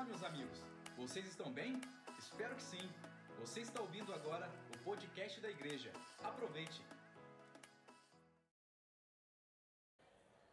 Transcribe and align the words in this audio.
Olá, 0.00 0.08
meus 0.12 0.22
amigos. 0.28 0.58
Vocês 1.00 1.24
estão 1.30 1.48
bem? 1.56 1.72
Espero 2.22 2.52
que 2.58 2.62
sim. 2.68 2.84
Você 3.40 3.58
está 3.64 3.78
ouvindo 3.86 4.10
agora 4.18 4.46
o 4.74 4.78
podcast 4.86 5.34
da 5.44 5.50
igreja. 5.56 5.90
Aproveite. 6.28 6.78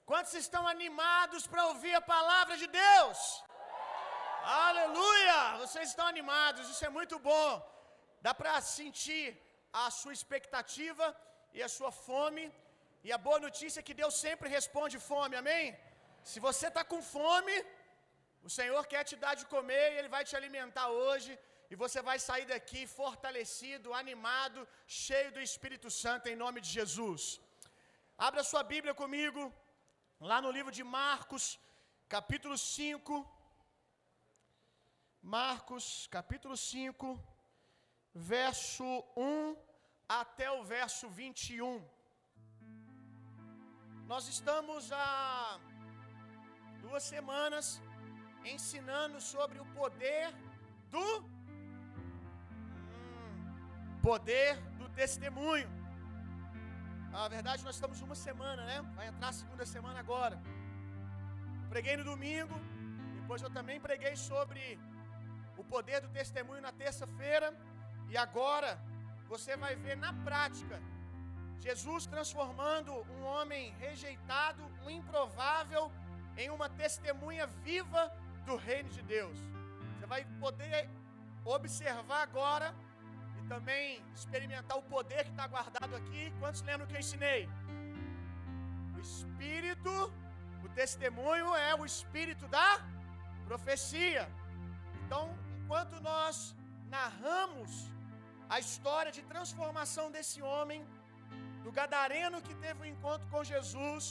Quantos 0.10 0.34
estão 0.42 0.64
animados 0.74 1.46
para 1.52 1.66
ouvir 1.72 1.94
a 2.00 2.04
palavra 2.16 2.58
de 2.64 2.68
Deus? 2.82 3.20
Aleluia! 4.66 5.40
Vocês 5.64 5.88
estão 5.92 6.08
animados, 6.14 6.70
isso 6.74 6.84
é 6.90 6.92
muito 7.00 7.18
bom. 7.32 7.50
Dá 8.28 8.34
para 8.42 8.60
sentir 8.60 9.26
a 9.86 9.90
sua 10.00 10.16
expectativa 10.20 11.08
e 11.54 11.64
a 11.68 11.72
sua 11.78 11.94
fome. 12.08 12.46
E 13.02 13.12
a 13.18 13.24
boa 13.30 13.40
notícia 13.48 13.80
é 13.80 13.88
que 13.90 14.00
Deus 14.04 14.16
sempre 14.28 14.56
responde 14.60 15.06
fome, 15.12 15.38
amém? 15.44 15.66
Se 16.32 16.42
você 16.50 16.68
está 16.68 16.84
com 16.92 17.02
fome, 17.18 17.58
o 18.48 18.52
Senhor 18.58 18.82
quer 18.92 19.04
te 19.10 19.16
dar 19.24 19.36
de 19.40 19.46
comer 19.54 19.86
e 19.92 19.98
Ele 20.00 20.12
vai 20.16 20.24
te 20.30 20.36
alimentar 20.40 20.88
hoje. 21.04 21.32
E 21.72 21.76
você 21.82 22.00
vai 22.10 22.18
sair 22.28 22.46
daqui 22.52 22.82
fortalecido, 23.00 23.96
animado, 24.02 24.60
cheio 25.02 25.32
do 25.36 25.42
Espírito 25.48 25.90
Santo, 26.02 26.28
em 26.32 26.38
nome 26.44 26.60
de 26.66 26.70
Jesus. 26.78 27.24
Abra 28.28 28.50
sua 28.52 28.64
Bíblia 28.74 28.94
comigo, 29.02 29.42
lá 30.30 30.38
no 30.46 30.52
livro 30.58 30.72
de 30.78 30.84
Marcos, 31.00 31.46
capítulo 32.16 32.58
5. 32.58 33.18
Marcos, 35.40 35.86
capítulo 36.18 36.56
5, 36.56 37.06
verso 38.36 38.88
1 39.18 39.58
até 40.22 40.48
o 40.58 40.64
verso 40.76 41.10
21. 41.20 41.74
Nós 44.14 44.26
estamos 44.36 44.90
há 45.02 45.60
duas 46.86 47.04
semanas 47.14 47.68
ensinando 48.56 49.20
sobre 49.20 49.60
o 49.60 49.66
poder 49.80 50.34
do 50.90 51.08
hum, 53.00 54.00
poder 54.02 54.56
do 54.80 54.88
testemunho. 54.90 55.70
Na 57.12 57.28
verdade, 57.28 57.64
nós 57.64 57.76
estamos 57.76 58.02
uma 58.02 58.16
semana, 58.16 58.64
né? 58.66 58.82
Vai 58.96 59.08
entrar 59.08 59.30
a 59.30 59.34
segunda 59.34 59.66
semana 59.66 60.00
agora. 60.00 60.38
Preguei 61.70 61.98
no 61.98 62.04
domingo, 62.04 62.56
depois 63.20 63.42
eu 63.42 63.50
também 63.50 63.80
preguei 63.80 64.16
sobre 64.16 64.80
o 65.58 65.64
poder 65.64 66.00
do 66.02 66.10
testemunho 66.10 66.62
na 66.62 66.72
terça-feira, 66.72 67.54
e 68.10 68.16
agora 68.16 68.80
você 69.28 69.58
vai 69.58 69.76
ver 69.76 69.98
na 69.98 70.14
prática 70.28 70.80
Jesus 71.60 72.06
transformando 72.06 72.94
um 73.14 73.24
homem 73.24 73.74
rejeitado, 73.80 74.64
um 74.86 74.90
improvável, 74.90 75.92
em 76.38 76.50
uma 76.50 76.70
testemunha 76.70 77.48
viva 77.48 78.12
do 78.50 78.56
reino 78.68 78.90
de 78.98 79.02
Deus. 79.16 79.38
Você 79.94 80.06
vai 80.14 80.22
poder 80.44 80.90
observar 81.58 82.22
agora 82.28 82.68
e 83.40 83.42
também 83.54 84.02
experimentar 84.20 84.78
o 84.82 84.86
poder 84.96 85.22
que 85.26 85.34
está 85.36 85.48
guardado 85.56 85.94
aqui. 86.00 86.24
Quantos 86.40 86.62
lembram 86.70 86.88
que 86.90 86.96
eu 86.98 87.04
ensinei? 87.06 87.42
O 88.96 89.00
espírito, 89.08 89.94
o 90.66 90.70
testemunho 90.82 91.50
é 91.70 91.72
o 91.82 91.86
espírito 91.94 92.48
da 92.58 92.70
profecia. 93.50 94.24
Então, 95.04 95.24
enquanto 95.60 95.96
nós 96.12 96.56
narramos 96.98 97.72
a 98.56 98.60
história 98.66 99.12
de 99.18 99.24
transformação 99.34 100.06
desse 100.16 100.42
homem, 100.52 100.82
do 101.66 101.72
gadareno 101.80 102.46
que 102.48 102.56
teve 102.66 102.80
um 102.84 102.92
encontro 102.96 103.28
com 103.34 103.50
Jesus, 103.54 104.06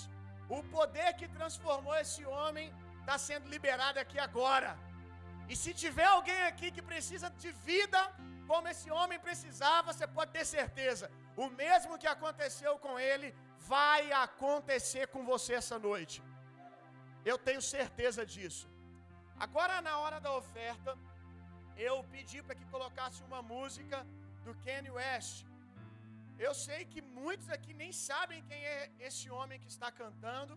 o 0.56 0.62
poder 0.76 1.10
que 1.18 1.28
transformou 1.38 1.94
esse 2.04 2.22
homem 2.34 2.66
está 3.06 3.16
sendo 3.30 3.48
liberado 3.54 3.98
aqui 4.02 4.18
agora. 4.28 4.70
E 5.50 5.54
se 5.62 5.72
tiver 5.82 6.08
alguém 6.16 6.42
aqui 6.50 6.68
que 6.76 6.82
precisa 6.92 7.28
de 7.42 7.50
vida, 7.68 8.00
como 8.50 8.70
esse 8.72 8.88
homem 8.98 9.18
precisava, 9.26 9.92
você 9.92 10.06
pode 10.16 10.32
ter 10.36 10.44
certeza, 10.56 11.06
o 11.44 11.46
mesmo 11.62 11.98
que 12.02 12.08
aconteceu 12.14 12.72
com 12.84 12.94
ele, 13.10 13.28
vai 13.74 14.02
acontecer 14.26 15.04
com 15.14 15.22
você 15.32 15.52
essa 15.60 15.78
noite. 15.88 16.16
Eu 17.30 17.38
tenho 17.46 17.62
certeza 17.76 18.24
disso. 18.34 18.66
Agora, 19.46 19.80
na 19.88 19.94
hora 20.02 20.18
da 20.26 20.32
oferta, 20.42 20.92
eu 21.88 21.96
pedi 22.14 22.38
para 22.42 22.58
que 22.58 22.72
colocasse 22.74 23.20
uma 23.28 23.40
música 23.54 23.98
do 24.44 24.54
Kanye 24.64 24.94
West. 24.98 25.36
Eu 26.46 26.52
sei 26.66 26.80
que 26.92 27.02
muitos 27.20 27.48
aqui 27.56 27.72
nem 27.82 27.92
sabem 28.08 28.42
quem 28.48 28.62
é 28.76 28.90
esse 29.08 29.26
homem 29.36 29.60
que 29.62 29.70
está 29.74 29.90
cantando, 30.02 30.54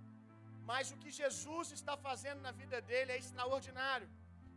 mas 0.69 0.91
o 0.93 0.97
que 1.01 1.11
Jesus 1.21 1.67
está 1.77 1.93
fazendo 2.07 2.41
na 2.47 2.51
vida 2.61 2.79
dele 2.89 3.11
é 3.13 3.17
extraordinário. 3.23 4.07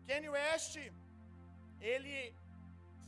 Kanye 0.07 0.31
West, 0.35 0.75
ele 1.91 2.17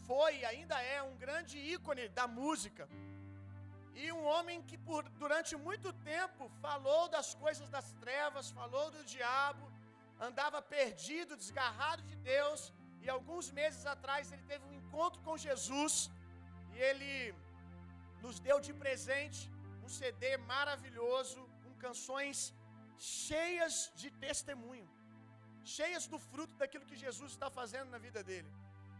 foi 0.07 0.31
e 0.39 0.45
ainda 0.51 0.77
é 0.97 0.99
um 1.09 1.17
grande 1.25 1.57
ícone 1.75 2.05
da 2.19 2.27
música. 2.39 2.85
E 4.03 4.07
um 4.19 4.25
homem 4.33 4.59
que 4.69 4.79
por, 4.87 5.03
durante 5.23 5.53
muito 5.67 5.91
tempo 6.15 6.45
falou 6.65 7.03
das 7.17 7.29
coisas 7.45 7.69
das 7.77 7.91
trevas, 8.05 8.51
falou 8.61 8.87
do 8.97 9.05
diabo, 9.15 9.67
andava 10.29 10.63
perdido, 10.77 11.41
desgarrado 11.45 12.03
de 12.11 12.17
Deus. 12.33 12.73
E 13.05 13.09
alguns 13.17 13.47
meses 13.61 13.85
atrás 13.95 14.33
ele 14.33 14.45
teve 14.53 14.65
um 14.71 14.77
encontro 14.81 15.21
com 15.29 15.37
Jesus 15.49 15.95
e 16.73 16.79
ele 16.89 17.13
nos 18.25 18.39
deu 18.49 18.59
de 18.67 18.75
presente 18.85 19.41
um 19.85 19.91
CD 20.01 20.37
maravilhoso 20.55 21.41
com 21.63 21.73
canções 21.87 22.39
cheias 22.99 23.93
de 23.94 24.10
testemunho, 24.10 24.88
cheias 25.65 26.06
do 26.06 26.19
fruto 26.19 26.55
daquilo 26.56 26.87
que 26.87 26.97
Jesus 26.97 27.32
está 27.32 27.50
fazendo 27.50 27.91
na 27.91 27.99
vida 27.99 28.22
dele. 28.22 28.50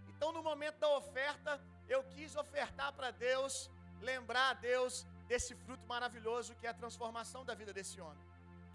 Então, 0.09 0.33
no 0.33 0.43
momento 0.43 0.79
da 0.79 0.89
oferta, 0.97 1.61
eu 1.89 2.03
quis 2.05 2.35
ofertar 2.37 2.93
para 2.93 3.11
Deus, 3.11 3.71
lembrar 4.01 4.51
a 4.51 4.55
Deus 4.55 5.07
desse 5.27 5.55
fruto 5.55 5.87
maravilhoso 5.87 6.55
que 6.57 6.67
é 6.67 6.71
a 6.71 6.81
transformação 6.83 7.45
da 7.45 7.55
vida 7.55 7.73
desse 7.73 8.01
homem. 8.01 8.25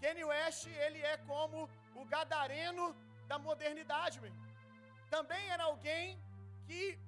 Kanye 0.00 0.24
West, 0.24 0.66
ele 0.66 1.00
é 1.00 1.16
como 1.18 1.68
o 1.94 2.04
gadareno 2.04 2.94
da 3.26 3.38
modernidade, 3.38 4.20
meu. 4.20 4.32
Também 5.10 5.44
era 5.48 5.64
alguém 5.64 6.18
que 6.66 6.98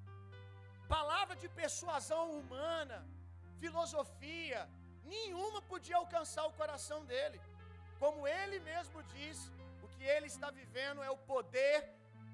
palavra 0.88 1.34
de 1.42 1.48
persuasão 1.48 2.24
humana, 2.38 2.98
filosofia, 3.58 4.68
nenhuma 5.04 5.60
podia 5.62 5.96
alcançar 5.96 6.44
o 6.46 6.52
coração 6.52 7.04
dele. 7.04 7.40
Como 8.02 8.26
ele 8.26 8.58
mesmo 8.72 9.00
diz, 9.14 9.36
o 9.84 9.88
que 9.94 10.04
ele 10.14 10.26
está 10.26 10.48
vivendo 10.50 11.00
é 11.08 11.10
o 11.16 11.18
poder 11.32 11.76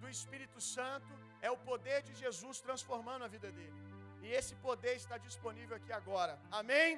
do 0.00 0.08
Espírito 0.08 0.60
Santo, 0.74 1.12
é 1.46 1.50
o 1.50 1.58
poder 1.58 1.98
de 2.06 2.14
Jesus 2.22 2.58
transformando 2.66 3.24
a 3.24 3.28
vida 3.34 3.50
dele. 3.56 3.80
E 4.22 4.28
esse 4.38 4.54
poder 4.68 4.94
está 4.96 5.18
disponível 5.18 5.76
aqui 5.76 5.92
agora. 5.92 6.40
Amém? 6.50 6.90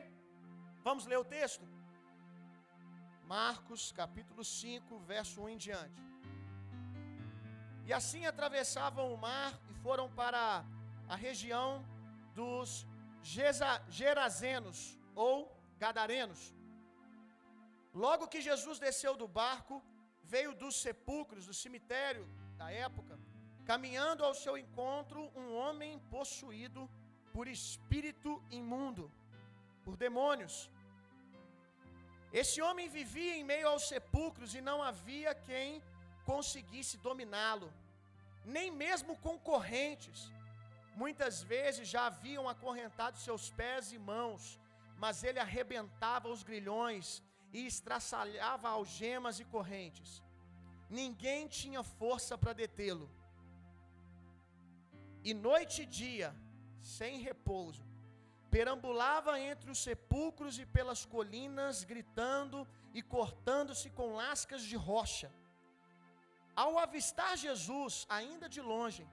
Vamos 0.84 1.04
ler 1.04 1.18
o 1.18 1.24
texto? 1.24 1.66
Marcos 3.24 3.90
capítulo 3.90 4.44
5, 4.44 5.00
verso 5.00 5.42
1 5.42 5.48
em 5.48 5.56
diante. 5.66 6.00
E 7.88 7.92
assim 7.92 8.24
atravessavam 8.24 9.12
o 9.12 9.18
mar 9.18 9.52
e 9.68 9.74
foram 9.82 10.08
para 10.22 10.64
a 11.08 11.16
região 11.16 11.84
dos 12.36 12.86
Gerazenos 13.88 14.96
ou 15.16 15.34
Gadarenos. 15.76 16.59
Logo 17.92 18.28
que 18.28 18.40
Jesus 18.40 18.78
desceu 18.78 19.16
do 19.16 19.26
barco, 19.26 19.82
veio 20.22 20.54
dos 20.54 20.80
sepulcros, 20.80 21.46
do 21.46 21.54
cemitério 21.54 22.24
da 22.56 22.70
época, 22.70 23.18
caminhando 23.64 24.24
ao 24.24 24.34
seu 24.34 24.56
encontro 24.56 25.30
um 25.34 25.54
homem 25.54 25.98
possuído 26.10 26.88
por 27.32 27.48
espírito 27.48 28.42
imundo, 28.50 29.10
por 29.84 29.96
demônios. 29.96 30.70
Esse 32.32 32.62
homem 32.62 32.88
vivia 32.88 33.34
em 33.36 33.42
meio 33.42 33.66
aos 33.68 33.88
sepulcros 33.88 34.54
e 34.54 34.60
não 34.60 34.80
havia 34.82 35.34
quem 35.34 35.82
conseguisse 36.24 36.96
dominá-lo, 36.98 37.72
nem 38.44 38.70
mesmo 38.70 39.16
concorrentes. 39.18 40.30
Muitas 40.94 41.42
vezes 41.42 41.88
já 41.88 42.06
haviam 42.06 42.48
acorrentado 42.48 43.18
seus 43.18 43.50
pés 43.50 43.92
e 43.92 43.98
mãos, 43.98 44.60
mas 44.96 45.24
ele 45.24 45.40
arrebentava 45.40 46.28
os 46.28 46.44
grilhões 46.44 47.22
e 47.52 47.66
estraçalhava 47.66 48.68
algemas 48.68 49.40
e 49.40 49.44
correntes. 49.44 50.22
Ninguém 50.88 51.46
tinha 51.46 51.82
força 51.82 52.36
para 52.36 52.52
detê-lo. 52.52 53.08
E 55.22 55.32
noite 55.34 55.82
e 55.82 55.86
dia, 55.86 56.34
sem 56.80 57.20
repouso, 57.20 57.84
perambulava 58.50 59.38
entre 59.38 59.70
os 59.70 59.82
sepulcros 59.82 60.58
e 60.58 60.66
pelas 60.66 61.04
colinas, 61.04 61.84
gritando 61.84 62.66
e 62.92 63.02
cortando-se 63.02 63.90
com 63.90 64.14
lascas 64.14 64.62
de 64.62 64.76
rocha. 64.76 65.30
Ao 66.56 66.78
avistar 66.78 67.36
Jesus, 67.36 68.06
ainda 68.08 68.48
de 68.48 68.60
longe, 68.60 69.06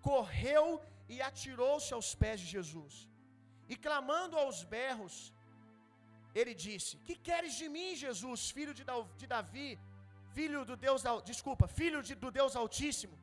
correu 0.00 0.80
e 1.08 1.20
atirou-se 1.20 1.92
aos 1.92 2.14
pés 2.14 2.40
de 2.40 2.46
Jesus. 2.46 3.08
E 3.68 3.76
clamando 3.76 4.38
aos 4.38 4.64
berros, 4.64 5.32
ele 6.40 6.54
disse: 6.66 6.92
Que 7.06 7.14
queres 7.28 7.54
de 7.60 7.68
mim, 7.76 7.90
Jesus, 8.04 8.50
filho 8.56 8.74
de 9.20 9.26
Davi? 9.34 9.70
filho 10.38 10.64
do 10.64 10.76
Deus, 10.76 11.02
desculpa, 11.24 11.66
filho 11.66 12.00
de, 12.06 12.14
do 12.14 12.30
Deus 12.30 12.54
Altíssimo, 12.54 13.16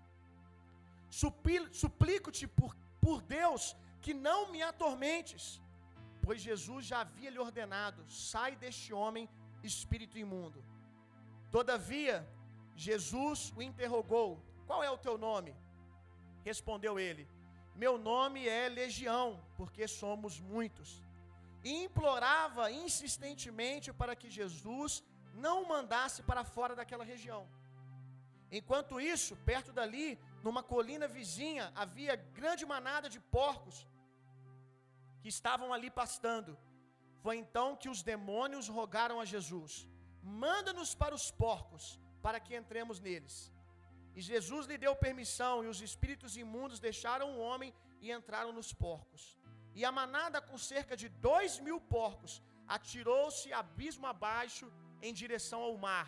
suplico-te 1.82 2.46
por, 2.48 2.76
por 3.00 3.22
Deus 3.22 3.76
que 4.02 4.14
não 4.14 4.40
me 4.52 4.62
atormentes, 4.62 5.62
pois 6.22 6.42
Jesus 6.42 6.86
já 6.86 7.00
havia 7.02 7.30
lhe 7.30 7.40
ordenado: 7.40 8.04
sai 8.10 8.52
deste 8.64 8.92
homem, 8.94 9.30
espírito 9.64 10.18
imundo. 10.18 10.64
Todavia, 11.52 12.28
Jesus 12.88 13.54
o 13.56 13.62
interrogou: 13.62 14.30
Qual 14.68 14.84
é 14.84 14.92
o 14.92 14.98
teu 14.98 15.18
nome? 15.18 15.56
Respondeu 16.44 17.00
ele: 17.00 17.26
Meu 17.84 17.98
nome 17.98 18.48
é 18.48 18.68
Legião, 18.68 19.28
porque 19.56 19.88
somos 19.88 20.40
muitos. 20.40 21.05
E 21.70 21.72
implorava 21.86 22.64
insistentemente 22.86 23.90
para 24.02 24.16
que 24.20 24.30
Jesus 24.40 25.04
não 25.46 25.56
o 25.64 25.70
mandasse 25.74 26.22
para 26.30 26.44
fora 26.56 26.74
daquela 26.80 27.06
região. 27.14 27.44
Enquanto 28.60 29.02
isso, 29.14 29.34
perto 29.50 29.72
dali, 29.80 30.08
numa 30.46 30.64
colina 30.74 31.08
vizinha, 31.18 31.66
havia 31.84 32.16
grande 32.40 32.66
manada 32.74 33.08
de 33.16 33.20
porcos 33.38 33.78
que 35.22 35.30
estavam 35.36 35.70
ali 35.76 35.90
pastando. 36.02 36.52
Foi 37.24 37.36
então 37.44 37.68
que 37.82 37.90
os 37.94 38.02
demônios 38.12 38.68
rogaram 38.80 39.18
a 39.20 39.26
Jesus: 39.34 39.74
Manda-nos 40.44 40.92
para 41.02 41.16
os 41.20 41.28
porcos, 41.44 42.00
para 42.26 42.40
que 42.40 42.56
entremos 42.62 43.00
neles. 43.08 43.36
E 44.18 44.22
Jesus 44.22 44.68
lhe 44.68 44.78
deu 44.78 44.96
permissão, 45.08 45.56
e 45.64 45.68
os 45.74 45.82
espíritos 45.88 46.38
imundos 46.44 46.80
deixaram 46.88 47.28
o 47.32 47.42
homem 47.48 47.74
e 48.00 48.12
entraram 48.18 48.54
nos 48.54 48.72
porcos. 48.86 49.24
E 49.78 49.84
a 49.84 49.92
manada, 49.92 50.40
com 50.50 50.58
cerca 50.58 50.96
de 51.02 51.08
dois 51.30 51.60
mil 51.60 51.80
porcos, 51.96 52.34
atirou-se 52.76 53.48
abismo 53.62 54.08
abaixo 54.08 54.66
em 55.02 55.14
direção 55.22 55.62
ao 55.62 55.78
mar, 55.78 56.08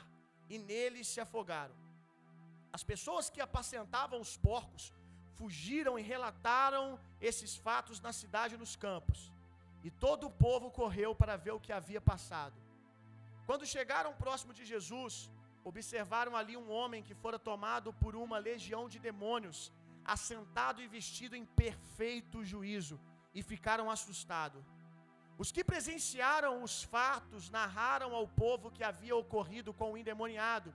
e 0.50 0.58
neles 0.58 1.08
se 1.08 1.20
afogaram. 1.26 1.76
As 2.78 2.84
pessoas 2.92 3.30
que 3.30 3.42
apacentavam 3.42 4.20
os 4.26 4.34
porcos 4.38 4.94
fugiram 5.38 5.94
e 6.00 6.02
relataram 6.14 7.00
esses 7.30 7.56
fatos 7.66 8.00
na 8.06 8.14
cidade 8.22 8.56
e 8.56 8.62
nos 8.64 8.76
campos. 8.76 9.20
E 9.84 9.90
todo 10.06 10.28
o 10.28 10.36
povo 10.46 10.72
correu 10.72 11.14
para 11.22 11.36
ver 11.38 11.54
o 11.56 11.60
que 11.66 11.72
havia 11.72 12.02
passado. 12.02 12.58
Quando 13.46 13.66
chegaram 13.66 14.20
próximo 14.24 14.54
de 14.54 14.64
Jesus, 14.66 15.30
observaram 15.64 16.36
ali 16.36 16.56
um 16.58 16.70
homem 16.78 17.04
que 17.04 17.20
fora 17.24 17.38
tomado 17.38 17.92
por 18.02 18.16
uma 18.16 18.38
legião 18.38 18.84
de 18.94 19.00
demônios, 19.00 19.72
assentado 20.04 20.82
e 20.82 20.88
vestido 20.88 21.36
em 21.36 21.46
perfeito 21.46 22.44
juízo, 22.44 23.00
e 23.38 23.42
ficaram 23.52 23.88
assustados. 23.96 24.66
Os 25.42 25.50
que 25.56 25.64
presenciaram 25.72 26.54
os 26.68 26.76
fatos 26.94 27.44
narraram 27.58 28.12
ao 28.20 28.28
povo 28.44 28.72
que 28.76 28.84
havia 28.90 29.16
ocorrido 29.24 29.72
com 29.80 29.88
o 29.92 29.98
endemoniado 30.02 30.70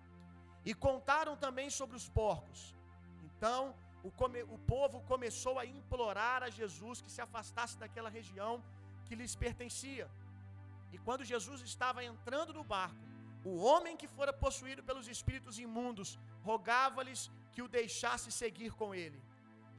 e 0.71 0.73
contaram 0.87 1.35
também 1.45 1.69
sobre 1.79 1.97
os 2.01 2.07
porcos. 2.21 2.61
Então 3.29 3.61
o, 4.09 4.11
come, 4.21 4.43
o 4.57 4.59
povo 4.75 5.01
começou 5.13 5.55
a 5.59 5.67
implorar 5.67 6.41
a 6.45 6.51
Jesus 6.61 7.03
que 7.03 7.11
se 7.15 7.21
afastasse 7.27 7.77
daquela 7.83 8.15
região 8.19 8.55
que 9.07 9.19
lhes 9.21 9.35
pertencia. 9.45 10.09
E 10.95 10.99
quando 11.07 11.31
Jesus 11.35 11.61
estava 11.63 12.05
entrando 12.13 12.55
no 12.59 12.65
barco, 12.77 13.05
o 13.45 13.57
homem 13.69 13.97
que 14.01 14.13
fora 14.17 14.33
possuído 14.45 14.85
pelos 14.89 15.09
espíritos 15.09 15.59
imundos 15.67 16.11
rogava-lhes 16.49 17.23
que 17.53 17.63
o 17.63 17.73
deixasse 17.81 18.31
seguir 18.31 18.73
com 18.81 18.95
ele. 18.95 19.21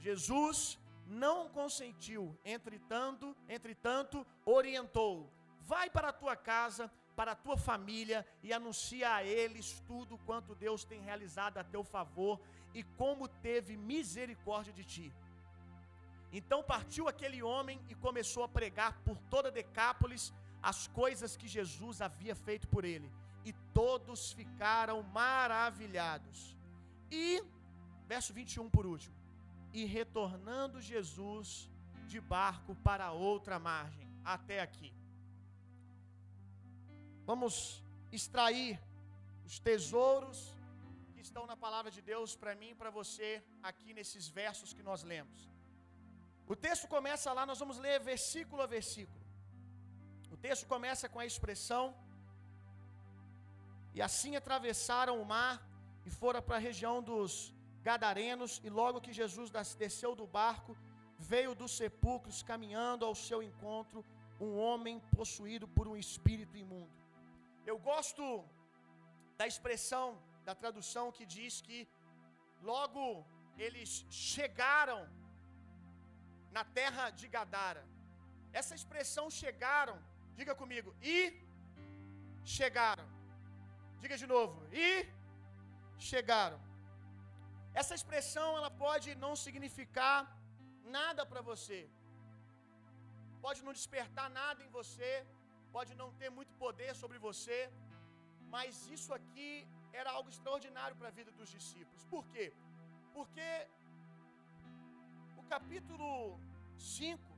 Jesus 0.07 0.77
não 1.07 1.49
consentiu, 1.49 2.37
entretanto, 2.43 3.35
entretanto 3.47 4.25
orientou: 4.45 5.29
Vai 5.61 5.89
para 5.89 6.09
a 6.09 6.13
tua 6.13 6.35
casa, 6.35 6.91
para 7.15 7.33
a 7.33 7.35
tua 7.35 7.57
família 7.57 8.25
e 8.41 8.51
anuncia 8.51 9.13
a 9.13 9.23
eles 9.23 9.81
tudo 9.87 10.17
quanto 10.19 10.55
Deus 10.55 10.83
tem 10.83 11.01
realizado 11.01 11.57
a 11.57 11.63
teu 11.63 11.83
favor 11.83 12.39
e 12.73 12.83
como 12.83 13.27
teve 13.27 13.77
misericórdia 13.77 14.73
de 14.73 14.83
ti. 14.83 15.13
Então 16.31 16.63
partiu 16.63 17.07
aquele 17.07 17.43
homem 17.43 17.79
e 17.89 17.95
começou 17.95 18.43
a 18.43 18.47
pregar 18.47 18.99
por 19.05 19.17
toda 19.29 19.51
Decápolis 19.51 20.33
as 20.61 20.87
coisas 20.87 21.37
que 21.37 21.47
Jesus 21.47 22.01
havia 22.01 22.35
feito 22.35 22.67
por 22.67 22.85
ele, 22.85 23.11
e 23.45 23.51
todos 23.73 24.31
ficaram 24.31 25.03
maravilhados. 25.03 26.55
E 27.11 27.43
verso 28.07 28.33
21 28.33 28.69
por 28.69 28.85
último. 28.85 29.22
E 29.73 29.85
retornando 29.85 30.79
Jesus 30.79 31.69
de 32.07 32.19
barco 32.19 32.75
para 32.87 33.11
outra 33.11 33.57
margem, 33.59 34.07
até 34.23 34.61
aqui. 34.61 34.93
Vamos 37.25 37.83
extrair 38.11 38.79
os 39.45 39.57
tesouros 39.59 40.39
que 41.13 41.21
estão 41.21 41.45
na 41.51 41.55
palavra 41.55 41.89
de 41.89 42.01
Deus 42.01 42.35
para 42.35 42.53
mim 42.55 42.71
e 42.71 42.75
para 42.75 42.89
você 42.89 43.43
aqui 43.61 43.93
nesses 43.93 44.27
versos 44.27 44.73
que 44.73 44.83
nós 44.83 45.03
lemos. 45.03 45.49
O 46.45 46.55
texto 46.55 46.87
começa 46.87 47.31
lá, 47.31 47.45
nós 47.45 47.59
vamos 47.59 47.77
ler 47.77 47.99
versículo 47.99 48.61
a 48.61 48.65
versículo. 48.65 49.21
O 50.31 50.37
texto 50.37 50.65
começa 50.67 51.07
com 51.07 51.19
a 51.19 51.25
expressão: 51.25 51.95
E 53.93 54.01
assim 54.01 54.35
atravessaram 54.35 55.21
o 55.21 55.25
mar 55.25 55.55
e 56.05 56.09
foram 56.09 56.41
para 56.41 56.57
a 56.57 56.65
região 56.69 57.01
dos 57.01 57.52
Gadarenos, 57.87 58.53
e 58.63 58.69
logo 58.79 59.03
que 59.05 59.13
Jesus 59.21 59.49
desceu 59.83 60.11
do 60.21 60.25
barco, 60.39 60.73
veio 61.31 61.53
dos 61.61 61.71
sepulcros 61.81 62.41
caminhando 62.51 63.05
ao 63.05 63.15
seu 63.27 63.39
encontro 63.49 63.99
um 64.45 64.51
homem 64.65 64.95
possuído 65.17 65.67
por 65.75 65.87
um 65.91 65.97
espírito 66.05 66.55
imundo. 66.63 66.95
Eu 67.65 67.77
gosto 67.89 68.23
da 69.37 69.45
expressão 69.51 70.07
da 70.47 70.53
tradução 70.61 71.05
que 71.17 71.25
diz 71.25 71.61
que 71.67 71.79
logo 72.61 73.03
eles 73.65 74.05
chegaram 74.09 75.01
na 76.51 76.63
terra 76.79 77.05
de 77.19 77.27
Gadara. 77.35 77.83
Essa 78.59 78.75
expressão 78.79 79.25
chegaram, 79.41 79.97
diga 80.39 80.53
comigo, 80.61 80.89
e 81.01 81.17
chegaram. 82.57 83.07
Diga 84.01 84.17
de 84.17 84.27
novo, 84.27 84.57
e 84.71 84.87
chegaram. 85.97 86.59
Essa 87.81 87.95
expressão 87.99 88.49
ela 88.59 88.71
pode 88.85 89.09
não 89.23 89.33
significar 89.45 90.17
nada 90.97 91.23
para 91.31 91.41
você. 91.51 91.79
Pode 93.45 93.61
não 93.65 93.73
despertar 93.79 94.27
nada 94.41 94.59
em 94.65 94.69
você, 94.79 95.11
pode 95.75 95.93
não 96.01 96.09
ter 96.21 96.29
muito 96.37 96.53
poder 96.65 96.91
sobre 97.01 97.17
você, 97.27 97.59
mas 98.55 98.87
isso 98.97 99.11
aqui 99.17 99.51
era 99.99 100.09
algo 100.17 100.29
extraordinário 100.33 100.95
para 100.99 101.09
a 101.11 101.17
vida 101.19 101.31
dos 101.39 101.49
discípulos. 101.57 102.05
Por 102.13 102.23
quê? 102.33 102.45
Porque 103.15 103.49
o 105.41 105.43
capítulo 105.53 106.11
5 106.77 107.33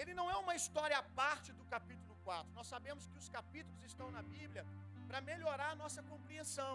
ele 0.00 0.12
não 0.18 0.26
é 0.30 0.36
uma 0.44 0.54
história 0.60 0.96
à 0.98 1.04
parte 1.20 1.52
do 1.58 1.64
capítulo 1.74 2.14
4. 2.24 2.52
Nós 2.58 2.66
sabemos 2.66 3.06
que 3.06 3.18
os 3.22 3.28
capítulos 3.28 3.82
estão 3.90 4.10
na 4.16 4.22
Bíblia 4.22 4.64
para 5.08 5.20
melhorar 5.20 5.70
a 5.70 5.80
nossa 5.82 6.02
compreensão. 6.02 6.72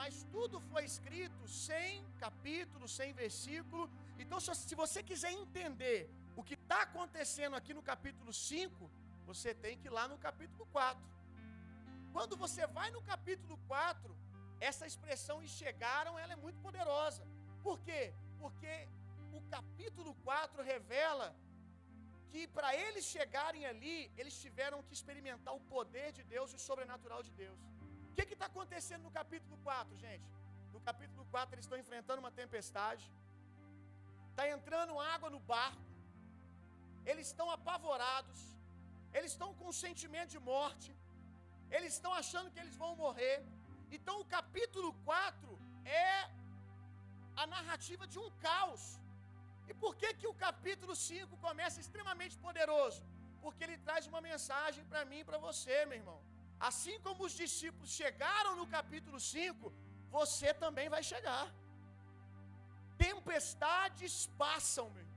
Mas 0.00 0.14
tudo 0.34 0.56
foi 0.70 0.82
escrito 0.90 1.42
sem 1.46 2.04
capítulo, 2.24 2.86
sem 2.88 3.08
versículo. 3.22 3.82
Então, 4.22 4.38
se 4.40 4.74
você 4.82 5.00
quiser 5.08 5.32
entender 5.40 5.98
o 6.38 6.42
que 6.42 6.54
está 6.54 6.78
acontecendo 6.84 7.54
aqui 7.58 7.74
no 7.78 7.82
capítulo 7.90 8.32
5, 8.32 8.90
você 9.26 9.50
tem 9.64 9.76
que 9.80 9.88
ir 9.88 9.94
lá 9.98 10.04
no 10.12 10.16
capítulo 10.26 10.64
4. 10.72 11.04
Quando 12.14 12.34
você 12.44 12.66
vai 12.78 12.88
no 12.96 13.02
capítulo 13.02 13.58
4, 13.68 14.16
essa 14.68 14.86
expressão 14.86 15.36
e 15.42 15.48
chegaram, 15.60 16.18
ela 16.22 16.32
é 16.32 16.42
muito 16.44 16.58
poderosa. 16.66 17.22
Por 17.66 17.78
quê? 17.80 18.02
Porque 18.42 18.74
o 19.38 19.42
capítulo 19.56 20.14
4 20.30 20.62
revela 20.62 21.28
que 22.30 22.46
para 22.56 22.70
eles 22.74 23.04
chegarem 23.04 23.66
ali, 23.66 24.10
eles 24.16 24.40
tiveram 24.44 24.82
que 24.82 24.94
experimentar 24.94 25.54
o 25.54 25.60
poder 25.76 26.10
de 26.18 26.24
Deus 26.34 26.52
e 26.54 26.56
o 26.56 26.64
sobrenatural 26.70 27.22
de 27.22 27.32
Deus. 27.44 27.60
O 28.10 28.14
que 28.14 28.34
está 28.38 28.46
acontecendo 28.52 29.02
no 29.08 29.12
capítulo 29.18 29.56
4, 29.64 29.96
gente? 30.04 30.28
No 30.74 30.80
capítulo 30.88 31.24
4, 31.30 31.54
eles 31.54 31.64
estão 31.66 31.78
enfrentando 31.84 32.20
uma 32.24 32.32
tempestade, 32.40 33.04
está 34.30 34.44
entrando 34.56 35.00
água 35.14 35.28
no 35.34 35.40
barco, 35.54 35.90
eles 37.10 37.26
estão 37.30 37.48
apavorados, 37.58 38.40
eles 39.16 39.32
estão 39.32 39.50
com 39.58 39.66
um 39.72 39.76
sentimento 39.86 40.30
de 40.36 40.40
morte, 40.52 40.90
eles 41.76 41.92
estão 41.96 42.12
achando 42.22 42.50
que 42.52 42.60
eles 42.62 42.76
vão 42.82 42.92
morrer. 43.04 43.38
Então, 43.96 44.14
o 44.20 44.28
capítulo 44.36 44.90
4 45.04 45.58
é 45.84 46.12
a 47.42 47.46
narrativa 47.56 48.06
de 48.12 48.18
um 48.24 48.30
caos. 48.46 48.84
E 49.70 49.74
por 49.82 49.92
que, 50.00 50.08
que 50.20 50.28
o 50.32 50.34
capítulo 50.46 50.94
5 50.94 51.36
começa 51.46 51.78
extremamente 51.84 52.36
poderoso? 52.46 53.02
Porque 53.42 53.62
ele 53.64 53.78
traz 53.86 54.06
uma 54.12 54.20
mensagem 54.30 54.84
para 54.90 55.04
mim 55.10 55.20
e 55.20 55.28
para 55.28 55.38
você, 55.46 55.76
meu 55.86 55.98
irmão. 56.02 56.20
Assim 56.68 56.96
como 57.04 57.24
os 57.26 57.34
discípulos 57.42 57.90
chegaram 58.00 58.52
no 58.60 58.66
capítulo 58.76 59.18
5, 59.18 59.72
você 60.16 60.52
também 60.64 60.88
vai 60.94 61.02
chegar. 61.12 61.46
Tempestades 63.06 64.14
passam, 64.42 64.86
meu. 64.96 65.08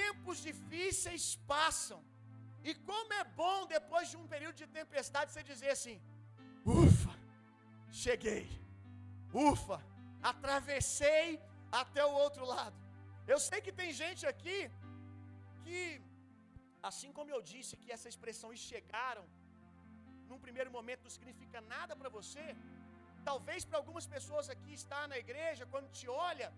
Tempos 0.00 0.38
difíceis 0.48 1.24
passam. 1.54 2.00
E 2.68 2.72
como 2.88 3.12
é 3.20 3.24
bom 3.42 3.58
depois 3.76 4.08
de 4.10 4.16
um 4.20 4.26
período 4.34 4.56
de 4.62 4.68
tempestade 4.80 5.32
você 5.32 5.42
dizer 5.52 5.70
assim: 5.76 5.96
Ufa, 6.64 7.14
cheguei. 8.04 8.46
Ufa, 9.48 9.78
atravessei 10.30 11.26
até 11.80 12.02
o 12.04 12.14
outro 12.24 12.46
lado. 12.54 12.78
Eu 13.32 13.38
sei 13.48 13.60
que 13.64 13.72
tem 13.80 13.90
gente 14.02 14.24
aqui 14.32 14.58
que, 15.64 15.78
assim 16.90 17.10
como 17.16 17.30
eu 17.36 17.42
disse 17.52 17.76
que 17.82 17.92
essa 17.96 18.08
expressão 18.12 18.50
chegaram, 18.70 19.24
num 20.32 20.42
primeiro 20.46 20.70
momento 20.76 21.06
não 21.06 21.14
significa 21.18 21.60
nada 21.74 21.94
para 22.00 22.10
você, 22.18 22.44
talvez 23.30 23.60
para 23.68 23.78
algumas 23.80 24.06
pessoas 24.14 24.48
aqui 24.54 24.72
estar 24.82 25.04
na 25.12 25.18
igreja, 25.24 25.70
quando 25.72 25.88
te 25.98 26.06
olha, 26.30 26.48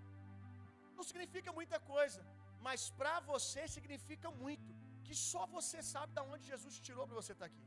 não 0.96 1.04
significa 1.10 1.52
muita 1.60 1.78
coisa, 1.92 2.20
mas 2.66 2.82
para 3.00 3.16
você 3.32 3.62
significa 3.76 4.28
muito, 4.44 4.70
que 5.06 5.14
só 5.30 5.42
você 5.56 5.78
sabe 5.94 6.12
de 6.18 6.22
onde 6.32 6.44
Jesus 6.52 6.76
tirou 6.86 7.06
para 7.08 7.18
você 7.22 7.32
estar 7.36 7.48
aqui. 7.50 7.64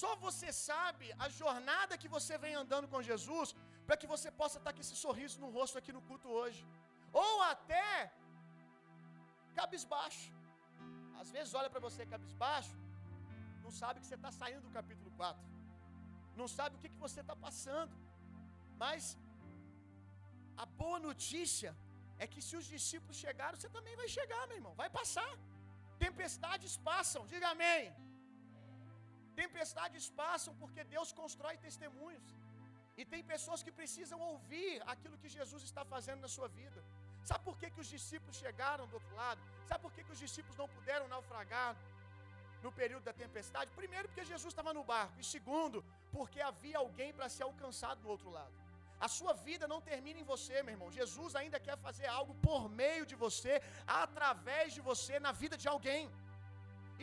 Só 0.00 0.10
você 0.26 0.48
sabe 0.68 1.06
a 1.24 1.28
jornada 1.40 1.98
que 2.02 2.08
você 2.16 2.34
vem 2.44 2.54
andando 2.62 2.86
com 2.92 3.06
Jesus, 3.10 3.48
para 3.86 3.98
que 4.00 4.08
você 4.12 4.28
possa 4.40 4.56
estar 4.58 4.72
com 4.74 4.82
esse 4.84 4.96
sorriso 5.04 5.36
no 5.44 5.50
rosto 5.56 5.78
aqui 5.80 5.92
no 5.96 6.02
culto 6.08 6.28
hoje. 6.38 6.62
Ou 7.24 7.34
até 7.52 7.86
cabisbaixo. 9.58 10.30
Às 11.20 11.30
vezes 11.34 11.52
olha 11.60 11.70
para 11.74 11.84
você 11.86 12.02
cabisbaixo, 12.14 12.74
não 13.64 13.72
sabe 13.80 14.00
que 14.00 14.06
você 14.08 14.18
está 14.20 14.30
saindo 14.40 14.62
do 14.66 14.72
capítulo 14.78 15.10
4. 15.20 15.42
Não 16.40 16.48
sabe 16.56 16.72
o 16.76 16.80
que, 16.82 16.90
que 16.94 17.02
você 17.06 17.20
está 17.24 17.36
passando. 17.46 17.94
Mas 18.84 19.02
a 20.64 20.66
boa 20.82 20.98
notícia 21.08 21.70
é 22.22 22.26
que 22.32 22.40
se 22.46 22.54
os 22.60 22.66
discípulos 22.76 23.16
chegaram, 23.24 23.56
você 23.58 23.70
também 23.76 23.96
vai 24.02 24.08
chegar, 24.16 24.42
meu 24.48 24.58
irmão. 24.60 24.74
Vai 24.82 24.88
passar. 24.98 25.32
Tempestades 26.06 26.74
passam, 26.90 27.22
diga 27.32 27.48
amém. 27.56 27.84
Tempestades 29.42 30.06
passam 30.22 30.52
porque 30.62 30.82
Deus 30.96 31.10
constrói 31.20 31.56
testemunhos. 31.68 32.28
E 33.00 33.04
tem 33.12 33.22
pessoas 33.34 33.62
que 33.64 33.72
precisam 33.80 34.20
ouvir 34.32 34.74
aquilo 34.92 35.18
que 35.22 35.30
Jesus 35.38 35.62
está 35.70 35.84
fazendo 35.94 36.20
na 36.26 36.30
sua 36.36 36.48
vida. 36.60 36.80
Sabe 37.30 37.42
por 37.48 37.56
que, 37.60 37.70
que 37.74 37.82
os 37.84 37.90
discípulos 37.96 38.36
chegaram 38.44 38.86
do 38.90 38.94
outro 39.00 39.14
lado? 39.22 39.40
Sabe 39.68 39.80
por 39.84 39.92
que, 39.94 40.04
que 40.06 40.14
os 40.16 40.22
discípulos 40.26 40.56
não 40.62 40.68
puderam 40.76 41.08
naufragar 41.14 41.70
no 42.64 42.72
período 42.80 43.04
da 43.08 43.14
tempestade? 43.22 43.70
Primeiro, 43.80 44.08
porque 44.08 44.30
Jesus 44.32 44.50
estava 44.52 44.72
no 44.78 44.84
barco. 44.92 45.16
E 45.22 45.24
segundo, 45.34 45.78
porque 46.16 46.40
havia 46.50 46.78
alguém 46.84 47.10
para 47.18 47.28
ser 47.36 47.44
alcançado 47.50 48.00
do 48.04 48.10
outro 48.14 48.30
lado. 48.38 48.54
A 49.06 49.08
sua 49.16 49.32
vida 49.46 49.64
não 49.72 49.80
termina 49.90 50.20
em 50.20 50.28
você, 50.32 50.54
meu 50.62 50.74
irmão. 50.74 50.90
Jesus 51.00 51.32
ainda 51.40 51.58
quer 51.66 51.76
fazer 51.86 52.06
algo 52.18 52.34
por 52.46 52.62
meio 52.82 53.04
de 53.10 53.16
você, 53.24 53.54
através 54.04 54.68
de 54.76 54.82
você, 54.90 55.14
na 55.26 55.32
vida 55.42 55.56
de 55.62 55.68
alguém. 55.74 56.02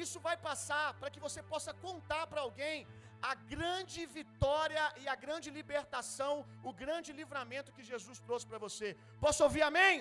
Isso 0.04 0.20
vai 0.28 0.36
passar 0.50 0.88
para 1.00 1.12
que 1.14 1.24
você 1.26 1.42
possa 1.54 1.74
contar 1.86 2.24
para 2.32 2.42
alguém 2.48 2.88
a 3.32 3.34
grande 3.54 4.02
vitória 4.20 4.84
e 5.02 5.08
a 5.14 5.16
grande 5.26 5.50
libertação, 5.60 6.34
o 6.70 6.74
grande 6.82 7.12
livramento 7.20 7.74
que 7.76 7.84
Jesus 7.92 8.20
trouxe 8.28 8.48
para 8.52 8.64
você. 8.66 8.90
Posso 9.26 9.44
ouvir 9.48 9.64
amém? 9.70 9.96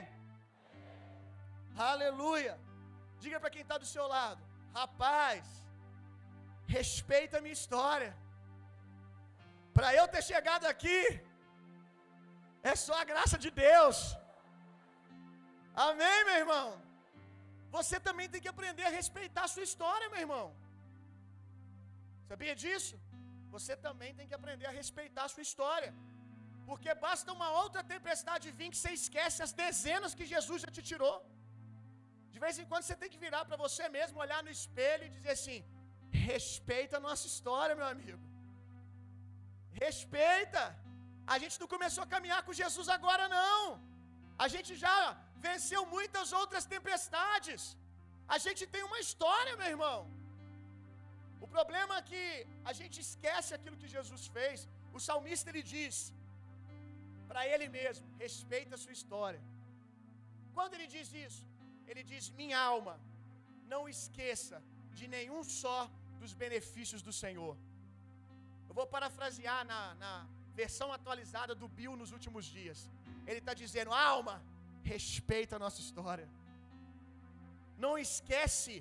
Aleluia. 1.76 2.54
Diga 3.24 3.38
para 3.38 3.52
quem 3.54 3.62
está 3.66 3.76
do 3.82 3.88
seu 3.94 4.06
lado, 4.16 4.42
rapaz, 4.78 5.42
respeita 6.76 7.38
a 7.38 7.42
minha 7.44 7.58
história. 7.60 8.10
Para 9.76 9.90
eu 9.98 10.06
ter 10.14 10.22
chegado 10.30 10.66
aqui, 10.72 11.00
é 12.70 12.74
só 12.86 12.94
a 13.00 13.08
graça 13.12 13.36
de 13.44 13.50
Deus. 13.66 13.98
Amém, 15.88 16.18
meu 16.28 16.38
irmão? 16.42 16.66
Você 17.76 17.96
também 18.08 18.28
tem 18.32 18.42
que 18.44 18.52
aprender 18.54 18.86
a 18.88 18.96
respeitar 19.00 19.44
a 19.46 19.52
sua 19.54 19.66
história, 19.68 20.08
meu 20.12 20.22
irmão. 20.26 20.46
Sabia 22.30 22.54
disso? 22.62 22.94
Você 23.54 23.74
também 23.86 24.10
tem 24.18 24.28
que 24.30 24.38
aprender 24.40 24.66
a 24.70 24.76
respeitar 24.80 25.24
a 25.26 25.32
sua 25.34 25.44
história. 25.48 25.90
Porque 26.68 26.90
basta 27.06 27.28
uma 27.36 27.48
outra 27.62 27.82
tempestade 27.94 28.54
vir 28.58 28.70
que 28.72 28.80
você 28.80 28.92
esquece 29.00 29.38
as 29.46 29.52
dezenas 29.64 30.14
que 30.18 30.26
Jesus 30.34 30.58
já 30.64 30.70
te 30.76 30.82
tirou. 30.90 31.16
De 32.40 32.44
vez 32.46 32.58
em 32.60 32.68
quando 32.68 32.84
você 32.84 32.94
tem 33.00 33.10
que 33.14 33.22
virar 33.24 33.40
para 33.48 33.56
você 33.62 33.84
mesmo, 33.96 34.22
olhar 34.24 34.38
no 34.44 34.52
espelho 34.58 35.02
e 35.06 35.14
dizer 35.16 35.32
assim: 35.38 35.58
respeita 36.28 36.94
a 36.98 37.02
nossa 37.06 37.24
história, 37.30 37.74
meu 37.80 37.88
amigo. 37.94 38.20
Respeita. 39.82 40.62
A 41.34 41.36
gente 41.42 41.56
não 41.62 41.68
começou 41.74 42.02
a 42.04 42.12
caminhar 42.14 42.40
com 42.46 42.54
Jesus 42.60 42.88
agora, 42.96 43.26
não. 43.34 43.58
A 44.44 44.46
gente 44.54 44.70
já 44.84 44.96
venceu 45.48 45.82
muitas 45.96 46.32
outras 46.40 46.64
tempestades. 46.74 47.62
A 48.36 48.38
gente 48.46 48.62
tem 48.74 48.82
uma 48.88 49.00
história, 49.04 49.58
meu 49.60 49.70
irmão. 49.74 49.98
O 51.44 51.50
problema 51.56 51.92
é 51.98 52.08
que 52.10 52.24
a 52.70 52.74
gente 52.80 52.98
esquece 53.06 53.52
aquilo 53.58 53.80
que 53.82 53.94
Jesus 53.98 54.24
fez. 54.38 54.66
O 54.96 55.02
salmista 55.10 55.50
ele 55.52 55.64
diz 55.74 55.94
para 57.30 57.44
ele 57.52 57.68
mesmo: 57.78 58.08
respeita 58.24 58.74
a 58.78 58.82
sua 58.86 58.96
história. 58.98 59.42
Quando 60.56 60.74
ele 60.78 60.90
diz 60.96 61.08
isso, 61.26 61.44
ele 61.90 62.02
diz: 62.10 62.24
Minha 62.40 62.58
alma, 62.74 62.94
não 63.72 63.82
esqueça 63.94 64.56
de 64.98 65.06
nenhum 65.14 65.42
só 65.62 65.78
dos 66.20 66.32
benefícios 66.42 67.02
do 67.08 67.14
Senhor. 67.22 67.54
Eu 68.68 68.74
vou 68.78 68.86
parafrasear 68.94 69.60
na, 69.72 69.80
na 70.02 70.12
versão 70.62 70.88
atualizada 70.96 71.54
do 71.62 71.68
Bill 71.78 71.94
nos 72.02 72.12
últimos 72.16 72.44
dias. 72.56 72.78
Ele 73.28 73.40
está 73.42 73.54
dizendo: 73.62 73.92
Alma, 74.12 74.36
respeita 74.92 75.56
a 75.56 75.62
nossa 75.64 75.80
história. 75.86 76.28
Não 77.84 77.94
esquece, 78.06 78.74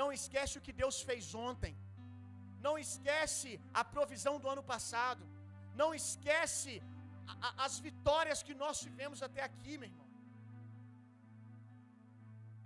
não 0.00 0.08
esquece 0.18 0.54
o 0.58 0.64
que 0.66 0.74
Deus 0.82 0.96
fez 1.08 1.34
ontem. 1.48 1.74
Não 2.66 2.74
esquece 2.86 3.50
a 3.80 3.84
provisão 3.94 4.34
do 4.42 4.48
ano 4.54 4.64
passado. 4.74 5.22
Não 5.80 5.90
esquece 6.00 6.72
a, 7.32 7.34
a, 7.46 7.50
as 7.66 7.74
vitórias 7.86 8.42
que 8.46 8.54
nós 8.62 8.80
tivemos 8.86 9.20
até 9.26 9.42
aqui, 9.50 9.74
meu 9.78 9.88
irmão. 9.90 10.03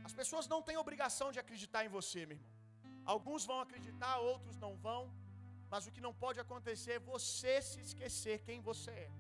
As 0.09 0.15
pessoas 0.21 0.47
não 0.53 0.61
têm 0.67 0.77
obrigação 0.83 1.27
de 1.35 1.39
acreditar 1.43 1.81
em 1.87 1.91
você, 1.97 2.21
meu 2.29 2.37
irmão. 2.39 2.53
Alguns 3.15 3.43
vão 3.51 3.59
acreditar, 3.65 4.13
outros 4.33 4.57
não 4.65 4.73
vão. 4.87 5.03
Mas 5.73 5.87
o 5.87 5.93
que 5.95 6.05
não 6.07 6.13
pode 6.23 6.39
acontecer 6.45 6.93
é 6.97 7.07
você 7.15 7.55
se 7.69 7.79
esquecer 7.87 8.37
quem 8.47 8.59
você 8.69 8.93
é 9.07 9.11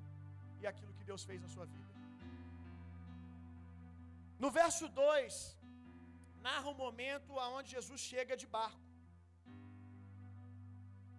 e 0.60 0.66
aquilo 0.70 0.94
que 0.98 1.04
Deus 1.10 1.24
fez 1.28 1.40
na 1.44 1.50
sua 1.54 1.66
vida. 1.74 1.90
No 4.44 4.50
verso 4.60 4.86
2, 4.88 5.34
narra 6.48 6.68
um 6.72 6.78
momento 6.84 7.38
aonde 7.44 7.74
Jesus 7.76 8.00
chega 8.12 8.34
de 8.42 8.48
barco. 8.58 8.86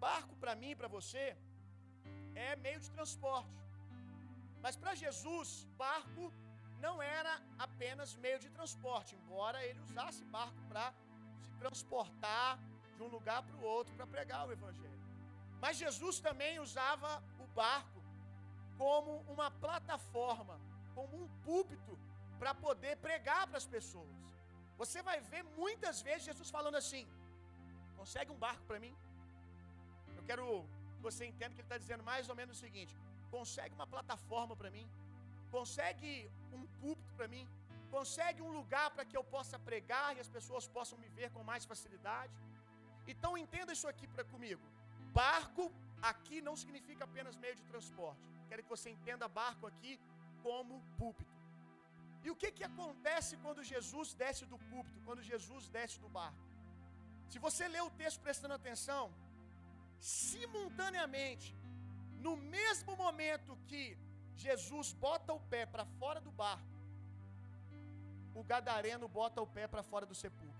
Barco 0.08 0.34
para 0.42 0.54
mim, 0.62 0.74
para 0.80 0.90
você, 0.98 1.24
é 2.46 2.50
meio 2.66 2.80
de 2.84 2.90
transporte. 2.98 3.56
Mas 4.64 4.76
para 4.82 4.94
Jesus, 5.04 5.50
barco 5.86 6.24
não 6.86 7.02
era 7.02 7.32
apenas 7.58 8.16
meio 8.24 8.38
de 8.44 8.50
transporte, 8.50 9.14
embora 9.20 9.64
ele 9.68 9.80
usasse 9.88 10.22
barco 10.36 10.60
para 10.68 10.92
se 11.44 11.50
transportar 11.62 12.58
de 12.96 13.02
um 13.02 13.10
lugar 13.16 13.42
para 13.42 13.56
o 13.56 13.64
outro 13.76 13.94
para 13.94 14.06
pregar 14.06 14.46
o 14.48 14.52
evangelho. 14.58 15.00
Mas 15.60 15.76
Jesus 15.76 16.18
também 16.20 16.58
usava 16.58 17.22
o 17.38 17.46
barco 17.62 18.00
como 18.78 19.12
uma 19.34 19.50
plataforma, 19.50 20.58
como 20.94 21.14
um 21.22 21.28
púlpito 21.44 21.98
para 22.38 22.54
poder 22.54 22.96
pregar 22.96 23.46
para 23.46 23.58
as 23.58 23.66
pessoas. 23.66 24.16
Você 24.78 25.02
vai 25.08 25.20
ver 25.32 25.42
muitas 25.62 26.00
vezes 26.06 26.28
Jesus 26.30 26.48
falando 26.48 26.76
assim: 26.82 27.06
consegue 27.98 28.32
um 28.32 28.40
barco 28.46 28.64
para 28.70 28.80
mim? 28.84 28.94
Eu 30.16 30.22
quero 30.22 30.44
que 30.96 31.02
você 31.08 31.26
entenda 31.26 31.54
que 31.54 31.60
ele 31.60 31.68
está 31.70 31.78
dizendo 31.84 32.02
mais 32.02 32.30
ou 32.30 32.36
menos 32.40 32.56
o 32.56 32.60
seguinte: 32.66 32.96
consegue 33.30 33.74
uma 33.74 33.86
plataforma 33.86 34.56
para 34.56 34.70
mim, 34.70 34.86
consegue 35.56 36.12
um 36.58 36.64
púlpito 36.80 37.12
para 37.18 37.28
mim, 37.34 37.44
consegue 37.96 38.40
um 38.46 38.52
lugar 38.58 38.86
para 38.94 39.04
que 39.08 39.16
eu 39.18 39.24
possa 39.34 39.58
pregar 39.68 40.08
e 40.16 40.20
as 40.24 40.30
pessoas 40.36 40.66
possam 40.76 40.98
me 41.02 41.08
ver 41.18 41.30
com 41.34 41.42
mais 41.52 41.64
facilidade. 41.72 42.34
Então 43.12 43.38
entenda 43.44 43.72
isso 43.76 43.88
aqui 43.92 44.06
para 44.14 44.24
comigo. 44.32 44.62
Barco 45.22 45.64
aqui 46.10 46.40
não 46.48 46.54
significa 46.62 47.04
apenas 47.04 47.36
meio 47.44 47.56
de 47.60 47.64
transporte. 47.72 48.22
Quero 48.48 48.62
que 48.64 48.74
você 48.76 48.90
entenda 48.96 49.34
barco 49.42 49.66
aqui 49.70 49.92
como 50.46 50.82
púlpito. 50.98 51.36
E 52.24 52.30
o 52.30 52.36
que 52.40 52.50
que 52.56 52.64
acontece 52.70 53.32
quando 53.44 53.68
Jesus 53.72 54.08
desce 54.22 54.44
do 54.52 54.58
púlpito, 54.70 55.00
quando 55.06 55.22
Jesus 55.22 55.68
desce 55.76 55.98
do 56.04 56.08
barco? 56.08 56.44
Se 57.30 57.38
você 57.46 57.66
ler 57.74 57.82
o 57.82 57.94
texto 58.02 58.20
prestando 58.26 58.54
atenção, 58.54 59.04
simultaneamente, 60.00 61.54
no 62.26 62.36
mesmo 62.36 62.92
momento 63.04 63.56
que 63.68 63.82
Jesus 64.36 64.92
bota 64.92 65.32
o 65.32 65.40
pé 65.40 65.66
para 65.66 65.84
fora 65.84 66.20
do 66.20 66.30
barco, 66.30 66.64
o 68.34 68.42
gadareno 68.42 69.08
bota 69.08 69.40
o 69.42 69.46
pé 69.46 69.66
para 69.66 69.82
fora 69.82 70.06
do 70.06 70.14
sepulcro. 70.14 70.50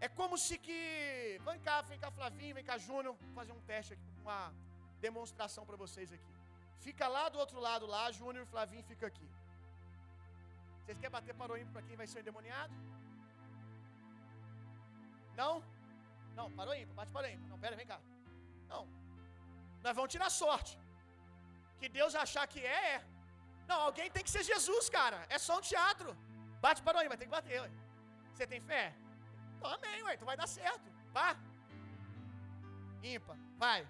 É 0.00 0.08
como 0.08 0.36
se 0.36 0.58
que. 0.58 1.40
Vem 1.44 1.58
cá, 1.60 1.80
vem 1.82 1.98
cá, 1.98 2.10
Flavinho, 2.10 2.54
vem 2.54 2.64
cá, 2.64 2.76
Júnior, 2.78 3.16
fazer 3.34 3.52
um 3.52 3.60
teste 3.62 3.94
aqui, 3.94 4.10
uma 4.20 4.52
demonstração 5.00 5.64
para 5.64 5.76
vocês 5.76 6.12
aqui. 6.12 6.34
Fica 6.80 7.08
lá 7.08 7.28
do 7.28 7.38
outro 7.38 7.58
lado, 7.58 7.86
lá, 7.86 8.12
Júnior 8.12 8.44
e 8.44 8.50
Flavinho 8.50 8.84
fica 8.84 9.06
aqui. 9.06 9.28
Vocês 10.80 10.98
querem 10.98 11.10
bater 11.10 11.34
para 11.34 11.52
o 11.52 11.56
ímpio 11.56 11.72
para 11.72 11.82
quem 11.82 11.96
vai 11.96 12.06
ser 12.06 12.20
endemoniado? 12.20 12.72
Não? 15.34 15.62
Não, 16.34 16.50
parou 16.52 16.74
ímpio, 16.74 16.94
bate 16.94 17.10
para 17.10 17.28
o 17.28 17.30
ímpio. 17.30 17.48
Não, 17.48 17.58
pera, 17.58 17.74
vem 17.74 17.86
cá. 17.86 17.98
Não. 18.68 18.86
Nós 19.82 19.96
vamos 19.96 20.12
tirar 20.12 20.30
sorte. 20.30 20.78
Que 21.80 21.88
Deus 21.98 22.14
achar 22.24 22.46
que 22.52 22.60
é, 22.60 22.82
é. 22.94 23.04
Não, 23.68 23.78
alguém 23.88 24.08
tem 24.14 24.24
que 24.26 24.34
ser 24.34 24.44
Jesus, 24.52 24.88
cara. 24.98 25.18
É 25.28 25.38
só 25.46 25.54
um 25.58 25.66
teatro. 25.72 26.10
Bate 26.64 26.82
para 26.82 27.00
aí, 27.00 27.08
mas 27.08 27.18
tem 27.18 27.28
que 27.28 27.36
bater, 27.38 27.60
ué. 27.62 27.70
Você 28.32 28.46
tem 28.52 28.60
fé? 28.60 28.84
Então 29.56 29.70
amém, 29.76 30.02
ué. 30.04 30.14
Então 30.14 30.30
vai 30.30 30.36
dar 30.42 30.46
certo. 30.46 30.86
Vá. 31.16 31.28
Ímpar. 33.02 33.36
Vai. 33.64 33.80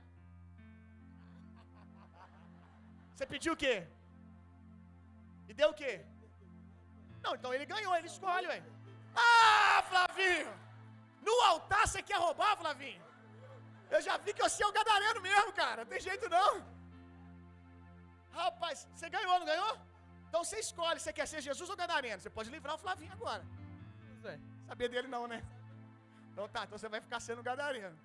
Você 3.13 3.27
pediu 3.35 3.53
o 3.55 3.61
quê? 3.65 3.77
E 5.49 5.55
deu 5.55 5.71
o 5.71 5.79
quê? 5.81 5.95
Não, 7.25 7.35
então 7.35 7.53
ele 7.55 7.67
ganhou, 7.75 7.95
ele 7.97 8.09
escolhe, 8.15 8.47
ué. 8.53 8.63
Ah, 9.15 9.83
Flavinho! 9.89 10.53
No 11.27 11.35
altar 11.51 11.87
você 11.87 12.03
quer 12.03 12.19
roubar, 12.19 12.57
Flavinho? 12.57 13.03
Eu 13.91 14.01
já 14.07 14.17
vi 14.25 14.33
que 14.35 14.43
você 14.43 14.63
é 14.63 14.67
o 14.67 14.77
gadareno 14.79 15.21
mesmo, 15.21 15.53
cara. 15.53 15.85
Não 15.85 15.91
tem 15.93 16.01
jeito 16.01 16.29
não. 16.29 16.76
Rapaz, 18.41 18.87
você 18.95 19.09
ganhou, 19.17 19.37
não 19.41 19.49
ganhou? 19.53 19.75
Então 20.29 20.41
você 20.45 20.59
escolhe, 20.67 20.99
você 21.01 21.13
quer 21.19 21.27
ser 21.33 21.41
Jesus 21.49 21.69
ou 21.73 21.77
gadareno? 21.83 22.21
Você 22.21 22.33
pode 22.39 22.51
livrar 22.55 22.75
o 22.77 22.83
Flavinho 22.85 23.13
agora. 23.19 23.45
É, 24.33 24.39
sabia 24.69 24.89
dele 24.93 25.09
não, 25.17 25.25
né? 25.33 25.39
Então 26.31 26.47
tá, 26.55 26.63
então 26.65 26.79
você 26.79 26.89
vai 26.95 27.01
ficar 27.07 27.21
sendo 27.27 27.43
gadareno. 27.49 27.97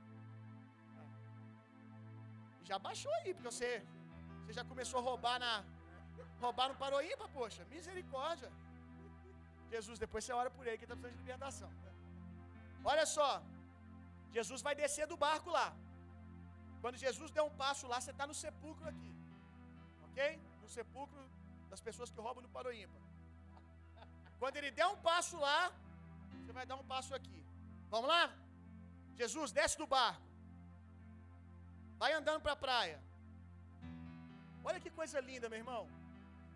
Já 2.69 2.77
baixou 2.87 3.13
aí, 3.19 3.29
porque 3.33 3.49
você, 3.51 3.69
você 4.41 4.53
já 4.59 4.63
começou 4.71 4.99
a 4.99 5.03
roubar 5.09 5.37
na 5.43 5.53
roubar 6.43 6.67
no 6.71 6.75
Paroíba, 6.83 7.25
poxa. 7.39 7.61
Misericórdia. 7.75 8.49
Jesus, 9.73 9.97
depois 10.03 10.21
você 10.23 10.33
ora 10.41 10.49
por 10.55 10.65
ele 10.67 10.77
que 10.79 10.85
está 10.87 10.95
precisando 10.95 11.17
de 11.17 11.23
libertação. 11.25 11.69
Olha 12.91 13.05
só, 13.15 13.29
Jesus 14.37 14.61
vai 14.67 14.75
descer 14.81 15.05
do 15.11 15.17
barco 15.25 15.49
lá. 15.57 15.67
Quando 16.83 17.03
Jesus 17.05 17.29
der 17.35 17.43
um 17.49 17.55
passo 17.63 17.85
lá, 17.91 17.99
você 18.01 18.11
está 18.15 18.25
no 18.31 18.37
sepulcro 18.43 18.87
aqui. 18.93 19.11
Ok? 20.11 20.39
No 20.61 20.69
sepulcro 20.69 21.23
das 21.69 21.81
pessoas 21.87 22.09
que 22.11 22.19
roubam 22.25 22.43
no 22.43 22.49
Paroímpa. 22.57 22.99
Quando 24.39 24.57
ele 24.57 24.71
der 24.79 24.87
um 24.87 24.97
passo 25.09 25.37
lá, 25.47 25.59
você 26.39 26.51
vai 26.57 26.65
dar 26.65 26.77
um 26.81 26.87
passo 26.93 27.13
aqui. 27.19 27.39
Vamos 27.93 28.09
lá? 28.13 28.23
Jesus 29.21 29.51
desce 29.51 29.77
do 29.81 29.87
barco. 29.95 30.27
Vai 32.01 32.11
andando 32.19 32.41
para 32.45 32.53
a 32.53 32.61
praia. 32.65 32.97
Olha 34.67 34.79
que 34.83 34.91
coisa 34.99 35.19
linda, 35.29 35.49
meu 35.51 35.59
irmão. 35.63 35.83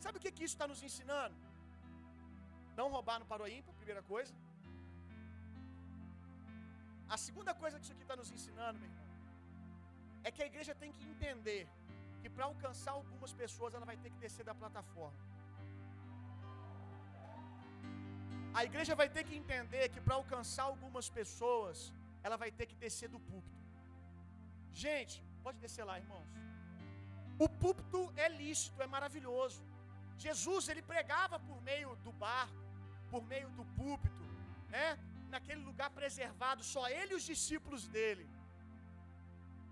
Sabe 0.04 0.18
o 0.18 0.22
que, 0.24 0.32
que 0.36 0.44
isso 0.46 0.56
está 0.56 0.68
nos 0.72 0.82
ensinando? 0.88 1.36
Não 2.80 2.88
roubar 2.96 3.20
no 3.20 3.28
Paroímpa, 3.34 3.80
primeira 3.82 4.04
coisa. 4.14 4.34
A 7.16 7.18
segunda 7.28 7.54
coisa 7.62 7.78
que 7.78 7.86
isso 7.86 7.94
aqui 7.94 8.06
está 8.08 8.16
nos 8.22 8.32
ensinando, 8.38 8.80
meu 8.80 8.90
irmão, 8.90 9.06
é 10.24 10.32
que 10.32 10.42
a 10.44 10.48
igreja 10.52 10.74
tem 10.74 10.92
que 10.92 11.06
entender 11.14 11.62
que 12.26 12.30
para 12.36 12.46
alcançar 12.52 12.94
algumas 13.00 13.32
pessoas 13.42 13.76
ela 13.78 13.88
vai 13.90 13.98
ter 14.04 14.10
que 14.14 14.20
descer 14.24 14.44
da 14.48 14.54
plataforma. 14.62 15.20
A 18.60 18.62
igreja 18.70 18.94
vai 19.02 19.08
ter 19.16 19.24
que 19.28 19.36
entender 19.42 19.84
que 19.94 20.02
para 20.06 20.16
alcançar 20.22 20.64
algumas 20.72 21.08
pessoas 21.18 21.78
ela 22.26 22.38
vai 22.44 22.50
ter 22.60 22.66
que 22.72 22.78
descer 22.86 23.10
do 23.16 23.20
púlpito. 23.28 23.62
Gente, 24.84 25.18
pode 25.44 25.60
descer 25.66 25.84
lá, 25.90 25.98
irmãos. 26.04 26.32
O 27.46 27.48
púlpito 27.64 28.02
é 28.26 28.28
lícito, 28.42 28.82
é 28.86 28.88
maravilhoso. 28.96 29.62
Jesus 30.26 30.68
ele 30.74 30.84
pregava 30.94 31.38
por 31.48 31.62
meio 31.70 31.92
do 32.08 32.14
barco, 32.26 32.66
por 33.14 33.24
meio 33.34 33.50
do 33.60 33.66
púlpito, 33.78 34.26
né? 34.76 34.88
Naquele 35.36 35.62
lugar 35.70 35.92
preservado, 36.00 36.64
só 36.74 36.86
ele 37.00 37.14
e 37.14 37.20
os 37.22 37.28
discípulos 37.34 37.86
dele. 37.96 38.28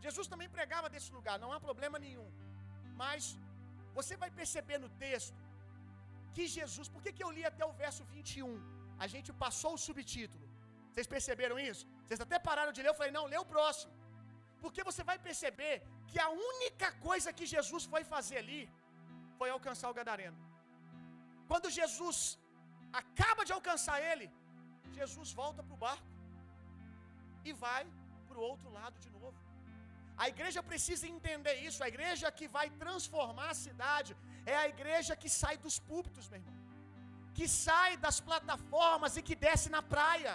Jesus 0.05 0.27
também 0.27 0.49
pregava 0.59 0.87
desse 0.95 1.11
lugar, 1.17 1.37
não 1.39 1.53
há 1.55 1.59
problema 1.67 1.97
nenhum. 2.07 2.29
Mas 3.01 3.37
você 3.97 4.15
vai 4.23 4.29
perceber 4.41 4.77
no 4.85 4.89
texto 5.05 5.39
que 6.35 6.45
Jesus, 6.57 6.87
por 6.93 7.01
que, 7.03 7.11
que 7.17 7.23
eu 7.25 7.31
li 7.37 7.43
até 7.51 7.65
o 7.71 7.73
verso 7.83 8.03
21? 8.13 8.53
A 9.03 9.07
gente 9.13 9.29
passou 9.45 9.71
o 9.75 9.83
subtítulo. 9.87 10.45
Vocês 10.89 11.07
perceberam 11.15 11.57
isso? 11.69 11.83
Vocês 12.03 12.21
até 12.25 12.37
pararam 12.47 12.73
de 12.75 12.81
ler, 12.83 12.91
eu 12.91 12.99
falei, 13.01 13.13
não, 13.17 13.25
lê 13.33 13.37
o 13.43 13.49
próximo. 13.53 13.93
Porque 14.63 14.81
você 14.89 15.03
vai 15.09 15.17
perceber 15.27 15.73
que 16.09 16.19
a 16.25 16.29
única 16.51 16.89
coisa 17.07 17.35
que 17.37 17.45
Jesus 17.53 17.83
foi 17.93 18.03
fazer 18.13 18.37
ali 18.43 18.61
foi 19.39 19.49
alcançar 19.57 19.89
o 19.89 19.97
Gadareno. 19.99 20.39
Quando 21.49 21.75
Jesus 21.79 22.17
acaba 23.01 23.43
de 23.47 23.53
alcançar 23.57 23.97
ele, 24.11 24.27
Jesus 24.99 25.31
volta 25.41 25.61
para 25.63 25.75
o 25.77 25.83
barco 25.87 26.09
e 27.47 27.53
vai 27.65 27.83
para 28.27 28.37
o 28.39 28.45
outro 28.51 28.69
lado 28.79 28.97
de 29.05 29.09
novo. 29.17 29.37
A 30.17 30.27
igreja 30.33 30.61
precisa 30.71 31.05
entender 31.15 31.55
isso. 31.67 31.83
A 31.83 31.87
igreja 31.93 32.31
que 32.39 32.47
vai 32.47 32.67
transformar 32.83 33.49
a 33.51 33.59
cidade 33.65 34.11
é 34.45 34.55
a 34.55 34.67
igreja 34.73 35.15
que 35.15 35.29
sai 35.41 35.55
dos 35.65 35.77
púlpitos, 35.89 36.27
meu 36.29 36.39
irmão, 36.39 36.57
que 37.37 37.47
sai 37.47 37.91
das 38.05 38.19
plataformas 38.29 39.17
e 39.17 39.23
que 39.27 39.35
desce 39.47 39.69
na 39.75 39.81
praia. 39.81 40.33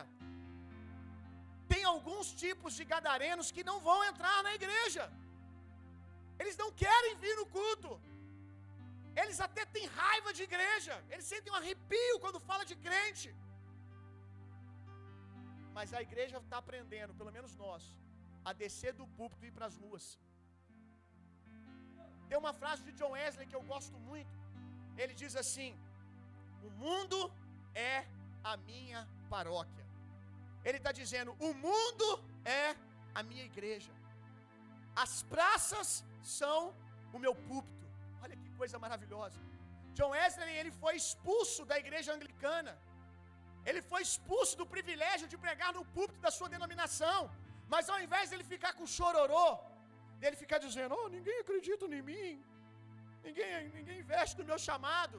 Tem 1.72 1.82
alguns 1.84 2.26
tipos 2.42 2.74
de 2.78 2.84
gadarenos 2.92 3.50
que 3.56 3.64
não 3.70 3.78
vão 3.88 3.98
entrar 4.10 4.36
na 4.46 4.54
igreja. 4.60 5.04
Eles 6.40 6.56
não 6.62 6.70
querem 6.82 7.14
vir 7.24 7.34
no 7.40 7.46
culto. 7.58 7.90
Eles 9.20 9.38
até 9.46 9.62
têm 9.74 9.86
raiva 10.00 10.32
de 10.36 10.42
igreja. 10.48 10.94
Eles 11.12 11.26
sentem 11.32 11.52
um 11.52 11.60
arrepio 11.60 12.20
quando 12.24 12.46
fala 12.48 12.64
de 12.70 12.76
crente. 12.86 13.30
Mas 15.76 15.92
a 15.98 16.02
igreja 16.08 16.38
está 16.38 16.58
aprendendo, 16.58 17.12
pelo 17.20 17.32
menos 17.36 17.52
nós, 17.64 17.82
a 18.48 18.52
descer 18.62 18.92
do 19.00 19.06
púlpito 19.18 19.44
e 19.44 19.48
ir 19.50 19.54
para 19.56 19.66
as 19.70 19.76
ruas. 19.82 20.06
Tem 22.28 22.38
uma 22.44 22.54
frase 22.60 22.82
de 22.86 22.92
John 22.98 23.12
Wesley 23.16 23.48
que 23.50 23.58
eu 23.58 23.64
gosto 23.72 23.96
muito. 24.08 24.34
Ele 25.00 25.14
diz 25.22 25.34
assim: 25.42 25.70
O 26.68 26.70
mundo 26.82 27.18
é 27.92 27.96
a 28.50 28.54
minha 28.70 29.00
paróquia. 29.34 29.86
Ele 30.66 30.78
está 30.80 30.92
dizendo: 31.00 31.30
O 31.48 31.52
mundo 31.66 32.08
é 32.62 32.66
a 33.18 33.22
minha 33.30 33.44
igreja. 33.52 33.92
As 35.04 35.14
praças 35.34 35.88
são 36.38 36.60
o 37.16 37.18
meu 37.24 37.34
púlpito. 37.48 37.86
Olha 38.22 38.36
que 38.42 38.50
coisa 38.60 38.78
maravilhosa. 38.84 39.38
John 39.96 40.10
Wesley 40.16 40.54
ele 40.60 40.72
foi 40.82 40.94
expulso 41.02 41.62
da 41.70 41.76
igreja 41.84 42.10
anglicana. 42.16 42.74
Ele 43.68 43.82
foi 43.90 44.00
expulso 44.08 44.54
do 44.60 44.66
privilégio 44.74 45.26
de 45.32 45.38
pregar 45.44 45.70
no 45.78 45.84
púlpito 45.96 46.20
da 46.26 46.32
sua 46.38 46.48
denominação. 46.54 47.20
Mas 47.72 47.88
ao 47.92 48.00
invés 48.04 48.26
dele 48.30 48.44
ficar 48.52 48.72
com 48.78 48.92
chororô, 48.96 49.48
dele 50.20 50.36
ficar 50.44 50.58
dizendo: 50.66 50.94
"Oh, 51.00 51.08
ninguém 51.16 51.38
acredita 51.44 51.84
em 52.00 52.04
mim. 52.10 52.30
Ninguém, 53.26 53.68
ninguém 53.76 53.98
investe 54.04 54.38
no 54.40 54.48
meu 54.50 54.58
chamado." 54.68 55.18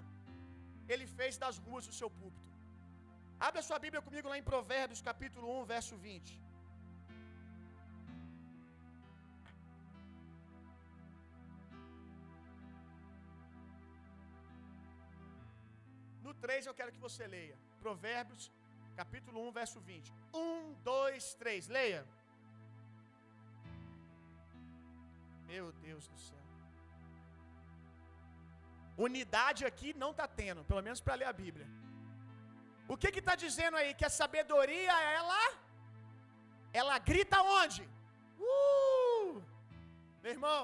Ele 0.94 1.06
fez 1.18 1.34
das 1.44 1.58
ruas 1.66 1.88
o 1.92 1.98
seu 2.00 2.10
púlpito. 2.20 2.48
Abra 3.48 3.62
sua 3.68 3.80
Bíblia 3.84 4.02
comigo 4.08 4.30
lá 4.32 4.38
em 4.40 4.48
Provérbios, 4.52 5.02
capítulo 5.10 5.48
1, 5.62 5.66
verso 5.74 5.96
20. 6.06 6.42
No 16.26 16.34
3 16.46 16.66
eu 16.70 16.76
quero 16.80 16.92
que 16.96 17.06
você 17.08 17.26
leia. 17.36 17.58
Provérbios, 17.86 18.44
capítulo 19.02 19.48
1, 19.48 19.52
verso 19.62 19.80
20. 19.80 20.14
1, 20.34 20.74
2, 20.84 21.34
3. 21.44 21.70
Leia. 21.78 22.02
Meu 25.52 25.66
Deus 25.86 26.06
do 26.12 26.20
céu. 26.28 26.46
Unidade 29.08 29.62
aqui 29.70 29.90
não 30.04 30.12
está 30.14 30.28
tendo, 30.42 30.64
pelo 30.70 30.84
menos 30.88 31.02
para 31.06 31.20
ler 31.20 31.30
a 31.32 31.38
Bíblia. 31.44 31.68
O 32.94 32.98
que 33.02 33.10
está 33.22 33.36
dizendo 33.46 33.78
aí? 33.80 33.90
Que 34.00 34.08
a 34.10 34.16
sabedoria, 34.22 34.96
ela, 35.20 35.42
ela 36.82 36.96
grita 37.10 37.38
onde? 37.62 37.84
Uh! 38.52 39.32
Meu 40.24 40.32
irmão, 40.38 40.64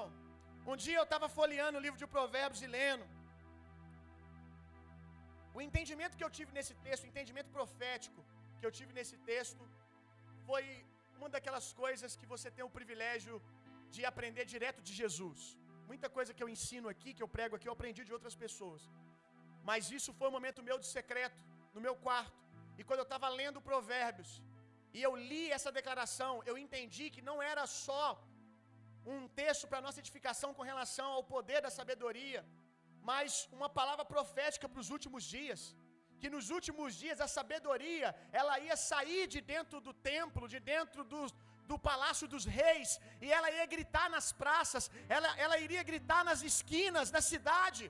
um 0.70 0.76
dia 0.84 0.98
eu 1.00 1.06
estava 1.08 1.28
folheando 1.38 1.78
o 1.78 1.84
livro 1.86 2.00
de 2.02 2.08
Provérbios 2.14 2.62
e 2.66 2.70
lendo. 2.76 3.06
O 5.56 5.60
entendimento 5.66 6.16
que 6.18 6.26
eu 6.26 6.32
tive 6.38 6.52
nesse 6.58 6.74
texto, 6.86 7.04
o 7.04 7.10
entendimento 7.12 7.50
profético 7.58 8.20
que 8.58 8.66
eu 8.68 8.72
tive 8.78 8.92
nesse 8.98 9.16
texto, 9.30 9.64
foi 10.48 10.64
uma 11.18 11.28
daquelas 11.34 11.68
coisas 11.82 12.16
que 12.20 12.26
você 12.32 12.48
tem 12.56 12.64
o 12.66 12.74
privilégio 12.78 13.36
de 13.94 14.02
aprender 14.10 14.44
direto 14.54 14.80
de 14.88 14.92
Jesus. 15.00 15.40
Muita 15.90 16.08
coisa 16.16 16.34
que 16.36 16.42
eu 16.44 16.50
ensino 16.54 16.88
aqui, 16.94 17.10
que 17.16 17.24
eu 17.24 17.30
prego 17.36 17.56
aqui, 17.56 17.68
eu 17.68 17.76
aprendi 17.78 18.02
de 18.08 18.14
outras 18.16 18.36
pessoas. 18.44 18.82
Mas 19.68 19.90
isso 19.98 20.10
foi 20.18 20.28
um 20.28 20.36
momento 20.38 20.66
meu 20.68 20.78
de 20.84 20.88
secreto 20.96 21.40
no 21.74 21.80
meu 21.86 21.94
quarto. 22.06 22.40
E 22.78 22.84
quando 22.88 23.02
eu 23.02 23.08
estava 23.10 23.28
lendo 23.40 23.66
Provérbios, 23.68 24.30
e 24.96 25.00
eu 25.06 25.12
li 25.30 25.44
essa 25.56 25.70
declaração, 25.78 26.32
eu 26.50 26.56
entendi 26.64 27.06
que 27.14 27.22
não 27.28 27.36
era 27.52 27.64
só 27.84 28.04
um 29.14 29.20
texto 29.40 29.66
para 29.70 29.84
nossa 29.86 30.00
edificação 30.02 30.50
com 30.58 30.70
relação 30.72 31.08
ao 31.16 31.24
poder 31.34 31.60
da 31.66 31.72
sabedoria, 31.78 32.40
mas 33.10 33.48
uma 33.56 33.68
palavra 33.80 34.04
profética 34.14 34.68
para 34.70 34.84
os 34.84 34.90
últimos 34.96 35.24
dias. 35.36 35.60
Que 36.20 36.30
nos 36.34 36.46
últimos 36.56 36.90
dias 37.02 37.18
a 37.26 37.28
sabedoria, 37.38 38.08
ela 38.40 38.54
ia 38.66 38.76
sair 38.90 39.24
de 39.34 39.40
dentro 39.54 39.78
do 39.86 39.92
templo, 40.12 40.50
de 40.54 40.60
dentro 40.72 41.02
dos, 41.12 41.32
do 41.70 41.78
palácio 41.88 42.26
dos 42.34 42.44
reis, 42.60 43.00
e 43.20 43.32
ela 43.36 43.50
ia 43.50 43.66
gritar 43.74 44.08
nas 44.16 44.28
praças, 44.42 44.90
ela, 45.08 45.30
ela 45.44 45.58
iria 45.66 45.82
gritar 45.90 46.22
nas 46.24 46.42
esquinas 46.50 47.10
da 47.16 47.20
cidade. 47.20 47.84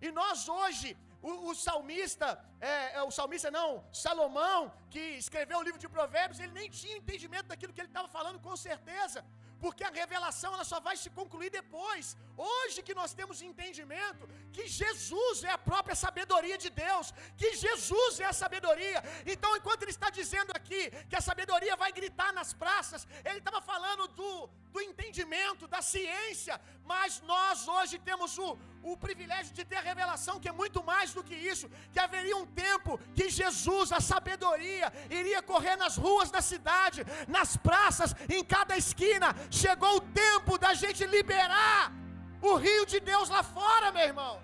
E 0.00 0.10
nós 0.20 0.48
hoje, 0.48 0.96
o, 1.30 1.50
o 1.50 1.54
salmista, 1.54 2.28
é, 2.60 2.96
é, 2.98 3.02
o 3.02 3.12
salmista 3.18 3.50
não, 3.50 3.70
Salomão, 4.04 4.60
que 4.90 5.04
escreveu 5.24 5.58
o 5.58 5.66
livro 5.68 5.80
de 5.84 5.88
Provérbios, 5.96 6.40
ele 6.40 6.52
nem 6.60 6.68
tinha 6.80 6.96
entendimento 6.96 7.48
daquilo 7.52 7.72
que 7.72 7.80
ele 7.80 7.88
estava 7.94 8.08
falando, 8.08 8.40
com 8.48 8.56
certeza 8.56 9.24
porque 9.62 9.84
a 9.84 9.90
revelação 10.02 10.52
ela 10.54 10.64
só 10.70 10.78
vai 10.86 10.96
se 11.02 11.08
concluir 11.18 11.50
depois. 11.60 12.16
Hoje 12.36 12.82
que 12.82 12.94
nós 12.94 13.12
temos 13.12 13.42
entendimento 13.42 14.28
que 14.52 14.66
Jesus 14.66 15.44
é 15.44 15.50
a 15.50 15.58
própria 15.58 15.94
sabedoria 15.94 16.56
de 16.56 16.70
Deus, 16.70 17.12
que 17.36 17.54
Jesus 17.54 18.20
é 18.20 18.24
a 18.24 18.32
sabedoria. 18.32 19.02
Então, 19.26 19.56
enquanto 19.56 19.82
ele 19.82 19.90
está 19.90 20.10
dizendo 20.10 20.50
aqui 20.50 20.90
que 21.08 21.16
a 21.16 21.20
sabedoria 21.20 21.76
vai 21.76 21.92
gritar 21.92 22.32
nas 22.32 22.52
praças, 22.52 23.06
ele 23.24 23.38
estava 23.38 23.60
falando 23.60 24.08
do, 24.08 24.48
do 24.72 24.80
entendimento, 24.80 25.68
da 25.68 25.82
ciência, 25.82 26.60
mas 26.84 27.20
nós 27.20 27.68
hoje 27.68 27.98
temos 27.98 28.38
o, 28.38 28.58
o 28.82 28.96
privilégio 28.96 29.54
de 29.54 29.64
ter 29.64 29.76
a 29.76 29.80
revelação 29.80 30.40
que 30.40 30.48
é 30.48 30.52
muito 30.52 30.82
mais 30.82 31.12
do 31.12 31.22
que 31.22 31.34
isso, 31.34 31.70
que 31.92 32.00
haveria 32.00 32.36
um 32.36 32.46
tempo 32.46 32.98
que 33.14 33.28
Jesus, 33.28 33.92
a 33.92 34.00
sabedoria, 34.00 34.92
iria 35.10 35.42
correr 35.42 35.76
nas 35.76 35.96
ruas 35.96 36.30
da 36.30 36.40
cidade, 36.40 37.04
nas 37.28 37.56
praças, 37.56 38.14
em 38.28 38.42
cada 38.42 38.76
esquina. 38.76 39.34
Chegou 39.50 39.96
o 39.96 40.00
tempo 40.00 40.56
da 40.58 40.72
gente 40.74 41.04
liberar 41.04 42.01
o 42.50 42.56
rio 42.56 42.84
de 42.92 42.98
Deus 43.10 43.28
lá 43.28 43.42
fora, 43.42 43.92
meu 43.96 44.06
irmão. 44.10 44.34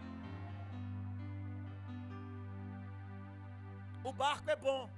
O 4.08 4.12
barco 4.12 4.48
é 4.48 4.56
bom, 4.56 4.88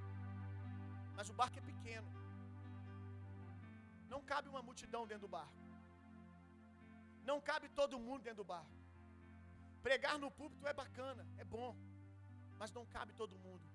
mas 1.17 1.29
o 1.31 1.33
barco 1.41 1.59
é 1.59 1.63
pequeno. 1.63 2.09
Não 4.13 4.21
cabe 4.33 4.49
uma 4.49 4.63
multidão 4.69 5.07
dentro 5.07 5.27
do 5.27 5.33
barco. 5.39 5.59
Não 7.25 7.41
cabe 7.41 7.69
todo 7.81 7.99
mundo 8.07 8.23
dentro 8.23 8.43
do 8.43 8.51
barco. 8.55 8.77
Pregar 9.83 10.19
no 10.19 10.31
púlpito 10.31 10.67
é 10.67 10.75
bacana, 10.83 11.27
é 11.39 11.45
bom, 11.45 11.75
mas 12.59 12.71
não 12.73 12.85
cabe 12.85 13.13
todo 13.15 13.39
mundo. 13.39 13.67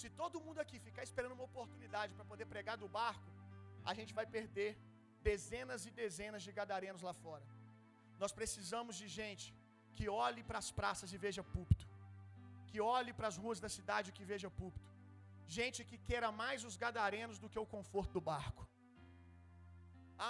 Se 0.00 0.08
todo 0.08 0.40
mundo 0.40 0.60
aqui 0.60 0.78
ficar 0.78 1.02
esperando 1.02 1.32
uma 1.32 1.44
oportunidade 1.50 2.14
para 2.14 2.24
poder 2.24 2.46
pregar 2.46 2.76
do 2.76 2.88
barco, 2.88 3.28
a 3.84 3.92
gente 3.92 4.14
vai 4.14 4.26
perder 4.26 4.78
dezenas 5.20 5.84
e 5.86 5.90
dezenas 5.90 6.42
de 6.42 6.52
gadarenos 6.52 7.02
lá 7.02 7.12
fora. 7.12 7.44
Nós 8.22 8.34
precisamos 8.40 8.94
de 9.00 9.06
gente 9.20 9.46
que 9.96 10.06
olhe 10.24 10.42
para 10.48 10.58
as 10.62 10.70
praças 10.78 11.12
e 11.14 11.18
veja 11.24 11.42
púlpito, 11.54 11.86
que 12.68 12.78
olhe 12.96 13.12
para 13.18 13.28
as 13.30 13.36
ruas 13.44 13.58
da 13.64 13.70
cidade 13.76 14.10
e 14.10 14.16
que 14.16 14.28
veja 14.32 14.48
púlpito. 14.60 14.90
Gente 15.56 15.78
que 15.88 15.98
queira 16.08 16.28
mais 16.42 16.60
os 16.68 16.76
gadarenos 16.84 17.38
do 17.42 17.50
que 17.52 17.60
o 17.62 17.70
conforto 17.74 18.12
do 18.18 18.22
barco. 18.32 18.62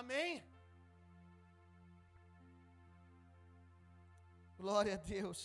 Amém? 0.00 0.32
Glória 4.62 4.94
a 4.98 5.02
Deus. 5.14 5.40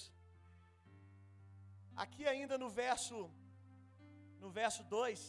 Aqui 2.06 2.26
ainda 2.34 2.58
no 2.64 2.70
verso 2.82 3.18
no 4.44 4.50
verso 4.62 4.84
2. 4.98 5.22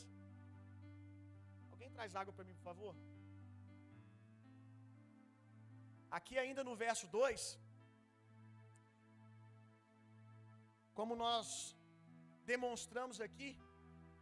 Alguém 1.73 1.91
traz 1.99 2.15
água 2.23 2.33
para 2.33 2.49
mim, 2.49 2.57
por 2.61 2.67
favor? 2.71 2.95
Aqui 6.17 6.37
ainda 6.43 6.63
no 6.69 6.75
verso 6.85 7.07
2, 7.07 7.59
como 10.99 11.15
nós 11.25 11.49
demonstramos 12.53 13.19
aqui, 13.27 13.51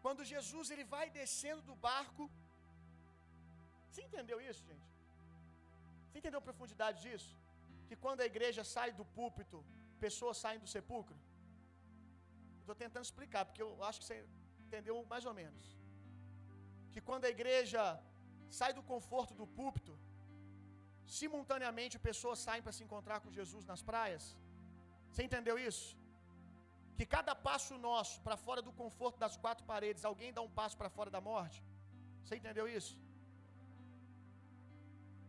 quando 0.05 0.29
Jesus 0.33 0.71
ele 0.73 0.85
vai 0.95 1.07
descendo 1.21 1.63
do 1.69 1.77
barco, 1.89 2.25
você 3.89 4.03
entendeu 4.09 4.39
isso, 4.49 4.63
gente? 4.71 4.91
Você 6.07 6.19
entendeu 6.19 6.41
a 6.41 6.49
profundidade 6.49 6.99
disso? 7.07 7.33
Que 7.89 7.97
quando 8.05 8.21
a 8.25 8.29
igreja 8.33 8.63
sai 8.75 8.91
do 9.01 9.05
púlpito, 9.19 9.59
pessoas 10.05 10.37
saem 10.45 10.61
do 10.65 10.69
sepulcro? 10.75 11.19
Estou 12.61 12.75
tentando 12.75 13.07
explicar, 13.09 13.45
porque 13.45 13.63
eu 13.67 13.71
acho 13.89 14.01
que 14.01 14.07
você 14.09 14.19
entendeu 14.65 14.97
mais 15.13 15.25
ou 15.31 15.35
menos. 15.41 15.65
Que 16.93 17.01
quando 17.09 17.27
a 17.27 17.33
igreja 17.37 17.83
sai 18.59 18.73
do 18.79 18.83
conforto 18.93 19.35
do 19.41 19.47
púlpito, 19.59 19.95
simultaneamente 21.21 22.05
pessoas 22.09 22.39
saem 22.47 22.63
para 22.65 22.77
se 22.77 22.83
encontrar 22.87 23.19
com 23.21 23.37
Jesus 23.39 23.65
nas 23.71 23.83
praias. 23.91 24.25
Você 25.11 25.23
entendeu 25.29 25.57
isso? 25.69 25.87
Que 26.97 27.07
cada 27.17 27.35
passo 27.49 27.75
nosso 27.89 28.15
para 28.27 28.37
fora 28.45 28.63
do 28.67 28.73
conforto 28.83 29.19
das 29.25 29.37
quatro 29.45 29.65
paredes, 29.73 30.05
alguém 30.05 30.33
dá 30.37 30.43
um 30.49 30.55
passo 30.61 30.77
para 30.81 30.91
fora 30.97 31.11
da 31.17 31.21
morte. 31.31 31.59
Você 32.23 32.37
entendeu 32.41 32.67
isso? 32.79 32.95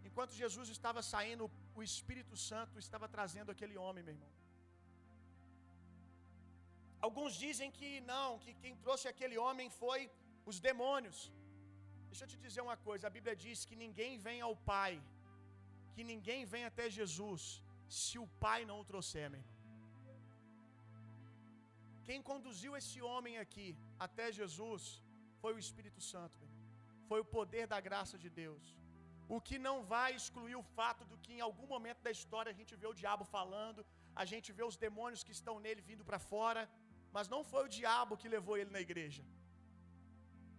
Enquanto 0.09 0.39
Jesus 0.43 0.67
estava 0.75 1.01
saindo, 1.13 1.45
o 1.79 1.83
Espírito 1.89 2.35
Santo 2.49 2.79
estava 2.85 3.07
trazendo 3.15 3.51
aquele 3.53 3.77
homem, 3.83 4.03
meu 4.07 4.15
irmão. 4.15 4.31
Alguns 7.07 7.33
dizem 7.45 7.69
que 7.77 7.89
não, 8.13 8.39
que 8.43 8.53
quem 8.61 8.75
trouxe 8.85 9.07
aquele 9.11 9.37
homem 9.45 9.69
foi 9.81 9.99
os 10.49 10.59
demônios. 10.67 11.17
Deixa 12.09 12.23
eu 12.23 12.31
te 12.31 12.39
dizer 12.45 12.61
uma 12.67 12.77
coisa: 12.87 13.05
a 13.05 13.15
Bíblia 13.17 13.35
diz 13.45 13.65
que 13.69 13.75
ninguém 13.83 14.17
vem 14.27 14.39
ao 14.47 14.55
Pai 14.71 14.93
que 15.97 16.03
ninguém 16.13 16.41
vem 16.53 16.63
até 16.71 16.85
Jesus 16.97 17.43
se 17.99 18.17
o 18.23 18.27
Pai 18.43 18.59
não 18.69 18.79
o 18.81 18.87
trouxer, 18.89 19.27
meu 19.35 19.45
Quem 22.07 22.19
conduziu 22.29 22.71
esse 22.79 22.99
homem 23.09 23.35
aqui 23.43 23.69
até 24.07 24.25
Jesus 24.39 24.83
foi 25.41 25.53
o 25.55 25.63
Espírito 25.65 26.01
Santo, 26.11 26.37
meu 26.43 26.57
foi 27.09 27.19
o 27.23 27.29
poder 27.37 27.65
da 27.73 27.79
graça 27.87 28.15
de 28.23 28.29
Deus. 28.41 28.65
O 29.35 29.39
que 29.47 29.57
não 29.67 29.77
vai 29.93 30.09
excluir 30.19 30.55
o 30.59 30.67
fato 30.77 31.03
do 31.11 31.17
que 31.23 31.33
em 31.37 31.43
algum 31.47 31.67
momento 31.73 32.01
da 32.07 32.13
história 32.17 32.51
a 32.53 32.57
gente 32.59 32.73
vê 32.81 32.87
o 32.91 32.97
diabo 33.01 33.25
falando, 33.37 33.81
a 34.21 34.25
gente 34.31 34.49
vê 34.57 34.63
os 34.69 34.77
demônios 34.85 35.23
que 35.27 35.35
estão 35.39 35.55
nele 35.65 35.81
vindo 35.89 36.05
para 36.09 36.19
fora, 36.31 36.63
mas 37.15 37.31
não 37.33 37.41
foi 37.51 37.63
o 37.65 37.73
diabo 37.79 38.19
que 38.21 38.33
levou 38.37 38.57
ele 38.59 38.71
na 38.77 38.83
igreja. 38.87 39.23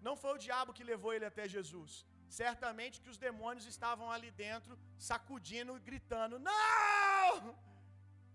Não 0.07 0.16
foi 0.22 0.33
o 0.35 0.42
diabo 0.46 0.77
que 0.79 0.90
levou 0.92 1.12
ele 1.14 1.29
até 1.33 1.46
Jesus. 1.57 1.92
Certamente 2.29 3.01
que 3.03 3.11
os 3.12 3.19
demônios 3.27 3.67
estavam 3.75 4.11
ali 4.14 4.31
dentro, 4.31 4.79
sacudindo 5.11 5.77
e 5.77 5.81
gritando: 5.88 6.38
Não! 6.38 7.57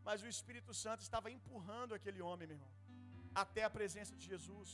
Mas 0.08 0.22
o 0.24 0.28
Espírito 0.28 0.74
Santo 0.74 1.02
estava 1.02 1.30
empurrando 1.32 1.96
aquele 1.98 2.22
homem, 2.22 2.48
meu 2.48 2.58
irmão, 2.58 2.72
até 3.44 3.64
a 3.64 3.70
presença 3.70 4.16
de 4.16 4.26
Jesus. 4.26 4.70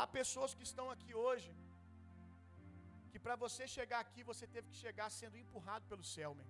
Há 0.00 0.06
pessoas 0.06 0.54
que 0.54 0.64
estão 0.70 0.86
aqui 0.94 1.12
hoje, 1.14 1.50
que 3.10 3.18
para 3.18 3.36
você 3.44 3.66
chegar 3.76 4.00
aqui, 4.00 4.22
você 4.22 4.46
teve 4.46 4.68
que 4.70 4.78
chegar 4.84 5.08
sendo 5.10 5.38
empurrado 5.42 5.86
pelo 5.92 6.04
céu, 6.14 6.34
meu. 6.34 6.48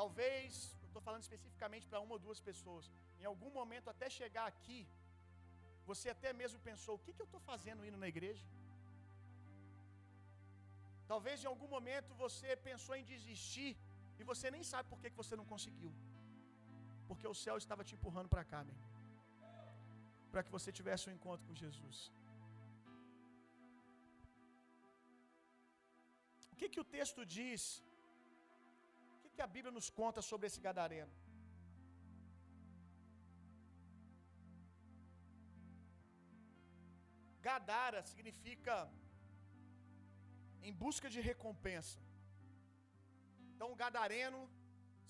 Talvez, 0.00 0.54
estou 0.88 1.02
falando 1.06 1.26
especificamente 1.26 1.86
para 1.90 2.00
uma 2.04 2.14
ou 2.16 2.18
duas 2.26 2.40
pessoas, 2.48 2.90
em 3.20 3.26
algum 3.32 3.50
momento 3.58 3.88
até 3.92 4.08
chegar 4.10 4.46
aqui, 4.46 4.80
você 5.90 6.08
até 6.14 6.30
mesmo 6.42 6.58
pensou: 6.68 6.94
o 6.96 7.02
que, 7.04 7.14
que 7.16 7.22
eu 7.24 7.30
estou 7.30 7.42
fazendo 7.50 7.86
indo 7.88 7.98
na 8.04 8.08
igreja? 8.14 8.44
Talvez 11.12 11.36
em 11.44 11.50
algum 11.52 11.68
momento 11.76 12.20
você 12.24 12.50
pensou 12.68 12.94
em 12.96 13.04
desistir 13.14 13.72
e 14.20 14.24
você 14.30 14.46
nem 14.54 14.64
sabe 14.72 14.88
por 14.92 15.00
que, 15.00 15.10
que 15.12 15.22
você 15.22 15.36
não 15.40 15.46
conseguiu. 15.52 15.92
Porque 17.08 17.26
o 17.32 17.36
céu 17.44 17.56
estava 17.62 17.84
te 17.88 17.94
empurrando 17.96 18.30
para 18.34 18.44
cá. 18.52 18.60
Para 20.32 20.42
que 20.44 20.54
você 20.56 20.70
tivesse 20.78 21.04
um 21.08 21.14
encontro 21.16 21.46
com 21.48 21.60
Jesus. 21.64 21.98
O 26.52 26.56
que, 26.58 26.68
que 26.74 26.82
o 26.84 26.88
texto 26.96 27.22
diz? 27.36 27.62
O 29.14 29.18
que, 29.22 29.30
que 29.36 29.42
a 29.46 29.50
Bíblia 29.54 29.72
nos 29.78 29.88
conta 30.00 30.20
sobre 30.30 30.46
esse 30.48 30.60
gadareno? 30.66 31.12
Gadara 37.46 38.00
significa 38.10 38.74
em 40.68 40.72
busca 40.84 41.08
de 41.14 41.20
recompensa. 41.30 41.98
Então, 43.50 43.68
gadareno 43.82 44.40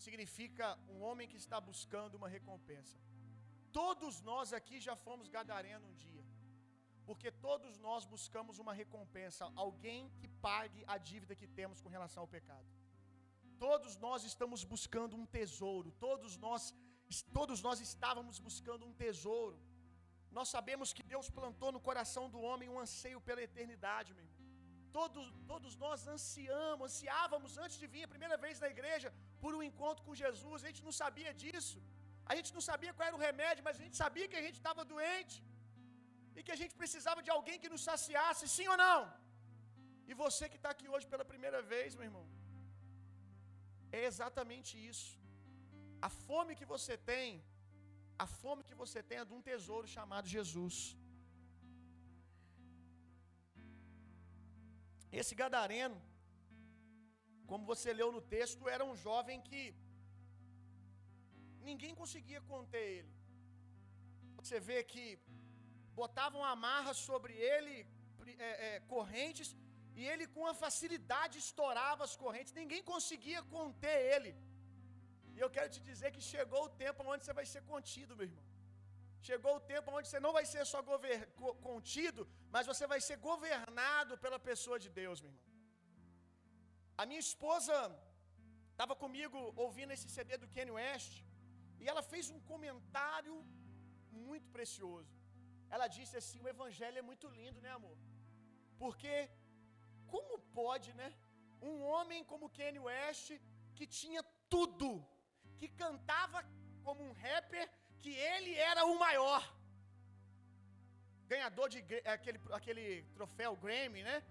significa 0.04 0.66
um 0.92 0.98
homem 1.06 1.28
que 1.30 1.38
está 1.42 1.58
buscando 1.68 2.16
uma 2.20 2.28
recompensa. 2.36 2.96
Todos 3.78 4.14
nós 4.30 4.52
aqui 4.58 4.76
já 4.86 4.94
fomos 5.06 5.30
gadareno 5.36 5.86
um 5.90 5.96
dia. 6.06 6.24
Porque 7.08 7.30
todos 7.48 7.74
nós 7.86 8.04
buscamos 8.14 8.58
uma 8.62 8.74
recompensa, 8.82 9.50
alguém 9.64 10.02
que 10.18 10.28
pague 10.48 10.82
a 10.94 10.98
dívida 11.10 11.38
que 11.40 11.48
temos 11.60 11.80
com 11.80 11.94
relação 11.96 12.22
ao 12.24 12.32
pecado. 12.36 12.68
Todos 13.66 13.92
nós 14.06 14.24
estamos 14.32 14.62
buscando 14.74 15.16
um 15.20 15.26
tesouro, 15.38 15.90
todos 16.06 16.36
nós 16.46 16.74
todos 17.38 17.58
nós 17.66 17.80
estávamos 17.88 18.38
buscando 18.46 18.84
um 18.88 18.94
tesouro. 19.04 19.56
Nós 20.38 20.48
sabemos 20.56 20.88
que 20.96 21.04
Deus 21.12 21.26
plantou 21.38 21.70
no 21.74 21.80
coração 21.88 22.24
do 22.34 22.40
homem 22.48 22.68
um 22.74 22.80
anseio 22.84 23.20
pela 23.28 23.42
eternidade, 23.48 24.14
meu 24.16 24.24
irmão. 24.24 24.42
Todos, 24.96 25.24
todos 25.52 25.72
nós 25.84 26.00
ansiamos, 26.14 26.84
ansiávamos 26.88 27.52
antes 27.64 27.76
de 27.82 27.86
vir 27.94 28.04
a 28.04 28.12
primeira 28.14 28.36
vez 28.44 28.60
na 28.64 28.68
igreja 28.74 29.08
por 29.42 29.52
um 29.58 29.62
encontro 29.68 30.04
com 30.06 30.20
Jesus. 30.24 30.64
A 30.64 30.68
gente 30.70 30.84
não 30.88 30.94
sabia 31.02 31.32
disso. 31.42 31.78
A 32.30 32.34
gente 32.38 32.50
não 32.56 32.62
sabia 32.70 32.92
qual 32.94 33.06
era 33.08 33.18
o 33.18 33.24
remédio, 33.28 33.64
mas 33.66 33.76
a 33.80 33.84
gente 33.86 33.98
sabia 34.04 34.28
que 34.30 34.38
a 34.42 34.46
gente 34.46 34.58
estava 34.62 34.84
doente. 34.94 35.36
e 36.38 36.42
que 36.46 36.54
a 36.54 36.60
gente 36.60 36.74
precisava 36.80 37.20
de 37.26 37.30
alguém 37.34 37.58
que 37.60 37.70
nos 37.72 37.82
saciasse, 37.90 38.46
sim 38.54 38.66
ou 38.72 38.76
não? 38.82 38.98
E 40.10 40.14
você 40.22 40.44
que 40.52 40.58
está 40.60 40.70
aqui 40.74 40.86
hoje 40.94 41.06
pela 41.12 41.24
primeira 41.30 41.60
vez, 41.70 41.94
meu 41.98 42.06
irmão, 42.08 42.24
é 43.98 44.02
exatamente 44.10 44.72
isso. 44.90 45.08
A 46.08 46.10
fome 46.26 46.58
que 46.60 46.68
você 46.74 46.94
tem, 47.12 47.28
a 48.24 48.26
fome 48.40 48.66
que 48.68 48.76
você 48.82 49.00
tem 49.08 49.18
é 49.18 49.24
de 49.30 49.34
um 49.38 49.42
tesouro 49.50 49.86
chamado 49.96 50.26
Jesus. 50.36 50.76
Esse 55.20 55.34
gadareno, 55.40 55.98
como 57.50 57.64
você 57.72 57.90
leu 58.00 58.10
no 58.16 58.22
texto, 58.36 58.68
era 58.74 58.84
um 58.90 58.96
jovem 59.06 59.40
que 59.48 59.62
ninguém 61.68 61.94
conseguia 62.00 62.40
conter 62.52 62.84
ele. 62.96 63.12
Você 64.40 64.58
vê 64.68 64.78
que 64.92 65.04
botavam 66.00 66.42
amarra 66.44 66.92
sobre 67.06 67.34
ele, 67.52 67.74
é, 68.48 68.50
é, 68.66 68.80
correntes, 68.94 69.48
e 69.98 70.04
ele 70.12 70.26
com 70.34 70.44
a 70.52 70.54
facilidade 70.64 71.38
estourava 71.44 72.04
as 72.08 72.14
correntes, 72.22 72.52
ninguém 72.62 72.82
conseguia 72.92 73.42
conter 73.56 73.98
ele. 74.14 74.32
E 75.36 75.40
eu 75.44 75.48
quero 75.56 75.70
te 75.74 75.80
dizer 75.88 76.10
que 76.16 76.22
chegou 76.32 76.62
o 76.66 76.74
tempo 76.84 77.08
onde 77.12 77.22
você 77.24 77.34
vai 77.40 77.46
ser 77.52 77.62
contido, 77.72 78.16
meu 78.18 78.26
irmão. 78.28 78.44
Chegou 79.28 79.52
o 79.56 79.64
tempo 79.72 79.94
onde 79.96 80.06
você 80.08 80.20
não 80.24 80.32
vai 80.36 80.44
ser 80.52 80.62
só 80.72 80.80
contido, 81.68 82.22
mas 82.54 82.68
você 82.70 82.84
vai 82.92 83.00
ser 83.06 83.16
governado 83.28 84.12
pela 84.24 84.38
pessoa 84.48 84.78
de 84.84 84.90
Deus, 85.00 85.20
meu 85.22 85.30
irmão. 85.32 85.44
A 87.00 87.04
minha 87.08 87.22
esposa 87.28 87.76
estava 88.72 88.94
comigo 89.04 89.38
ouvindo 89.64 89.94
esse 89.96 90.08
CD 90.14 90.38
do 90.42 90.48
Kanye 90.54 90.76
West 90.78 91.14
e 91.80 91.88
ela 91.92 92.02
fez 92.12 92.30
um 92.34 92.40
comentário 92.52 93.34
muito 94.28 94.48
precioso. 94.56 95.12
Ela 95.74 95.88
disse 95.96 96.16
assim: 96.20 96.40
o 96.44 96.48
evangelho 96.54 96.98
é 97.02 97.08
muito 97.10 97.28
lindo, 97.38 97.60
né, 97.66 97.72
amor? 97.78 97.96
Porque 98.82 99.14
como 100.12 100.38
pode, 100.60 100.90
né? 101.00 101.10
Um 101.70 101.76
homem 101.92 102.22
como 102.32 102.54
Kanye 102.58 102.82
West, 102.88 103.28
que 103.76 103.86
tinha 104.00 104.22
tudo, 104.54 104.90
que 105.58 105.68
cantava 105.68 106.44
como 106.84 107.02
um 107.02 107.12
rapper, 107.12 107.68
que 108.00 108.10
ele 108.10 108.54
era 108.54 108.84
o 108.84 108.98
maior. 108.98 109.42
Ganhador 111.28 111.68
de 111.68 111.78
aquele, 112.04 112.40
aquele 112.52 113.02
troféu 113.14 113.56
Grammy, 113.56 114.02
né? 114.02 114.22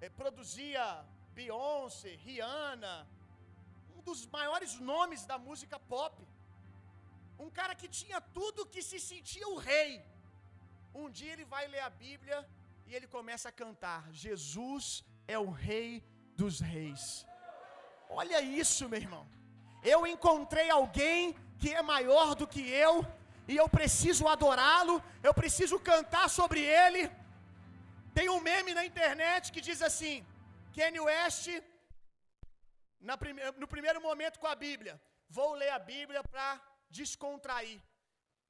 É, 0.00 0.08
produzia 0.08 1.04
Beyoncé, 1.34 2.14
Rihanna, 2.24 3.08
um 3.96 4.00
dos 4.02 4.26
maiores 4.26 4.78
nomes 4.78 5.24
da 5.26 5.38
música 5.38 5.78
pop. 5.78 6.16
Um 7.38 7.50
cara 7.50 7.74
que 7.74 7.88
tinha 7.88 8.20
tudo 8.20 8.66
que 8.66 8.82
se 8.82 9.00
sentia 9.00 9.48
o 9.48 9.56
rei. 9.56 10.04
Um 10.94 11.10
dia 11.10 11.32
ele 11.32 11.44
vai 11.44 11.66
ler 11.66 11.80
a 11.80 11.90
Bíblia 11.90 12.38
e 12.86 12.94
ele 12.94 13.08
começa 13.08 13.48
a 13.48 13.52
cantar: 13.52 14.00
Jesus 14.12 15.04
é 15.26 15.38
o 15.38 15.50
Rei 15.50 16.04
dos 16.36 16.60
Reis. 16.60 17.26
Olha 18.08 18.40
isso, 18.40 18.88
meu 18.88 19.00
irmão. 19.00 19.26
Eu 19.92 20.06
encontrei 20.06 20.68
alguém 20.70 21.34
que 21.60 21.70
é 21.80 21.82
maior 21.82 22.34
do 22.40 22.46
que 22.52 22.62
eu, 22.84 22.94
e 23.50 23.56
eu 23.62 23.68
preciso 23.68 24.26
adorá-lo, 24.34 24.96
eu 25.28 25.34
preciso 25.40 25.78
cantar 25.90 26.26
sobre 26.38 26.60
ele. 26.82 27.02
Tem 28.16 28.28
um 28.34 28.40
meme 28.40 28.72
na 28.78 28.84
internet 28.90 29.52
que 29.52 29.60
diz 29.68 29.80
assim: 29.88 30.24
Kanye 30.74 31.00
West, 31.08 31.48
prime 33.22 33.40
no 33.62 33.68
primeiro 33.74 34.00
momento 34.08 34.38
com 34.42 34.46
a 34.46 34.56
Bíblia, 34.66 34.94
vou 35.28 35.50
ler 35.60 35.72
a 35.78 35.78
Bíblia 35.78 36.22
para 36.32 36.48
descontrair, 36.98 37.78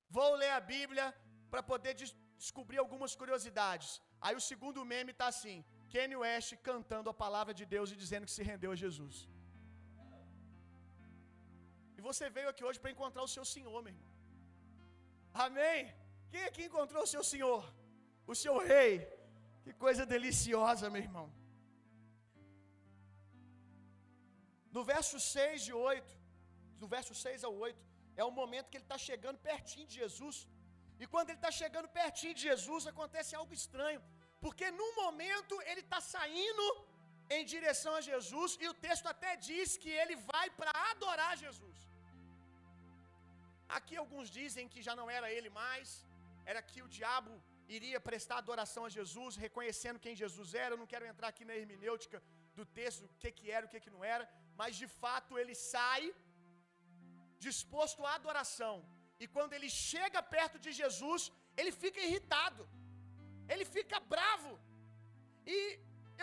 vou 0.09 0.33
ler 0.43 0.53
a 0.59 0.61
Bíblia 0.61 1.07
para 1.51 1.63
poder 1.63 1.95
des 1.95 2.15
descobrir 2.45 2.79
algumas 2.79 3.13
curiosidades. 3.21 3.91
Aí 4.21 4.35
o 4.37 4.47
segundo 4.51 4.85
meme 4.85 5.13
está 5.13 5.27
assim: 5.35 5.65
Kanye 5.93 6.17
West 6.25 6.53
cantando 6.71 7.11
a 7.11 7.21
palavra 7.25 7.53
de 7.61 7.65
Deus 7.75 7.91
e 7.91 7.97
dizendo 7.97 8.27
que 8.27 8.37
se 8.39 8.45
rendeu 8.51 8.71
a 8.73 8.81
Jesus. 8.85 9.17
Você 12.09 12.25
veio 12.37 12.49
aqui 12.51 12.65
hoje 12.69 12.81
para 12.83 12.95
encontrar 12.95 13.23
o 13.27 13.33
seu 13.35 13.45
Senhor, 13.55 13.79
meu 13.85 13.93
irmão. 13.95 14.11
Amém? 15.47 15.79
Quem 16.33 16.45
aqui 16.49 16.63
encontrou 16.69 17.03
o 17.05 17.11
seu 17.15 17.25
Senhor? 17.33 17.63
O 18.33 18.35
seu 18.43 18.55
Rei? 18.71 18.95
Que 19.65 19.73
coisa 19.85 20.05
deliciosa, 20.15 20.91
meu 20.95 21.03
irmão. 21.07 21.27
No 24.77 24.83
verso 24.93 25.17
6 25.19 25.69
e 25.71 25.73
8, 25.73 26.13
do 26.81 26.89
verso 26.95 27.15
6 27.25 27.45
ao 27.49 27.55
8, 27.69 27.81
é 28.23 28.25
o 28.31 28.35
momento 28.41 28.69
que 28.71 28.79
ele 28.79 28.89
está 28.89 28.99
chegando 29.09 29.45
pertinho 29.51 29.87
de 29.91 29.97
Jesus. 30.03 30.37
E 31.03 31.07
quando 31.13 31.31
ele 31.31 31.43
está 31.43 31.53
chegando 31.63 31.95
pertinho 32.01 32.35
de 32.39 32.43
Jesus, 32.51 32.83
acontece 32.93 33.33
algo 33.41 33.55
estranho. 33.61 34.03
Porque 34.45 34.67
num 34.81 34.93
momento 35.03 35.55
ele 35.71 35.85
está 35.87 36.01
saindo 36.15 36.67
em 37.37 37.43
direção 37.55 37.95
a 38.01 38.05
Jesus, 38.11 38.59
e 38.63 38.69
o 38.73 38.79
texto 38.87 39.07
até 39.15 39.33
diz 39.49 39.77
que 39.83 39.93
ele 40.03 40.17
vai 40.33 40.47
para 40.61 40.73
adorar 40.93 41.33
Jesus. 41.47 41.79
Aqui 43.79 43.97
alguns 44.03 44.29
dizem 44.39 44.69
que 44.73 44.81
já 44.87 44.95
não 45.01 45.09
era 45.19 45.29
ele 45.37 45.51
mais, 45.63 45.89
era 46.53 46.61
que 46.71 46.81
o 46.87 46.89
diabo 46.97 47.33
iria 47.77 48.01
prestar 48.09 48.37
adoração 48.39 48.83
a 48.89 48.95
Jesus, 48.99 49.37
reconhecendo 49.47 50.03
quem 50.05 50.21
Jesus 50.23 50.51
era. 50.65 50.73
Eu 50.75 50.81
não 50.83 50.91
quero 50.93 51.07
entrar 51.13 51.29
aqui 51.33 51.45
na 51.49 51.57
hermenêutica 51.61 52.19
do 52.59 52.65
texto, 52.79 53.05
o 53.07 53.17
que, 53.23 53.31
que 53.39 53.47
era, 53.57 53.67
o 53.67 53.71
que, 53.73 53.81
que 53.85 53.95
não 53.97 54.05
era, 54.15 54.25
mas 54.61 54.77
de 54.83 54.89
fato 55.01 55.39
ele 55.41 55.55
sai 55.73 56.03
disposto 57.49 58.07
à 58.11 58.15
adoração. 58.21 58.75
E 59.23 59.27
quando 59.35 59.55
ele 59.57 59.71
chega 59.71 60.21
perto 60.37 60.59
de 60.65 60.71
Jesus, 60.81 61.33
ele 61.61 61.73
fica 61.83 62.01
irritado, 62.09 62.63
ele 63.53 63.65
fica 63.77 63.99
bravo. 64.15 64.53
E 65.55 65.59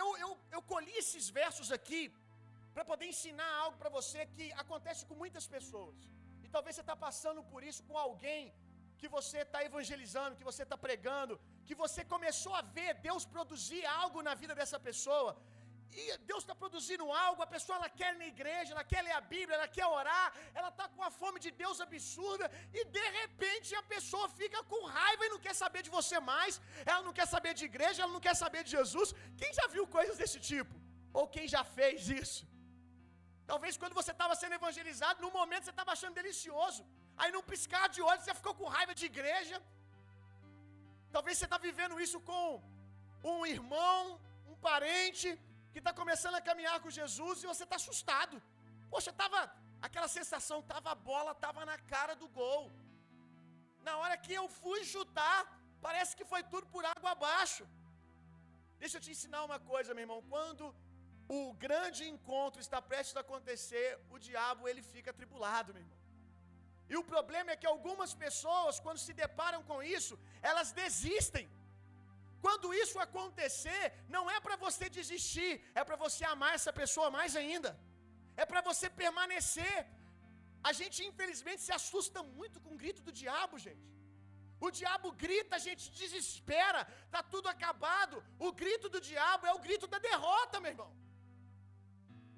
eu, 0.02 0.08
eu, 0.24 0.30
eu 0.56 0.62
colhi 0.72 0.94
esses 1.02 1.28
versos 1.40 1.70
aqui 1.78 2.02
para 2.74 2.84
poder 2.90 3.06
ensinar 3.12 3.50
algo 3.62 3.76
para 3.82 3.94
você 3.98 4.20
que 4.34 4.46
acontece 4.64 5.04
com 5.08 5.16
muitas 5.22 5.46
pessoas. 5.56 5.96
Talvez 6.54 6.74
você 6.74 6.84
está 6.86 6.96
passando 7.06 7.42
por 7.52 7.62
isso 7.70 7.82
com 7.88 7.98
alguém 8.06 8.42
que 9.00 9.08
você 9.16 9.38
está 9.46 9.60
evangelizando, 9.68 10.38
que 10.40 10.48
você 10.50 10.62
está 10.66 10.76
pregando, 10.86 11.34
que 11.68 11.74
você 11.82 12.02
começou 12.14 12.54
a 12.60 12.62
ver 12.76 12.90
Deus 13.08 13.24
produzir 13.36 13.84
algo 14.00 14.18
na 14.28 14.34
vida 14.42 14.54
dessa 14.60 14.78
pessoa, 14.88 15.30
e 16.00 16.04
Deus 16.30 16.42
está 16.42 16.54
produzindo 16.62 17.06
algo, 17.24 17.40
a 17.46 17.50
pessoa 17.54 17.76
ela 17.78 17.88
quer 17.98 18.10
ir 18.14 18.18
na 18.22 18.28
igreja, 18.34 18.72
ela 18.74 18.84
quer 18.92 19.00
ler 19.06 19.16
a 19.18 19.24
Bíblia, 19.32 19.56
ela 19.58 19.70
quer 19.76 19.86
orar, 19.98 20.26
ela 20.58 20.70
está 20.74 20.86
com 20.94 21.02
a 21.08 21.10
fome 21.20 21.38
de 21.46 21.50
Deus 21.62 21.80
absurda, 21.86 22.46
e 22.78 22.84
de 22.96 23.06
repente 23.18 23.74
a 23.80 23.84
pessoa 23.94 24.28
fica 24.40 24.60
com 24.72 24.80
raiva 24.98 25.26
e 25.26 25.32
não 25.34 25.40
quer 25.46 25.54
saber 25.62 25.82
de 25.88 25.94
você 25.98 26.18
mais, 26.32 26.60
ela 26.90 27.02
não 27.08 27.14
quer 27.18 27.26
saber 27.34 27.52
de 27.60 27.66
igreja, 27.72 28.02
ela 28.02 28.16
não 28.16 28.24
quer 28.28 28.36
saber 28.44 28.62
de 28.68 28.72
Jesus. 28.78 29.10
Quem 29.42 29.52
já 29.60 29.66
viu 29.74 29.86
coisas 29.98 30.16
desse 30.22 30.40
tipo? 30.52 30.74
Ou 31.18 31.26
quem 31.34 31.46
já 31.54 31.62
fez 31.78 32.08
isso? 32.22 32.40
Talvez 33.52 33.74
quando 33.80 33.96
você 33.98 34.12
estava 34.16 34.34
sendo 34.40 34.56
evangelizado, 34.58 35.22
no 35.24 35.30
momento 35.38 35.64
você 35.64 35.74
estava 35.76 35.92
achando 35.94 36.18
delicioso, 36.20 36.82
aí 37.20 37.30
num 37.34 37.46
piscar 37.50 37.86
de 37.94 38.00
olhos 38.10 38.24
você 38.24 38.34
ficou 38.38 38.54
com 38.58 38.74
raiva 38.76 38.94
de 39.00 39.04
igreja. 39.12 39.56
Talvez 41.14 41.34
você 41.36 41.46
está 41.48 41.58
vivendo 41.66 42.00
isso 42.04 42.18
com 42.30 42.44
um 43.32 43.40
irmão, 43.54 43.98
um 44.52 44.56
parente, 44.68 45.28
que 45.72 45.80
está 45.82 45.92
começando 46.00 46.36
a 46.38 46.46
caminhar 46.48 46.78
com 46.84 46.96
Jesus 47.00 47.42
e 47.42 47.50
você 47.52 47.64
está 47.66 47.76
assustado. 47.82 48.36
Poxa, 48.92 49.12
tava 49.22 49.40
aquela 49.88 50.08
sensação, 50.18 50.58
tava 50.72 50.90
a 50.94 50.98
bola, 51.10 51.40
tava 51.46 51.66
na 51.70 51.76
cara 51.92 52.14
do 52.22 52.28
gol. 52.40 52.62
Na 53.88 53.94
hora 54.00 54.16
que 54.24 54.34
eu 54.40 54.46
fui 54.62 54.80
chutar, 54.94 55.38
parece 55.86 56.14
que 56.18 56.30
foi 56.32 56.42
tudo 56.54 56.66
por 56.74 56.84
água 56.94 57.10
abaixo. 57.16 57.64
Deixa 58.82 58.96
eu 58.96 59.04
te 59.06 59.12
ensinar 59.16 59.42
uma 59.48 59.60
coisa, 59.72 59.92
meu 59.96 60.04
irmão. 60.06 60.22
Quando 60.34 60.64
o 61.38 61.40
grande 61.64 62.02
encontro 62.12 62.60
está 62.64 62.78
prestes 62.90 63.16
a 63.18 63.22
acontecer, 63.24 63.86
o 64.14 64.18
diabo 64.26 64.68
ele 64.70 64.82
fica 64.94 65.10
atribulado, 65.12 65.72
meu 65.74 65.82
irmão. 65.84 66.00
E 66.92 66.96
o 67.00 67.04
problema 67.12 67.50
é 67.52 67.60
que 67.60 67.70
algumas 67.74 68.10
pessoas, 68.24 68.80
quando 68.84 69.04
se 69.04 69.12
deparam 69.22 69.60
com 69.70 69.78
isso, 69.96 70.14
elas 70.50 70.70
desistem. 70.82 71.46
Quando 72.44 72.74
isso 72.82 72.98
acontecer, 73.06 73.84
não 74.14 74.24
é 74.34 74.38
para 74.46 74.56
você 74.64 74.86
desistir, 74.98 75.52
é 75.80 75.82
para 75.88 75.98
você 76.04 76.22
amar 76.34 76.52
essa 76.58 76.72
pessoa 76.80 77.08
mais 77.18 77.34
ainda. 77.42 77.70
É 78.42 78.46
para 78.50 78.62
você 78.68 78.88
permanecer. 79.02 79.76
A 80.70 80.72
gente 80.80 80.98
infelizmente 81.10 81.62
se 81.66 81.72
assusta 81.78 82.20
muito 82.38 82.58
com 82.64 82.72
o 82.74 82.80
grito 82.82 83.02
do 83.08 83.14
diabo, 83.22 83.56
gente. 83.66 83.86
O 84.66 84.70
diabo 84.80 85.08
grita, 85.24 85.54
a 85.56 85.64
gente 85.68 85.84
desespera, 86.02 86.80
tá 87.14 87.22
tudo 87.34 87.48
acabado. 87.54 88.18
O 88.48 88.52
grito 88.62 88.88
do 88.94 89.00
diabo 89.12 89.46
é 89.50 89.54
o 89.54 89.62
grito 89.68 89.86
da 89.94 90.00
derrota, 90.10 90.60
meu 90.64 90.72
irmão. 90.74 90.92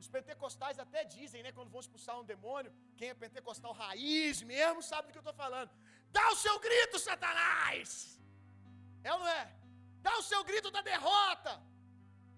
Os 0.04 0.10
pentecostais 0.16 0.78
até 0.84 1.02
dizem, 1.16 1.42
né, 1.44 1.50
quando 1.58 1.72
vão 1.74 1.82
expulsar 1.84 2.14
um 2.20 2.26
demônio, 2.32 2.70
quem 2.98 3.08
é 3.12 3.22
pentecostal 3.24 3.72
raiz 3.82 4.42
mesmo 4.54 4.80
sabe 4.90 5.06
do 5.06 5.12
que 5.12 5.20
eu 5.20 5.26
estou 5.26 5.38
falando. 5.44 5.70
Dá 6.16 6.24
o 6.32 6.40
seu 6.44 6.56
grito, 6.66 6.98
Satanás! 7.08 7.88
É 9.06 9.12
ou 9.14 9.20
não 9.22 9.30
é? 9.40 9.44
dá 10.06 10.12
o 10.20 10.26
seu 10.30 10.40
grito 10.50 10.70
da 10.76 10.82
derrota. 10.92 11.52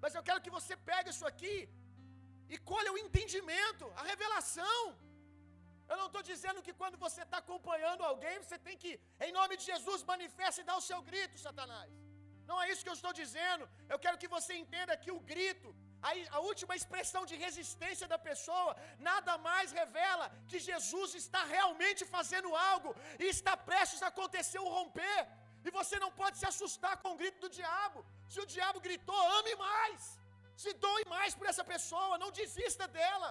Mas 0.03 0.15
eu 0.17 0.23
quero 0.29 0.43
que 0.45 0.55
você 0.59 0.75
pegue 0.91 1.11
isso 1.15 1.27
aqui 1.33 1.57
e 2.55 2.57
colha 2.73 2.93
o 2.95 3.01
entendimento, 3.05 3.85
a 4.01 4.05
revelação. 4.13 4.79
Eu 5.91 5.97
não 6.01 6.09
estou 6.11 6.23
dizendo 6.31 6.65
que 6.67 6.75
quando 6.81 6.97
você 7.07 7.21
está 7.27 7.39
acompanhando 7.45 8.05
alguém, 8.11 8.37
você 8.39 8.59
tem 8.67 8.77
que, 8.83 8.93
em 9.27 9.33
nome 9.39 9.57
de 9.61 9.65
Jesus, 9.73 10.09
manifeste 10.13 10.61
e 10.61 10.69
dar 10.71 10.77
o 10.83 10.87
seu 10.91 11.01
grito, 11.11 11.45
Satanás. 11.47 11.91
Não 12.51 12.59
é 12.63 12.67
isso 12.73 12.85
que 12.85 12.93
eu 12.93 12.99
estou 13.01 13.13
dizendo. 13.23 13.65
Eu 13.93 13.99
quero 14.05 14.21
que 14.23 14.33
você 14.37 14.55
entenda 14.63 15.01
que 15.05 15.13
o 15.17 15.21
grito, 15.33 15.71
a, 16.09 16.11
a 16.37 16.41
última 16.51 16.75
expressão 16.81 17.23
de 17.31 17.37
resistência 17.45 18.07
da 18.13 18.19
pessoa, 18.29 18.73
nada 19.09 19.33
mais 19.49 19.73
revela 19.81 20.27
que 20.51 20.59
Jesus 20.69 21.15
está 21.23 21.43
realmente 21.57 22.05
fazendo 22.17 22.51
algo 22.71 22.93
e 23.23 23.27
está 23.37 23.55
prestes 23.71 24.03
a 24.03 24.11
acontecer 24.15 24.61
o 24.65 24.73
romper. 24.77 25.21
E 25.67 25.71
você 25.79 25.97
não 26.05 26.11
pode 26.21 26.37
se 26.41 26.47
assustar 26.53 26.95
com 27.03 27.13
o 27.13 27.19
grito 27.23 27.41
do 27.45 27.51
diabo. 27.59 28.01
Se 28.33 28.41
o 28.43 28.47
diabo 28.55 28.81
gritou, 28.89 29.23
ame 29.39 29.55
mais. 29.69 30.03
Se 30.65 30.73
doe 30.85 31.05
mais 31.17 31.35
por 31.39 31.47
essa 31.53 31.65
pessoa, 31.73 32.21
não 32.23 32.31
desista 32.41 32.87
dela. 32.99 33.31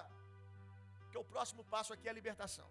Porque 1.02 1.20
o 1.24 1.30
próximo 1.34 1.64
passo 1.76 1.94
aqui 1.94 2.08
é 2.08 2.12
a 2.12 2.20
libertação. 2.20 2.68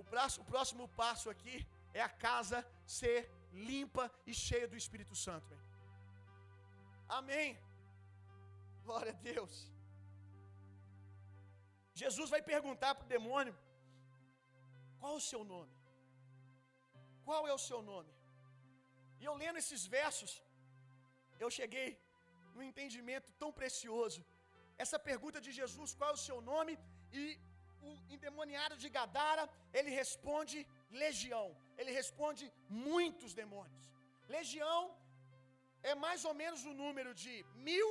O, 0.00 0.02
o 0.42 0.44
próximo 0.52 0.86
passo 1.02 1.28
aqui 1.34 1.56
é 1.94 2.02
a 2.02 2.12
casa 2.26 2.58
ser 2.86 3.18
limpa 3.52 4.04
e 4.26 4.34
cheia 4.46 4.68
do 4.68 4.76
Espírito 4.82 5.14
Santo. 5.26 5.46
Véio. 5.52 5.71
Amém. 7.18 7.50
Glória 8.86 9.12
a 9.14 9.20
Deus. 9.30 9.54
Jesus 12.02 12.28
vai 12.34 12.40
perguntar 12.52 12.92
para 12.94 13.06
o 13.06 13.12
demônio: 13.16 13.54
qual 15.00 15.14
o 15.20 15.26
seu 15.30 15.42
nome? 15.52 15.74
Qual 17.26 17.42
é 17.50 17.54
o 17.58 17.64
seu 17.68 17.80
nome? 17.90 18.12
E 19.20 19.24
eu 19.28 19.34
lendo 19.42 19.60
esses 19.62 19.82
versos, 19.96 20.32
eu 21.44 21.50
cheguei 21.58 21.90
num 22.54 22.64
entendimento 22.70 23.28
tão 23.42 23.50
precioso. 23.60 24.20
Essa 24.84 24.98
pergunta 25.10 25.40
de 25.46 25.52
Jesus, 25.60 25.90
qual 25.98 26.10
é 26.12 26.18
o 26.18 26.24
seu 26.28 26.38
nome? 26.52 26.72
E 27.20 27.24
o 27.88 27.92
endemoniado 28.14 28.76
de 28.82 28.88
Gadara, 28.96 29.44
ele 29.78 29.92
responde 30.02 30.58
legião. 31.04 31.46
Ele 31.80 31.92
responde 32.00 32.44
muitos 32.88 33.32
demônios. 33.42 33.84
Legião 34.36 34.80
é 35.90 35.94
mais 36.06 36.24
ou 36.28 36.34
menos 36.42 36.60
o 36.70 36.74
número 36.82 37.12
de 37.22 37.34
mil 37.68 37.88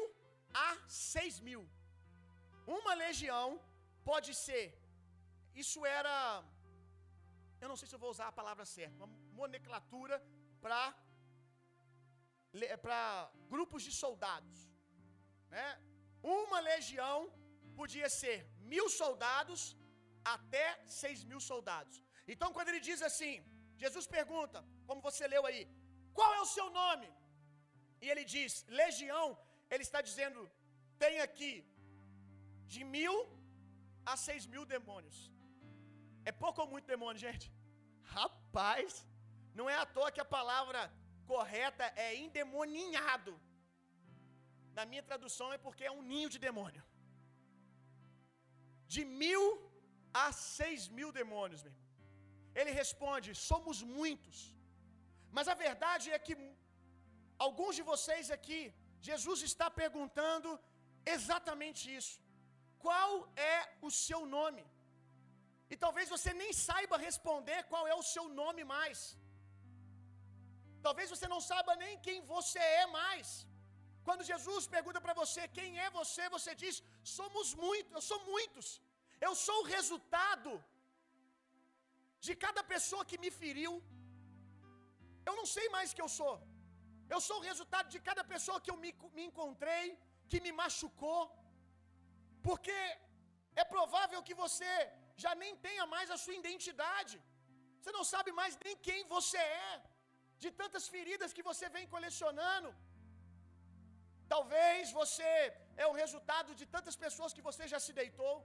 a 0.68 0.70
seis 0.88 1.36
mil. 1.48 1.64
Uma 2.78 2.94
legião 3.06 3.48
pode 4.12 4.32
ser, 4.46 4.66
isso 5.64 5.80
era 6.00 6.16
eu 7.64 7.70
não 7.72 7.78
sei 7.80 7.88
se 7.88 7.96
eu 7.96 8.04
vou 8.04 8.12
usar 8.16 8.28
a 8.30 8.38
palavra 8.42 8.66
certa, 8.78 8.98
uma 9.00 9.10
nomenclatura 9.42 10.18
para 10.64 10.82
para 12.86 13.00
grupos 13.54 13.82
de 13.88 13.92
soldados, 14.04 14.58
né? 15.54 15.68
Uma 16.40 16.60
legião 16.72 17.18
podia 17.80 18.10
ser 18.22 18.38
mil 18.74 18.88
soldados 19.02 19.62
até 20.34 20.66
seis 21.02 21.20
mil 21.30 21.42
soldados. 21.52 21.96
Então, 22.34 22.50
quando 22.56 22.70
ele 22.72 22.82
diz 22.90 23.02
assim, 23.10 23.34
Jesus 23.84 24.06
pergunta, 24.18 24.60
como 24.88 25.06
você 25.08 25.24
leu 25.34 25.44
aí, 25.50 25.62
qual 26.18 26.32
é 26.38 26.42
o 26.42 26.52
seu 26.58 26.68
nome? 26.82 27.08
E 28.04 28.08
ele 28.12 28.24
diz, 28.36 28.52
legião, 28.82 29.26
ele 29.74 29.84
está 29.88 30.00
dizendo, 30.10 30.40
tem 31.04 31.16
aqui 31.28 31.54
de 32.74 32.82
mil 32.96 33.16
a 34.12 34.16
seis 34.26 34.46
mil 34.54 34.66
demônios. 34.76 35.20
É 36.30 36.32
pouco 36.44 36.62
ou 36.64 36.68
muito 36.74 36.88
demônio, 36.94 37.26
gente? 37.28 37.48
Rapaz, 38.18 38.90
não 39.60 39.68
é 39.74 39.78
à 39.84 39.86
toa 39.96 40.14
que 40.16 40.24
a 40.26 40.34
palavra 40.38 40.82
correta 41.32 41.86
é 42.06 42.10
endemoninhado. 42.26 43.34
Na 44.78 44.84
minha 44.92 45.04
tradução 45.10 45.48
é 45.56 45.60
porque 45.66 45.84
é 45.90 45.94
um 45.98 46.04
ninho 46.12 46.30
de 46.36 46.40
demônio. 46.48 46.84
De 48.94 49.04
mil 49.24 49.46
a 50.24 50.28
seis 50.32 50.82
mil 50.98 51.12
demônios, 51.20 51.62
meu 51.64 51.74
irmão. 51.74 51.88
Ele 52.60 52.72
responde: 52.82 53.30
somos 53.50 53.78
muitos. 53.98 54.40
Mas 55.38 55.48
a 55.54 55.56
verdade 55.68 56.08
é 56.16 56.20
que 56.26 56.36
alguns 57.46 57.76
de 57.80 57.84
vocês 57.92 58.26
aqui, 58.38 58.62
Jesus 59.10 59.40
está 59.50 59.68
perguntando 59.82 60.50
exatamente 61.16 61.84
isso. 62.00 62.16
Qual 62.86 63.12
é 63.54 63.58
o 63.88 63.92
seu 64.06 64.22
nome? 64.38 64.64
E 65.72 65.78
talvez 65.84 66.08
você 66.16 66.32
nem 66.42 66.52
saiba 66.68 67.04
responder 67.08 67.60
qual 67.72 67.84
é 67.92 67.96
o 68.02 68.08
seu 68.14 68.26
nome 68.42 68.64
mais. 68.76 69.00
Talvez 70.88 71.08
você 71.14 71.28
não 71.34 71.42
saiba 71.50 71.74
nem 71.84 71.94
quem 72.06 72.18
você 72.36 72.62
é 72.84 72.86
mais. 73.00 73.30
Quando 74.08 74.28
Jesus 74.32 74.68
pergunta 74.76 75.00
para 75.06 75.16
você 75.22 75.42
quem 75.58 75.70
é 75.86 75.90
você, 76.00 76.24
você 76.38 76.54
diz: 76.64 76.76
somos 77.18 77.50
muitos, 77.66 77.94
eu 77.98 78.04
sou 78.12 78.20
muitos. 78.34 78.68
Eu 79.28 79.34
sou 79.46 79.58
o 79.62 79.70
resultado 79.76 80.52
de 82.26 82.34
cada 82.46 82.64
pessoa 82.74 83.04
que 83.10 83.22
me 83.24 83.32
feriu. 83.42 83.74
Eu 85.30 85.36
não 85.40 85.48
sei 85.56 85.68
mais 85.76 85.94
que 85.96 86.04
eu 86.06 86.12
sou. 86.20 86.36
Eu 87.14 87.20
sou 87.28 87.38
o 87.40 87.46
resultado 87.50 87.88
de 87.94 88.00
cada 88.10 88.24
pessoa 88.34 88.62
que 88.64 88.72
eu 88.74 88.78
me, 88.84 88.92
me 89.18 89.24
encontrei, 89.30 89.86
que 90.32 90.40
me 90.46 90.52
machucou. 90.62 91.22
Porque 92.48 92.80
é 93.62 93.66
provável 93.76 94.20
que 94.28 94.36
você 94.44 94.74
já 95.24 95.34
nem 95.44 95.54
tenha 95.66 95.86
mais 95.96 96.10
a 96.16 96.20
sua 96.24 96.36
identidade. 96.42 97.16
Você 97.78 97.92
não 97.98 98.06
sabe 98.14 98.32
mais 98.40 98.54
nem 98.66 98.76
quem 98.88 99.00
você 99.16 99.42
é, 99.66 99.74
de 100.44 100.50
tantas 100.62 100.86
feridas 100.94 101.36
que 101.38 101.48
você 101.50 101.68
vem 101.76 101.86
colecionando. 101.96 102.70
Talvez 104.34 104.92
você 105.02 105.30
é 105.84 105.88
o 105.92 105.98
resultado 106.02 106.50
de 106.60 106.66
tantas 106.76 106.96
pessoas 107.06 107.34
que 107.36 107.46
você 107.50 107.64
já 107.74 107.80
se 107.86 107.94
deitou. 108.02 108.36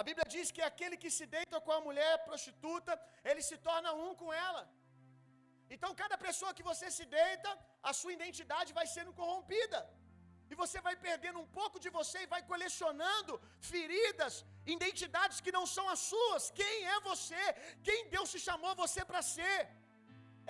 A 0.00 0.02
Bíblia 0.08 0.26
diz 0.34 0.46
que 0.56 0.62
aquele 0.70 0.96
que 1.02 1.10
se 1.16 1.26
deita 1.36 1.58
com 1.66 1.72
a 1.76 1.84
mulher 1.86 2.12
prostituta, 2.28 2.92
ele 3.30 3.42
se 3.48 3.56
torna 3.68 3.90
um 4.04 4.12
com 4.20 4.30
ela. 4.48 4.62
Então, 5.74 5.90
cada 6.02 6.16
pessoa 6.26 6.56
que 6.58 6.68
você 6.70 6.86
se 6.98 7.04
deita, 7.18 7.50
a 7.90 7.92
sua 8.00 8.12
identidade 8.18 8.76
vai 8.78 8.86
sendo 8.96 9.12
corrompida. 9.20 9.80
E 10.50 10.54
você 10.62 10.78
vai 10.86 10.94
perdendo 11.06 11.40
um 11.42 11.48
pouco 11.58 11.76
de 11.84 11.90
você 11.98 12.18
e 12.22 12.30
vai 12.32 12.40
colecionando 12.52 13.34
feridas, 13.72 14.34
identidades 14.76 15.38
que 15.44 15.56
não 15.56 15.64
são 15.74 15.84
as 15.94 16.00
suas. 16.12 16.44
Quem 16.60 16.74
é 16.94 16.96
você? 17.10 17.44
Quem 17.88 18.00
Deus 18.14 18.32
te 18.34 18.40
chamou 18.48 18.72
você 18.84 19.02
para 19.10 19.22
ser? 19.34 19.58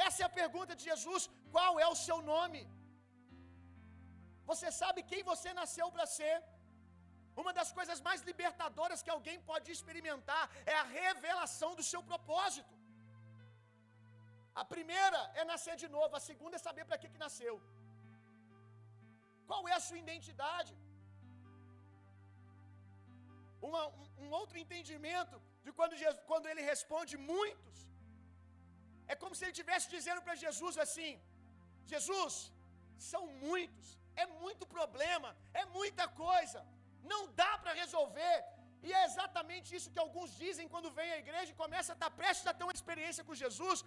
Essa 0.06 0.20
é 0.22 0.26
a 0.28 0.37
pergunta 0.42 0.74
de 0.78 0.85
Jesus: 0.90 1.24
qual 1.54 1.72
é 1.85 1.88
o 1.94 2.00
seu 2.06 2.18
nome? 2.33 2.62
Você 4.50 4.68
sabe 4.80 5.09
quem 5.11 5.22
você 5.33 5.50
nasceu 5.61 5.88
para 5.96 6.06
ser? 6.16 6.37
Uma 7.42 7.52
das 7.59 7.70
coisas 7.78 7.98
mais 8.06 8.20
libertadoras 8.30 9.02
que 9.04 9.14
alguém 9.16 9.38
pode 9.50 9.68
experimentar 9.76 10.42
é 10.72 10.76
a 10.83 10.88
revelação 11.00 11.70
do 11.78 11.85
seu 11.92 12.02
propósito. 12.11 12.80
A 14.55 14.65
primeira 14.65 15.21
é 15.41 15.45
nascer 15.45 15.77
de 15.83 15.89
novo, 15.97 16.15
a 16.17 16.27
segunda 16.29 16.57
é 16.57 16.67
saber 16.69 16.85
para 16.85 16.99
que, 17.01 17.09
que 17.13 17.25
nasceu. 17.27 17.55
Qual 19.49 19.69
é 19.69 19.75
a 19.77 19.85
sua 19.87 19.99
identidade? 20.05 20.73
Uma, 23.69 23.83
um, 23.89 24.07
um, 24.25 24.31
outro 24.41 24.57
entendimento 24.63 25.37
de 25.65 25.73
quando, 25.79 25.97
Jesus, 26.03 26.23
quando 26.31 26.47
ele 26.51 26.63
responde 26.73 27.17
muitos, 27.33 27.79
é 29.13 29.15
como 29.23 29.35
se 29.35 29.45
ele 29.45 29.55
estivesse 29.57 29.89
dizendo 29.97 30.23
para 30.27 30.41
Jesus 30.45 30.77
assim: 30.85 31.13
Jesus, 31.93 32.35
são 33.13 33.23
muitos, 33.47 33.89
é 34.23 34.27
muito 34.45 34.65
problema, 34.77 35.31
é 35.63 35.65
muita 35.79 36.07
coisa, 36.27 36.61
não 37.13 37.23
dá 37.43 37.53
para 37.59 37.73
resolver, 37.83 38.37
e 38.87 38.90
é 38.99 39.03
exatamente 39.09 39.69
isso 39.77 39.90
que 39.95 40.03
alguns 40.05 40.31
dizem 40.43 40.71
quando 40.73 40.90
vem 40.99 41.09
à 41.16 41.19
igreja 41.25 41.51
e 41.51 41.61
começa 41.62 41.90
a 41.93 41.97
estar 41.99 42.11
prestes 42.21 42.47
a 42.51 42.55
ter 42.59 42.64
uma 42.69 42.77
experiência 42.79 43.25
com 43.29 43.35
Jesus. 43.43 43.79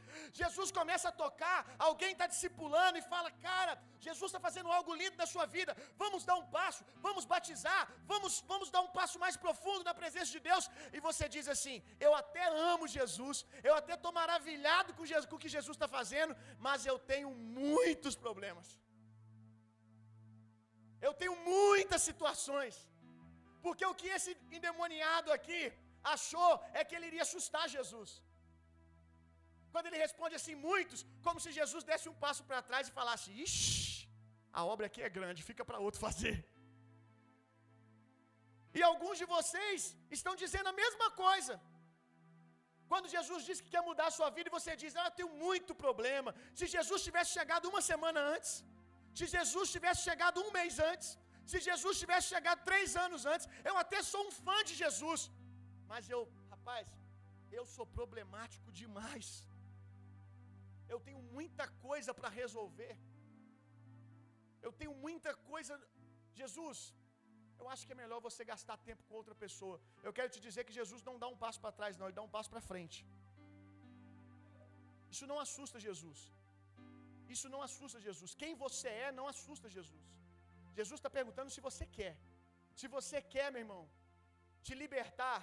Jesus 0.42 0.70
começa 0.80 1.08
a 1.10 1.18
tocar, 1.24 1.60
alguém 1.90 2.12
está 2.14 2.28
discipulando 2.34 2.98
e 2.98 3.08
fala: 3.14 3.32
Cara, 3.48 3.74
Jesus 4.08 4.30
está 4.30 4.42
fazendo 4.48 4.72
algo 4.78 4.94
lindo 5.02 5.18
na 5.24 5.28
sua 5.34 5.46
vida. 5.56 5.76
Vamos 6.04 6.24
dar 6.30 6.36
um 6.42 6.48
passo, 6.58 6.84
vamos 7.08 7.26
batizar, 7.34 7.82
vamos, 8.14 8.34
vamos 8.54 8.70
dar 8.76 8.82
um 8.88 8.92
passo 9.00 9.18
mais 9.26 9.38
profundo 9.46 9.84
na 9.90 9.96
presença 10.02 10.32
de 10.36 10.42
Deus. 10.50 10.70
E 10.98 11.00
você 11.08 11.28
diz 11.36 11.48
assim: 11.56 11.78
Eu 12.08 12.14
até 12.22 12.46
amo 12.72 12.94
Jesus, 13.00 13.46
eu 13.70 13.76
até 13.82 13.96
estou 13.96 14.14
maravilhado 14.22 14.94
com, 14.94 15.06
Jesus, 15.12 15.30
com 15.32 15.38
o 15.38 15.44
que 15.46 15.56
Jesus 15.58 15.76
está 15.76 15.90
fazendo, 16.00 16.36
mas 16.68 16.86
eu 16.86 16.98
tenho 17.14 17.32
muitos 17.32 18.16
problemas. 18.26 18.68
Eu 21.08 21.14
tenho 21.22 21.36
muitas 21.54 22.02
situações. 22.10 22.76
Porque 23.66 23.86
o 23.92 23.96
que 24.00 24.10
esse 24.18 24.32
endemoniado 24.58 25.32
aqui 25.38 25.62
achou 26.16 26.52
é 26.80 26.84
que 26.88 26.96
ele 26.96 27.10
iria 27.12 27.26
assustar 27.28 27.66
Jesus. 27.76 28.12
Quando 29.74 29.88
ele 29.90 30.04
responde 30.06 30.36
assim, 30.40 30.56
muitos, 30.70 31.00
como 31.26 31.42
se 31.44 31.52
Jesus 31.60 31.84
desse 31.90 32.08
um 32.12 32.20
passo 32.26 32.44
para 32.50 32.62
trás 32.70 32.88
e 32.88 32.98
falasse: 33.00 33.28
Ixi, 33.46 34.08
a 34.60 34.64
obra 34.74 34.88
aqui 34.90 35.02
é 35.08 35.16
grande, 35.20 35.48
fica 35.52 35.66
para 35.70 35.84
outro 35.86 36.02
fazer. 36.08 36.36
E 38.78 38.82
alguns 38.90 39.18
de 39.22 39.28
vocês 39.36 39.82
estão 40.18 40.34
dizendo 40.44 40.70
a 40.72 40.78
mesma 40.84 41.08
coisa. 41.24 41.56
Quando 42.92 43.12
Jesus 43.16 43.42
diz 43.50 43.58
que 43.64 43.72
quer 43.74 43.84
mudar 43.90 44.08
a 44.10 44.16
sua 44.18 44.30
vida 44.38 44.48
e 44.50 44.58
você 44.58 44.72
diz, 44.82 44.96
ah, 45.02 45.06
eu 45.08 45.16
tenho 45.20 45.32
muito 45.46 45.74
problema. 45.84 46.32
Se 46.60 46.66
Jesus 46.76 47.02
tivesse 47.08 47.32
chegado 47.38 47.70
uma 47.72 47.82
semana 47.92 48.20
antes, 48.36 48.52
se 49.18 49.26
Jesus 49.36 49.68
tivesse 49.76 50.02
chegado 50.10 50.42
um 50.46 50.52
mês 50.58 50.76
antes, 50.92 51.10
Se 51.52 51.60
Jesus 51.70 52.02
tivesse 52.04 52.28
chegado 52.34 52.60
três 52.70 52.96
anos 53.06 53.24
antes, 53.34 53.48
eu 53.70 53.76
até 53.84 54.00
sou 54.12 54.22
um 54.28 54.34
fã 54.46 54.58
de 54.70 54.76
Jesus. 54.84 55.22
Mas 55.92 56.10
eu, 56.16 56.22
rapaz, 56.54 56.88
eu 57.60 57.66
sou 57.76 57.86
problemático 57.98 58.72
demais. 58.82 59.28
Eu 60.94 61.00
tenho 61.08 61.22
muita 61.38 61.66
coisa 61.88 62.12
para 62.20 62.30
resolver. 62.42 62.94
Eu 64.66 64.72
tenho 64.80 64.94
muita 65.06 65.32
coisa. 65.52 65.74
Jesus, 66.42 66.78
eu 67.62 67.68
acho 67.74 67.86
que 67.86 67.94
é 67.96 68.02
melhor 68.04 68.20
você 68.28 68.44
gastar 68.54 68.78
tempo 68.90 69.04
com 69.08 69.16
outra 69.22 69.36
pessoa. 69.44 69.76
Eu 70.08 70.14
quero 70.18 70.32
te 70.36 70.40
dizer 70.48 70.64
que 70.68 70.80
Jesus 70.80 71.02
não 71.10 71.18
dá 71.24 71.28
um 71.34 71.40
passo 71.44 71.60
para 71.64 71.78
trás, 71.80 71.98
não, 72.00 72.08
ele 72.08 72.20
dá 72.22 72.26
um 72.28 72.34
passo 72.38 72.50
para 72.54 72.68
frente. 72.72 73.00
Isso 75.14 75.26
não 75.32 75.40
assusta 75.46 75.80
Jesus. 75.88 76.20
Isso 77.36 77.48
não 77.54 77.62
assusta 77.68 78.00
Jesus. 78.08 78.32
Quem 78.42 78.54
você 78.66 78.90
é 79.06 79.12
não 79.20 79.28
assusta 79.34 79.68
Jesus. 79.78 80.06
Jesus 80.80 80.98
está 81.00 81.12
perguntando 81.18 81.54
se 81.56 81.62
você 81.68 81.86
quer. 81.98 82.14
Se 82.80 82.88
você 82.96 83.18
quer, 83.34 83.48
meu 83.54 83.62
irmão, 83.66 83.84
te 84.66 84.74
libertar 84.84 85.40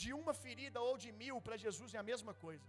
de 0.00 0.10
uma 0.20 0.34
ferida 0.42 0.78
ou 0.88 0.94
de 1.04 1.10
mil 1.22 1.36
para 1.46 1.56
Jesus 1.64 1.90
é 1.96 1.98
a 2.02 2.08
mesma 2.12 2.34
coisa. 2.46 2.66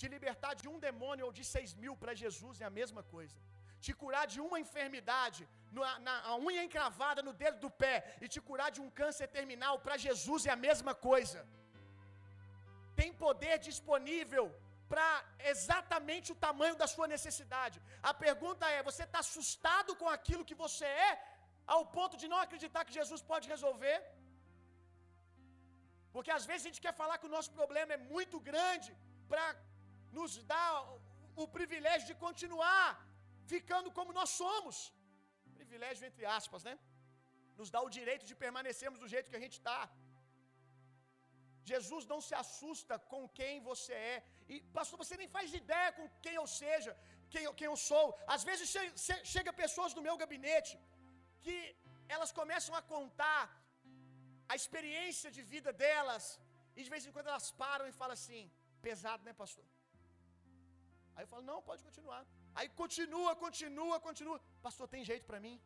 Te 0.00 0.06
libertar 0.14 0.52
de 0.60 0.66
um 0.72 0.78
demônio 0.86 1.26
ou 1.26 1.32
de 1.38 1.44
seis 1.54 1.70
mil 1.82 1.94
para 2.02 2.14
Jesus 2.22 2.60
é 2.62 2.66
a 2.70 2.74
mesma 2.80 3.02
coisa. 3.14 3.36
Te 3.84 3.92
curar 4.02 4.24
de 4.34 4.40
uma 4.46 4.58
enfermidade, 4.64 5.42
na, 5.76 5.90
na, 6.06 6.14
a 6.30 6.34
unha 6.48 6.62
encravada 6.66 7.20
no 7.28 7.34
dedo 7.42 7.58
do 7.64 7.70
pé, 7.82 7.94
e 8.22 8.28
te 8.34 8.40
curar 8.48 8.70
de 8.76 8.80
um 8.84 8.90
câncer 9.00 9.28
terminal 9.38 9.74
para 9.84 10.02
Jesus 10.06 10.46
é 10.50 10.52
a 10.54 10.62
mesma 10.68 10.94
coisa. 11.08 11.40
Tem 13.00 13.10
poder 13.24 13.56
disponível 13.70 14.46
para 14.92 15.10
exatamente 15.52 16.28
o 16.34 16.40
tamanho 16.46 16.76
da 16.82 16.88
sua 16.94 17.06
necessidade. 17.14 17.76
A 18.10 18.12
pergunta 18.26 18.64
é: 18.76 18.88
você 18.90 19.04
está 19.08 19.20
assustado 19.26 19.92
com 20.00 20.08
aquilo 20.16 20.46
que 20.50 20.60
você 20.64 20.88
é, 21.08 21.12
ao 21.74 21.82
ponto 21.96 22.16
de 22.22 22.28
não 22.32 22.40
acreditar 22.44 22.84
que 22.88 22.98
Jesus 23.00 23.22
pode 23.32 23.48
resolver? 23.54 23.98
Porque 26.14 26.32
às 26.38 26.44
vezes 26.50 26.62
a 26.64 26.68
gente 26.70 26.84
quer 26.86 26.94
falar 27.00 27.16
que 27.18 27.28
o 27.30 27.34
nosso 27.36 27.50
problema 27.60 27.92
é 27.96 28.04
muito 28.14 28.36
grande 28.50 28.90
para 29.30 29.46
nos 30.18 30.32
dar 30.52 30.70
o 31.42 31.46
privilégio 31.56 32.06
de 32.10 32.16
continuar 32.26 32.88
ficando 33.52 33.88
como 33.98 34.16
nós 34.18 34.30
somos. 34.42 34.76
Privilégio 35.60 36.06
entre 36.10 36.24
aspas, 36.38 36.62
né? 36.68 36.74
Nos 37.58 37.70
dá 37.74 37.80
o 37.86 37.92
direito 37.98 38.24
de 38.30 38.36
permanecermos 38.44 39.00
do 39.02 39.10
jeito 39.14 39.30
que 39.32 39.40
a 39.40 39.44
gente 39.44 39.56
está. 39.60 39.80
Jesus 41.72 42.02
não 42.12 42.20
se 42.26 42.34
assusta 42.42 42.94
com 43.12 43.22
quem 43.38 43.54
você 43.70 43.94
é. 44.14 44.16
E, 44.52 44.56
pastor, 44.76 44.96
você 45.02 45.14
nem 45.22 45.30
faz 45.36 45.54
ideia 45.62 45.90
com 45.98 46.06
quem 46.24 46.34
eu 46.40 46.46
seja, 46.60 46.92
quem 47.32 47.42
eu, 47.48 47.52
quem 47.58 47.68
eu 47.72 47.78
sou. 47.90 48.06
Às 48.34 48.42
vezes 48.48 48.68
chega, 48.74 49.24
chega 49.34 49.60
pessoas 49.64 49.94
no 49.96 50.04
meu 50.06 50.16
gabinete 50.22 50.74
que 51.44 51.56
elas 52.14 52.32
começam 52.40 52.74
a 52.80 52.82
contar 52.94 53.42
a 54.52 54.54
experiência 54.60 55.30
de 55.36 55.42
vida 55.54 55.70
delas, 55.82 56.24
e 56.76 56.82
de 56.84 56.90
vez 56.94 57.04
em 57.06 57.12
quando 57.14 57.30
elas 57.32 57.48
param 57.62 57.86
e 57.90 57.98
falam 58.00 58.16
assim: 58.18 58.42
pesado, 58.86 59.24
né, 59.28 59.32
pastor? 59.42 59.66
Aí 61.14 61.24
eu 61.24 61.30
falo: 61.32 61.44
não, 61.50 61.58
pode 61.70 61.82
continuar. 61.88 62.22
Aí 62.58 62.68
continua, 62.82 63.32
continua, 63.46 63.96
continua. 64.08 64.38
Pastor, 64.66 64.86
tem 64.94 65.04
jeito 65.10 65.26
para 65.30 65.40
mim? 65.46 65.56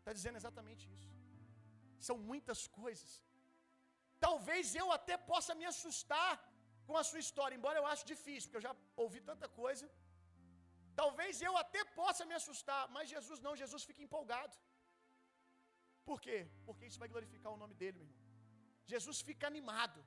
Está 0.00 0.12
dizendo 0.18 0.38
exatamente 0.40 0.84
isso. 0.96 1.10
São 2.08 2.16
muitas 2.30 2.60
coisas. 2.80 3.10
Talvez 4.26 4.74
eu 4.80 4.86
até 4.98 5.16
possa 5.32 5.52
me 5.60 5.66
assustar 5.72 6.30
com 6.90 6.98
a 7.02 7.06
sua 7.10 7.20
história, 7.24 7.56
embora 7.58 7.78
eu 7.80 7.86
acho 7.92 8.04
difícil, 8.14 8.46
porque 8.46 8.60
eu 8.60 8.68
já 8.68 8.74
ouvi 9.04 9.20
tanta 9.30 9.48
coisa. 9.60 9.86
Talvez 11.00 11.34
eu 11.48 11.54
até 11.64 11.82
possa 12.00 12.22
me 12.30 12.34
assustar, 12.40 12.82
mas 12.94 13.12
Jesus 13.14 13.38
não, 13.46 13.60
Jesus 13.62 13.82
fica 13.90 14.02
empolgado. 14.06 14.54
Por 16.08 16.18
quê? 16.24 16.38
Porque 16.66 16.86
isso 16.88 17.00
vai 17.02 17.10
glorificar 17.14 17.50
o 17.52 17.60
nome 17.62 17.74
dele, 17.80 17.96
meu 17.98 18.08
irmão. 18.08 18.20
Jesus 18.92 19.18
fica 19.28 19.46
animado. 19.52 20.00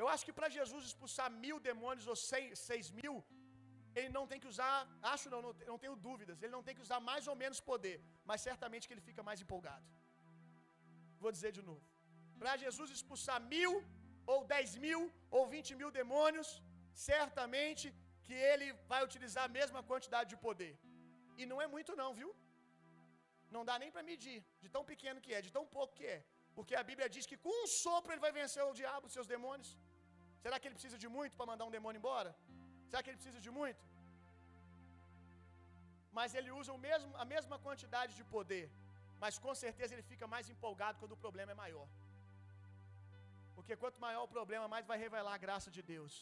Eu 0.00 0.06
acho 0.12 0.24
que 0.26 0.34
para 0.38 0.48
Jesus 0.58 0.82
expulsar 0.90 1.28
mil 1.44 1.58
demônios 1.68 2.06
ou 2.12 2.16
seis, 2.30 2.58
seis 2.70 2.86
mil, 3.00 3.14
ele 3.98 4.10
não 4.16 4.24
tem 4.30 4.40
que 4.42 4.48
usar, 4.52 4.74
acho 5.12 5.30
não, 5.34 5.40
não, 5.46 5.52
não 5.70 5.78
tenho 5.82 5.96
dúvidas, 6.08 6.42
ele 6.42 6.54
não 6.56 6.64
tem 6.66 6.74
que 6.78 6.84
usar 6.86 6.98
mais 7.10 7.26
ou 7.32 7.36
menos 7.42 7.60
poder, 7.70 7.96
mas 8.28 8.42
certamente 8.48 8.86
que 8.86 8.94
ele 8.96 9.06
fica 9.10 9.22
mais 9.28 9.40
empolgado. 9.44 9.86
Vou 11.24 11.32
dizer 11.36 11.52
de 11.58 11.62
novo. 11.70 11.84
Para 12.40 12.54
Jesus 12.64 12.90
expulsar 12.98 13.38
mil, 13.54 13.72
ou 14.32 14.38
dez 14.54 14.70
mil, 14.86 15.00
ou 15.36 15.42
vinte 15.54 15.72
mil 15.80 15.90
demônios, 16.00 16.48
certamente 17.10 17.86
que 18.26 18.36
ele 18.52 18.68
vai 18.90 19.00
utilizar 19.08 19.44
a 19.46 19.54
mesma 19.60 19.80
quantidade 19.90 20.28
de 20.32 20.38
poder. 20.46 20.72
E 21.40 21.44
não 21.50 21.58
é 21.64 21.66
muito, 21.74 21.98
não, 22.02 22.10
viu? 22.20 22.30
Não 23.54 23.62
dá 23.68 23.74
nem 23.82 23.90
para 23.94 24.08
medir, 24.10 24.38
de 24.62 24.68
tão 24.76 24.84
pequeno 24.92 25.20
que 25.24 25.32
é, 25.36 25.40
de 25.46 25.52
tão 25.56 25.64
pouco 25.76 25.94
que 25.98 26.06
é. 26.16 26.20
Porque 26.56 26.74
a 26.80 26.84
Bíblia 26.90 27.08
diz 27.14 27.24
que 27.30 27.38
com 27.44 27.54
um 27.62 27.66
sopro 27.82 28.12
ele 28.12 28.24
vai 28.26 28.32
vencer 28.40 28.62
o 28.70 28.76
diabo, 28.80 29.12
seus 29.16 29.28
demônios. 29.34 29.70
Será 30.44 30.56
que 30.58 30.66
ele 30.68 30.78
precisa 30.78 30.98
de 31.02 31.08
muito 31.16 31.36
para 31.38 31.50
mandar 31.52 31.66
um 31.68 31.74
demônio 31.76 32.00
embora? 32.02 32.30
Será 32.90 33.00
que 33.02 33.10
ele 33.10 33.20
precisa 33.20 33.40
de 33.46 33.50
muito? 33.58 33.82
Mas 36.18 36.34
ele 36.38 36.50
usa 36.60 36.72
o 36.76 36.80
mesmo, 36.88 37.10
a 37.24 37.26
mesma 37.34 37.56
quantidade 37.66 38.12
de 38.18 38.24
poder. 38.36 38.66
Mas 39.22 39.38
com 39.44 39.54
certeza 39.64 39.94
ele 39.94 40.06
fica 40.12 40.26
mais 40.34 40.46
empolgado 40.54 40.98
quando 41.00 41.16
o 41.16 41.22
problema 41.24 41.52
é 41.54 41.58
maior. 41.64 41.86
Porque 43.66 43.82
quanto 43.84 44.00
maior 44.06 44.22
o 44.24 44.32
problema, 44.34 44.64
mais 44.72 44.84
vai 44.90 44.96
revelar 45.04 45.32
a 45.36 45.44
graça 45.44 45.68
de 45.76 45.82
Deus. 45.92 46.12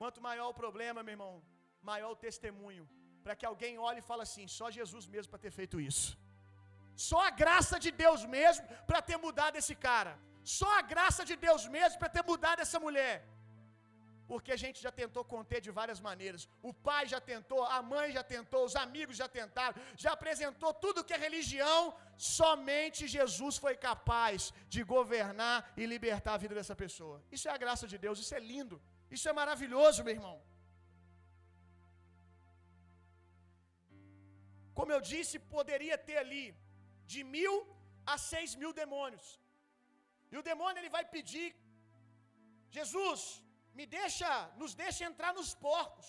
Quanto 0.00 0.24
maior 0.28 0.48
o 0.52 0.56
problema, 0.62 1.04
meu 1.06 1.12
irmão, 1.16 1.34
maior 1.90 2.10
o 2.14 2.18
testemunho 2.24 2.84
para 3.24 3.36
que 3.38 3.46
alguém 3.50 3.74
olhe 3.88 4.00
e 4.02 4.06
fale 4.08 4.22
assim: 4.26 4.46
só 4.56 4.66
Jesus 4.78 5.04
mesmo 5.14 5.30
para 5.32 5.44
ter 5.44 5.52
feito 5.58 5.76
isso. 5.90 6.08
Só 7.08 7.20
a 7.28 7.30
graça 7.42 7.76
de 7.84 7.92
Deus 8.02 8.24
mesmo 8.36 8.64
para 8.88 9.00
ter 9.10 9.18
mudado 9.26 9.58
esse 9.60 9.76
cara. 9.86 10.14
Só 10.58 10.70
a 10.78 10.82
graça 10.94 11.24
de 11.30 11.36
Deus 11.46 11.64
mesmo 11.76 12.00
para 12.00 12.14
ter 12.16 12.24
mudado 12.32 12.62
essa 12.66 12.80
mulher. 12.86 13.14
Porque 14.30 14.52
a 14.56 14.60
gente 14.62 14.78
já 14.86 14.92
tentou 15.00 15.22
conter 15.32 15.60
de 15.66 15.70
várias 15.78 16.00
maneiras. 16.08 16.42
O 16.68 16.72
pai 16.88 17.02
já 17.12 17.20
tentou, 17.30 17.60
a 17.76 17.80
mãe 17.92 18.08
já 18.16 18.22
tentou, 18.34 18.60
os 18.68 18.76
amigos 18.84 19.16
já 19.22 19.28
tentaram, 19.38 19.76
já 20.04 20.10
apresentou 20.18 20.70
tudo 20.84 21.04
que 21.06 21.16
é 21.16 21.20
religião. 21.26 21.80
Somente 22.36 23.08
Jesus 23.16 23.56
foi 23.64 23.74
capaz 23.88 24.52
de 24.74 24.82
governar 24.94 25.56
e 25.80 25.90
libertar 25.94 26.34
a 26.34 26.42
vida 26.44 26.54
dessa 26.58 26.76
pessoa. 26.84 27.16
Isso 27.36 27.48
é 27.48 27.52
a 27.54 27.62
graça 27.64 27.88
de 27.92 27.98
Deus, 28.04 28.22
isso 28.22 28.36
é 28.38 28.42
lindo, 28.52 28.78
isso 29.16 29.26
é 29.32 29.34
maravilhoso, 29.40 30.04
meu 30.06 30.14
irmão. 30.18 30.36
Como 34.78 34.92
eu 34.96 35.02
disse, 35.12 35.44
poderia 35.58 35.98
ter 36.08 36.18
ali 36.24 36.46
de 37.12 37.22
mil 37.36 37.54
a 38.14 38.16
seis 38.30 38.50
mil 38.62 38.72
demônios. 38.82 39.28
E 40.32 40.36
o 40.40 40.46
demônio 40.52 40.80
ele 40.80 40.96
vai 40.98 41.04
pedir: 41.16 41.48
Jesus, 42.78 43.22
me 43.80 43.86
deixa, 43.98 44.30
nos 44.60 44.74
deixa 44.82 45.04
entrar 45.10 45.32
nos 45.38 45.50
porcos. 45.66 46.08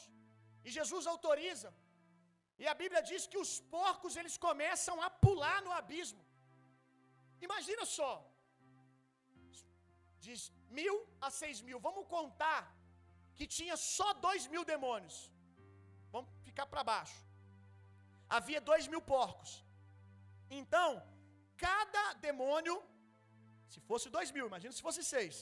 E 0.65 0.71
Jesus 0.77 1.05
autoriza. 1.13 1.69
E 2.61 2.65
a 2.73 2.75
Bíblia 2.81 3.01
diz 3.11 3.21
que 3.31 3.39
os 3.43 3.53
porcos 3.77 4.15
eles 4.21 4.35
começam 4.47 4.95
a 5.05 5.09
pular 5.25 5.57
no 5.67 5.73
abismo. 5.79 6.23
Imagina 7.47 7.85
só, 7.97 8.11
de 10.25 10.33
mil 10.79 10.95
a 11.27 11.31
seis 11.41 11.59
mil. 11.67 11.79
Vamos 11.87 12.05
contar 12.15 12.61
que 13.37 13.47
tinha 13.57 13.77
só 13.95 14.09
dois 14.27 14.45
mil 14.53 14.63
demônios. 14.73 15.17
Vamos 16.15 16.31
ficar 16.47 16.67
para 16.73 16.83
baixo 16.93 17.19
havia 18.37 18.61
dois 18.69 18.85
mil 18.91 19.01
porcos. 19.13 19.51
Então, 20.59 20.89
cada 21.65 22.03
demônio, 22.27 22.75
se 23.73 23.79
fosse 23.89 24.07
dois 24.17 24.29
mil, 24.35 24.45
imagina 24.51 24.73
se 24.77 24.85
fosse 24.87 25.03
seis. 25.15 25.35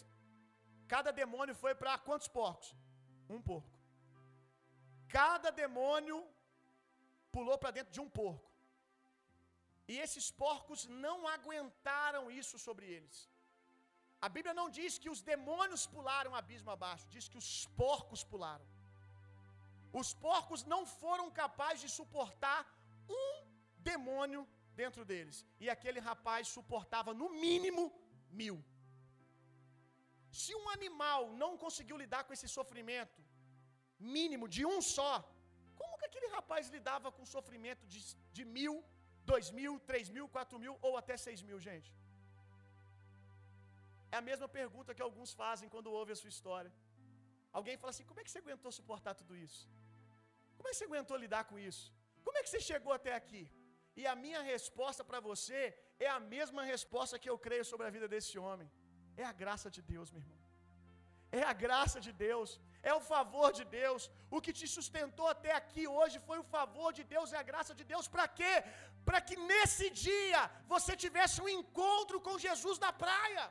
Cada 0.93 1.11
demônio 1.21 1.55
foi 1.63 1.73
para 1.81 1.93
quantos 2.07 2.29
porcos? 2.39 2.69
Um 3.35 3.41
porco. 3.49 3.75
Cada 5.17 5.49
demônio 5.63 6.17
pulou 7.35 7.57
para 7.61 7.75
dentro 7.77 7.93
de 7.97 8.01
um 8.05 8.09
porco. 8.21 8.47
E 9.91 9.95
esses 10.05 10.25
porcos 10.43 10.81
não 11.05 11.17
aguentaram 11.35 12.23
isso 12.39 12.57
sobre 12.65 12.85
eles. 12.95 13.17
A 14.25 14.27
Bíblia 14.35 14.53
não 14.59 14.67
diz 14.77 14.97
que 15.01 15.11
os 15.13 15.21
demônios 15.31 15.83
pularam 15.95 16.33
abismo 16.39 16.71
abaixo, 16.75 17.11
diz 17.15 17.27
que 17.31 17.39
os 17.43 17.51
porcos 17.83 18.23
pularam. 18.31 18.67
Os 20.01 20.09
porcos 20.25 20.63
não 20.73 20.81
foram 21.01 21.27
capazes 21.41 21.81
de 21.85 21.91
suportar 21.99 22.59
um 23.21 23.29
demônio 23.91 24.41
dentro 24.81 25.03
deles. 25.11 25.37
E 25.63 25.69
aquele 25.75 26.01
rapaz 26.09 26.47
suportava 26.57 27.13
no 27.21 27.29
mínimo 27.45 27.83
mil. 28.41 28.57
Se 30.31 30.53
um 30.61 30.67
animal 30.77 31.21
não 31.41 31.51
conseguiu 31.63 31.97
lidar 32.03 32.23
com 32.23 32.33
esse 32.37 32.47
sofrimento 32.57 33.21
mínimo 33.99 34.47
de 34.55 34.63
um 34.65 34.81
só, 34.81 35.13
como 35.79 35.97
que 35.99 36.07
aquele 36.09 36.27
rapaz 36.37 36.69
lidava 36.75 37.11
com 37.11 37.31
sofrimento 37.37 37.85
de, 37.93 37.99
de 38.37 38.43
mil, 38.57 38.75
dois 39.31 39.49
mil, 39.59 39.73
três 39.91 40.09
mil, 40.09 40.27
quatro 40.35 40.59
mil 40.63 40.75
ou 40.81 40.93
até 41.01 41.15
seis 41.25 41.41
mil, 41.41 41.59
gente? 41.67 41.91
É 44.13 44.17
a 44.21 44.25
mesma 44.29 44.47
pergunta 44.59 44.95
que 44.97 45.05
alguns 45.07 45.31
fazem 45.41 45.69
quando 45.73 45.91
ouvem 45.99 46.13
a 46.13 46.21
sua 46.21 46.33
história. 46.35 46.71
Alguém 47.57 47.77
fala 47.81 47.91
assim: 47.93 48.07
como 48.09 48.19
é 48.19 48.23
que 48.23 48.31
você 48.31 48.39
aguentou 48.43 48.71
suportar 48.79 49.13
tudo 49.21 49.35
isso? 49.47 49.61
Como 50.57 50.67
é 50.67 50.71
que 50.71 50.77
você 50.77 50.87
aguentou 50.89 51.17
lidar 51.25 51.43
com 51.49 51.57
isso? 51.69 51.83
Como 52.25 52.37
é 52.37 52.43
que 52.43 52.49
você 52.49 52.61
chegou 52.71 52.93
até 52.99 53.13
aqui? 53.21 53.43
E 53.99 54.05
a 54.11 54.15
minha 54.23 54.41
resposta 54.53 55.03
para 55.09 55.19
você 55.29 55.61
é 56.07 56.09
a 56.17 56.19
mesma 56.33 56.63
resposta 56.73 57.19
que 57.21 57.29
eu 57.31 57.37
creio 57.45 57.65
sobre 57.71 57.85
a 57.87 57.93
vida 57.95 58.07
desse 58.13 58.35
homem. 58.45 58.69
É 59.21 59.25
a 59.31 59.35
graça 59.43 59.69
de 59.75 59.81
Deus, 59.93 60.07
meu 60.13 60.21
irmão. 60.23 60.39
É 61.39 61.43
a 61.51 61.55
graça 61.65 61.97
de 62.05 62.11
Deus, 62.25 62.49
é 62.89 62.93
o 62.99 63.01
favor 63.11 63.49
de 63.57 63.63
Deus. 63.79 64.01
O 64.35 64.41
que 64.43 64.53
te 64.59 64.67
sustentou 64.75 65.27
até 65.33 65.51
aqui 65.59 65.83
hoje 65.97 66.17
foi 66.27 66.37
o 66.43 66.47
favor 66.55 66.89
de 66.97 67.03
Deus 67.13 67.31
e 67.33 67.37
a 67.41 67.45
graça 67.49 67.73
de 67.79 67.85
Deus. 67.91 68.07
Para 68.15 68.27
quê? 68.39 68.53
Para 69.07 69.19
que 69.27 69.35
nesse 69.51 69.87
dia 70.05 70.41
você 70.73 70.93
tivesse 71.03 71.37
um 71.45 71.51
encontro 71.57 72.19
com 72.27 72.43
Jesus 72.47 72.77
na 72.85 72.91
praia. 73.05 73.45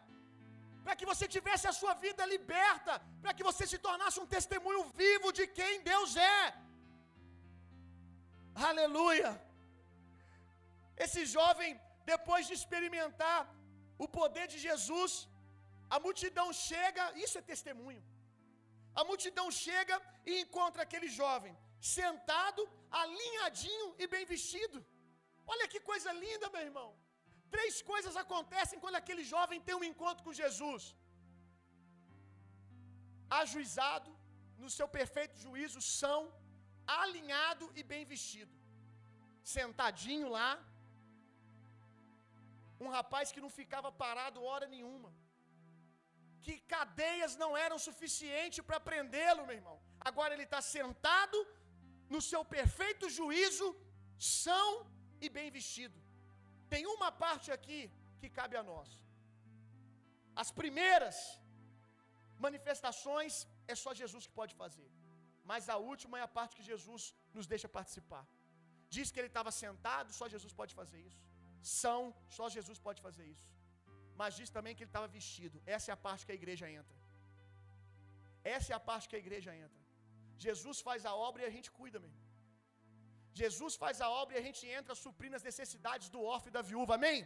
Para 0.85 0.97
que 0.99 1.09
você 1.13 1.27
tivesse 1.37 1.67
a 1.71 1.77
sua 1.81 1.95
vida 2.07 2.25
liberta, 2.35 2.93
para 3.23 3.35
que 3.37 3.47
você 3.51 3.65
se 3.73 3.79
tornasse 3.87 4.19
um 4.25 4.31
testemunho 4.37 4.85
vivo 5.03 5.31
de 5.39 5.47
quem 5.59 5.75
Deus 5.93 6.13
é. 6.39 6.43
Aleluia. 8.71 9.31
Esse 11.05 11.23
jovem, 11.39 11.73
depois 12.13 12.45
de 12.49 12.55
experimentar 12.61 13.39
o 14.05 14.09
poder 14.21 14.47
de 14.53 14.59
Jesus, 14.69 15.13
a 15.95 15.99
multidão 16.07 16.49
chega, 16.69 17.05
isso 17.25 17.37
é 17.41 17.51
testemunho. 17.53 18.03
A 19.01 19.05
multidão 19.11 19.47
chega 19.65 19.97
e 20.31 20.33
encontra 20.45 20.83
aquele 20.87 21.09
jovem 21.21 21.55
sentado, 21.97 22.63
alinhadinho 23.03 23.89
e 24.03 24.07
bem 24.15 24.25
vestido. 24.33 24.79
Olha 25.55 25.67
que 25.73 25.81
coisa 25.91 26.13
linda, 26.25 26.53
meu 26.55 26.65
irmão. 26.69 26.89
Três 27.55 27.75
coisas 27.91 28.15
acontecem 28.23 28.81
quando 28.83 29.01
aquele 29.01 29.25
jovem 29.35 29.65
tem 29.67 29.77
um 29.81 29.89
encontro 29.91 30.25
com 30.27 30.39
Jesus: 30.43 30.83
ajuizado, 33.41 34.11
no 34.63 34.71
seu 34.77 34.89
perfeito 34.99 35.37
juízo, 35.45 35.81
são, 36.01 36.21
alinhado 37.03 37.67
e 37.81 37.83
bem 37.93 38.05
vestido, 38.13 38.55
sentadinho 39.57 40.29
lá, 40.37 40.51
um 42.85 42.91
rapaz 42.97 43.33
que 43.33 43.45
não 43.45 43.53
ficava 43.61 43.91
parado 44.03 44.45
hora 44.51 44.67
nenhuma, 44.75 45.11
que 46.45 46.55
cadeias 46.75 47.33
não 47.43 47.51
eram 47.67 47.79
suficientes 47.87 48.65
para 48.69 48.81
prendê-lo, 48.89 49.47
meu 49.49 49.57
irmão. 49.61 49.77
Agora 50.09 50.33
ele 50.35 50.47
está 50.49 50.61
sentado 50.77 51.39
no 52.15 52.21
seu 52.31 52.43
perfeito 52.57 53.07
juízo, 53.19 53.69
são 54.45 54.69
e 55.25 55.29
bem 55.37 55.49
vestido. 55.59 55.99
Tem 56.73 56.85
uma 56.95 57.11
parte 57.25 57.49
aqui 57.57 57.81
que 58.21 58.29
cabe 58.39 58.57
a 58.61 58.63
nós. 58.73 58.89
As 60.43 60.51
primeiras 60.61 61.17
manifestações 62.47 63.35
é 63.73 63.75
só 63.85 63.93
Jesus 64.03 64.27
que 64.29 64.39
pode 64.41 64.55
fazer. 64.63 64.89
Mas 65.51 65.69
a 65.75 65.77
última 65.91 66.19
é 66.19 66.23
a 66.27 66.35
parte 66.39 66.57
que 66.59 66.69
Jesus 66.73 67.03
nos 67.37 67.47
deixa 67.53 67.69
participar. 67.79 68.25
Diz 68.97 69.11
que 69.11 69.19
ele 69.21 69.33
estava 69.35 69.51
sentado, 69.65 70.13
só 70.19 70.25
Jesus 70.35 70.53
pode 70.61 70.75
fazer 70.81 71.01
isso. 71.09 71.23
São, 71.81 72.01
só 72.37 72.45
Jesus 72.57 72.79
pode 72.87 73.01
fazer 73.07 73.27
isso. 73.35 73.49
Mas 74.21 74.37
diz 74.39 74.51
também 74.57 74.75
que 74.77 74.83
ele 74.85 74.95
estava 74.95 75.09
vestido. 75.19 75.57
Essa 75.77 75.89
é 75.91 75.95
a 75.97 76.03
parte 76.07 76.25
que 76.27 76.35
a 76.37 76.39
igreja 76.41 76.67
entra. 76.81 76.97
Essa 78.57 78.69
é 78.73 78.77
a 78.79 78.85
parte 78.89 79.09
que 79.11 79.19
a 79.19 79.23
igreja 79.25 79.53
entra. 79.65 79.81
Jesus 80.47 80.79
faz 80.89 81.01
a 81.11 81.15
obra 81.29 81.43
e 81.43 81.47
a 81.51 81.55
gente 81.57 81.71
cuida, 81.79 81.99
meu 82.03 82.11
irmão. 82.11 82.27
Jesus 83.41 83.73
faz 83.83 83.97
a 84.07 84.09
obra 84.21 84.33
e 84.35 84.41
a 84.43 84.47
gente 84.49 84.63
entra 84.79 84.95
suprindo 85.05 85.37
as 85.39 85.47
necessidades 85.51 86.09
do 86.15 86.21
órfão 86.35 86.51
e 86.51 86.57
da 86.59 86.63
viúva, 86.71 86.93
amém? 86.99 87.19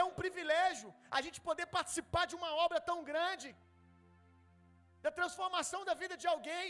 É 0.00 0.04
um 0.10 0.14
privilégio 0.20 0.90
a 1.18 1.20
gente 1.24 1.38
poder 1.48 1.66
participar 1.78 2.24
de 2.30 2.36
uma 2.40 2.50
obra 2.64 2.78
tão 2.90 2.98
grande, 3.10 3.48
da 5.04 5.10
transformação 5.18 5.80
da 5.88 5.94
vida 6.02 6.16
de 6.22 6.28
alguém. 6.34 6.68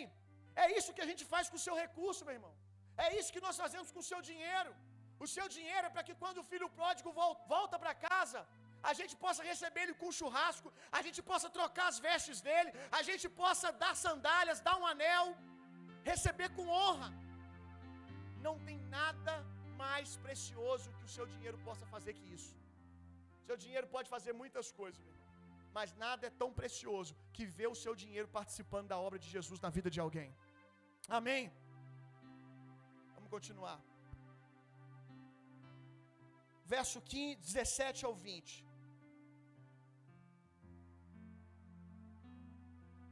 É 0.65 0.67
isso 0.79 0.95
que 0.97 1.05
a 1.07 1.11
gente 1.11 1.25
faz 1.33 1.45
com 1.51 1.59
o 1.61 1.65
seu 1.67 1.75
recurso, 1.85 2.27
meu 2.29 2.37
irmão. 2.39 2.55
É 3.07 3.09
isso 3.19 3.35
que 3.35 3.45
nós 3.47 3.59
fazemos 3.65 3.91
com 3.95 4.01
o 4.03 4.09
seu 4.13 4.21
dinheiro. 4.31 4.73
O 5.25 5.29
seu 5.35 5.47
dinheiro 5.57 5.85
é 5.89 5.93
para 5.95 6.07
que 6.09 6.15
quando 6.23 6.39
o 6.41 6.49
filho 6.53 6.69
pródigo 6.79 7.11
volta 7.55 7.77
para 7.83 7.95
casa, 8.11 8.41
a 8.83 8.93
gente 8.99 9.15
possa 9.25 9.43
receber 9.51 9.83
ele 9.85 9.95
com 10.01 10.17
churrasco, 10.19 10.73
a 10.99 11.01
gente 11.07 11.21
possa 11.31 11.49
trocar 11.59 11.87
as 11.93 11.99
vestes 12.07 12.41
dele, 12.41 12.73
a 12.99 13.03
gente 13.09 13.29
possa 13.43 13.71
dar 13.85 13.95
sandálias, 14.07 14.61
dar 14.69 14.77
um 14.81 14.87
anel, 14.87 15.27
receber 16.13 16.49
com 16.57 16.67
honra. 16.69 17.11
Não 18.47 18.57
tem 18.67 18.79
nada 18.99 19.35
mais 19.83 20.17
precioso 20.27 20.93
que 20.97 21.05
o 21.09 21.15
seu 21.17 21.27
dinheiro 21.35 21.59
possa 21.69 21.87
fazer 21.95 22.13
que 22.19 22.27
isso. 22.39 22.55
Seu 23.49 23.57
dinheiro 23.65 23.89
pode 23.95 24.09
fazer 24.17 24.33
muitas 24.43 24.71
coisas, 24.81 25.01
meu 25.05 25.15
irmão, 25.15 25.29
mas 25.77 25.95
nada 26.05 26.27
é 26.29 26.39
tão 26.43 26.51
precioso 26.61 27.13
que 27.37 27.45
ver 27.59 27.69
o 27.75 27.79
seu 27.85 27.95
dinheiro 28.03 28.29
participando 28.39 28.89
da 28.93 28.99
obra 29.07 29.19
de 29.25 29.29
Jesus 29.37 29.61
na 29.67 29.71
vida 29.77 29.91
de 29.97 30.01
alguém. 30.05 30.31
Amém. 31.19 31.45
Vamos 33.15 33.31
continuar. 33.37 33.79
Verso 36.75 36.99
15, 37.01 37.37
17 37.37 38.05
ao 38.09 38.15
20. 38.15 38.68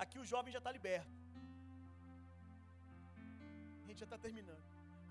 Aqui 0.04 0.18
o 0.22 0.26
jovem 0.32 0.52
já 0.56 0.60
está 0.62 0.72
liberto. 0.78 1.14
A 3.82 3.86
gente 3.88 4.00
já 4.04 4.08
está 4.08 4.18
terminando. 4.26 4.64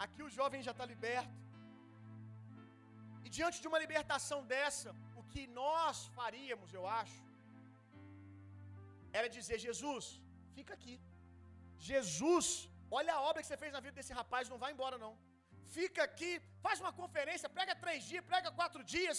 Aqui 0.05 0.21
o 0.27 0.31
jovem 0.37 0.61
já 0.67 0.73
está 0.75 0.85
liberto. 0.93 1.35
E 3.25 3.29
diante 3.37 3.59
de 3.61 3.67
uma 3.69 3.79
libertação 3.83 4.39
dessa, 4.53 4.89
o 5.19 5.23
que 5.31 5.43
nós 5.61 5.97
faríamos, 6.17 6.71
eu 6.77 6.83
acho, 7.01 7.19
era 9.19 9.27
dizer: 9.37 9.57
Jesus, 9.67 10.05
fica 10.57 10.73
aqui. 10.77 10.95
Jesus, 11.89 12.47
olha 12.99 13.13
a 13.15 13.21
obra 13.29 13.41
que 13.41 13.49
você 13.49 13.61
fez 13.63 13.71
na 13.77 13.83
vida 13.85 13.95
desse 13.99 14.13
rapaz, 14.19 14.51
não 14.53 14.61
vai 14.63 14.71
embora 14.75 14.97
não. 15.05 15.13
Fica 15.77 16.01
aqui, 16.09 16.31
faz 16.65 16.79
uma 16.83 16.93
conferência, 17.01 17.53
prega 17.57 17.73
três 17.83 18.01
dias, 18.09 18.23
prega 18.31 18.55
quatro 18.59 18.83
dias. 18.95 19.17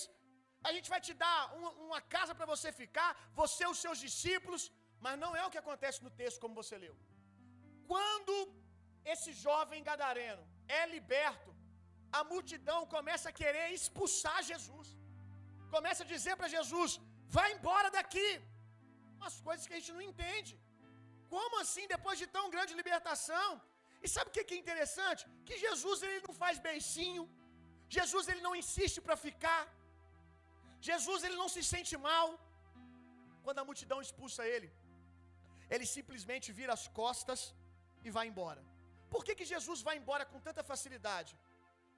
A 0.69 0.73
gente 0.77 0.89
vai 0.93 1.01
te 1.07 1.15
dar 1.23 1.39
uma, 1.59 1.71
uma 1.87 2.01
casa 2.15 2.33
para 2.39 2.49
você 2.53 2.71
ficar, 2.83 3.11
você 3.41 3.63
e 3.65 3.73
os 3.73 3.81
seus 3.85 3.99
discípulos. 4.07 4.65
Mas 5.05 5.19
não 5.23 5.33
é 5.41 5.43
o 5.45 5.53
que 5.55 5.63
acontece 5.65 5.99
no 6.07 6.13
texto 6.21 6.43
como 6.45 6.59
você 6.61 6.77
leu. 6.85 6.95
Quando 7.93 8.35
esse 9.13 9.31
jovem 9.47 9.87
gadareno 9.89 10.45
é 10.79 10.83
liberto, 10.95 11.51
a 12.19 12.23
multidão 12.33 12.81
começa 12.97 13.27
a 13.31 13.37
querer 13.41 13.67
expulsar 13.79 14.39
Jesus. 14.53 14.89
Começa 15.77 16.03
a 16.05 16.11
dizer 16.15 16.35
para 16.41 16.53
Jesus: 16.57 16.93
vai 17.39 17.49
embora 17.57 17.91
daqui. 17.99 18.29
Umas 19.19 19.37
coisas 19.49 19.67
que 19.67 19.75
a 19.77 19.81
gente 19.81 19.95
não 19.97 20.07
entende. 20.11 20.53
Como 21.35 21.55
assim, 21.63 21.87
depois 21.95 22.17
de 22.23 22.27
tão 22.37 22.45
grande 22.55 22.75
libertação? 22.81 23.51
E 24.05 24.09
sabe 24.15 24.29
o 24.31 24.35
que 24.35 24.55
é 24.55 24.63
interessante? 24.65 25.23
Que 25.49 25.57
Jesus 25.67 26.03
ele 26.07 26.21
não 26.27 26.35
faz 26.43 26.57
beicinho. 26.69 27.25
Jesus 27.97 28.25
ele 28.33 28.43
não 28.47 28.55
insiste 28.63 29.01
para 29.07 29.17
ficar. 29.27 29.63
Jesus 30.89 31.21
ele 31.27 31.39
não 31.43 31.49
se 31.55 31.63
sente 31.73 31.95
mal 32.09 32.29
quando 33.45 33.61
a 33.63 33.67
multidão 33.69 33.99
expulsa 34.07 34.43
ele. 34.55 34.69
Ele 35.75 35.87
simplesmente 35.97 36.49
vira 36.59 36.73
as 36.79 36.87
costas 37.01 37.41
e 38.07 38.11
vai 38.17 38.27
embora. 38.33 38.63
Por 39.13 39.23
que, 39.25 39.35
que 39.39 39.51
Jesus 39.55 39.81
vai 39.89 39.97
embora 40.01 40.25
com 40.33 40.41
tanta 40.47 40.63
facilidade? 40.71 41.33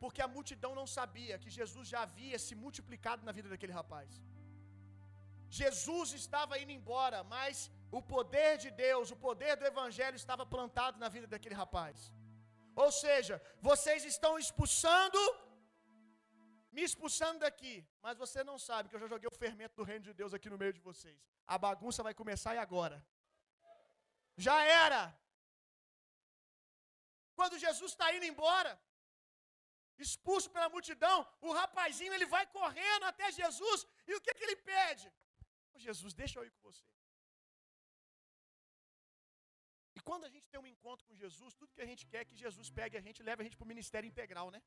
Porque 0.02 0.22
a 0.24 0.32
multidão 0.36 0.72
não 0.80 0.86
sabia 0.98 1.38
que 1.42 1.56
Jesus 1.58 1.86
já 1.92 2.00
havia 2.06 2.38
se 2.46 2.54
multiplicado 2.64 3.24
na 3.28 3.32
vida 3.38 3.48
daquele 3.52 3.76
rapaz. 3.80 4.10
Jesus 5.60 6.08
estava 6.22 6.58
indo 6.62 6.72
embora, 6.78 7.18
mas 7.34 7.70
o 7.98 8.00
poder 8.14 8.52
de 8.64 8.70
Deus, 8.84 9.10
o 9.10 9.18
poder 9.26 9.52
do 9.60 9.66
Evangelho 9.72 10.16
estava 10.22 10.44
plantado 10.54 10.98
na 11.02 11.08
vida 11.14 11.26
daquele 11.26 11.56
rapaz. 11.62 12.12
Ou 12.84 12.90
seja, 12.92 13.36
vocês 13.68 14.04
estão 14.04 14.32
expulsando, 14.42 15.20
me 16.76 16.82
expulsando 16.88 17.40
daqui, 17.46 17.74
mas 18.04 18.16
você 18.24 18.44
não 18.50 18.58
sabe 18.68 18.88
que 18.88 18.96
eu 18.96 19.00
já 19.04 19.08
joguei 19.14 19.28
o 19.30 19.38
fermento 19.44 19.74
do 19.78 19.88
reino 19.90 20.04
de 20.08 20.14
Deus 20.20 20.34
aqui 20.34 20.50
no 20.52 20.60
meio 20.62 20.74
de 20.78 20.82
vocês. 20.88 21.18
A 21.54 21.58
bagunça 21.66 22.02
vai 22.08 22.14
começar 22.22 22.54
e 22.54 22.58
agora. 22.66 22.98
Já 24.46 24.56
era. 24.84 25.00
Quando 27.38 27.62
Jesus 27.66 27.90
está 27.92 28.06
indo 28.16 28.26
embora, 28.32 28.72
expulso 30.06 30.48
pela 30.54 30.68
multidão, 30.74 31.16
o 31.48 31.52
rapazinho 31.60 32.14
ele 32.16 32.26
vai 32.36 32.44
correndo 32.58 33.04
até 33.10 33.26
Jesus 33.40 33.86
e 34.10 34.14
o 34.16 34.20
que, 34.24 34.34
que 34.36 34.44
ele 34.46 34.56
pede? 34.72 35.06
Oh, 35.74 35.80
Jesus, 35.86 36.14
deixa 36.22 36.36
eu 36.38 36.44
ir 36.48 36.52
com 36.54 36.62
você. 36.70 36.86
E 39.96 40.00
quando 40.08 40.24
a 40.28 40.32
gente 40.34 40.48
tem 40.50 40.60
um 40.60 40.70
encontro 40.74 41.04
com 41.08 41.20
Jesus, 41.22 41.52
tudo 41.60 41.74
que 41.76 41.84
a 41.86 41.90
gente 41.90 42.04
quer 42.10 42.20
é 42.22 42.28
que 42.30 42.36
Jesus 42.44 42.68
pegue 42.78 42.96
a 43.00 43.04
gente 43.06 43.18
e 43.20 43.26
leve 43.28 43.42
a 43.42 43.46
gente 43.46 43.56
para 43.58 43.68
o 43.68 43.72
ministério 43.74 44.08
integral, 44.12 44.48
né? 44.56 44.60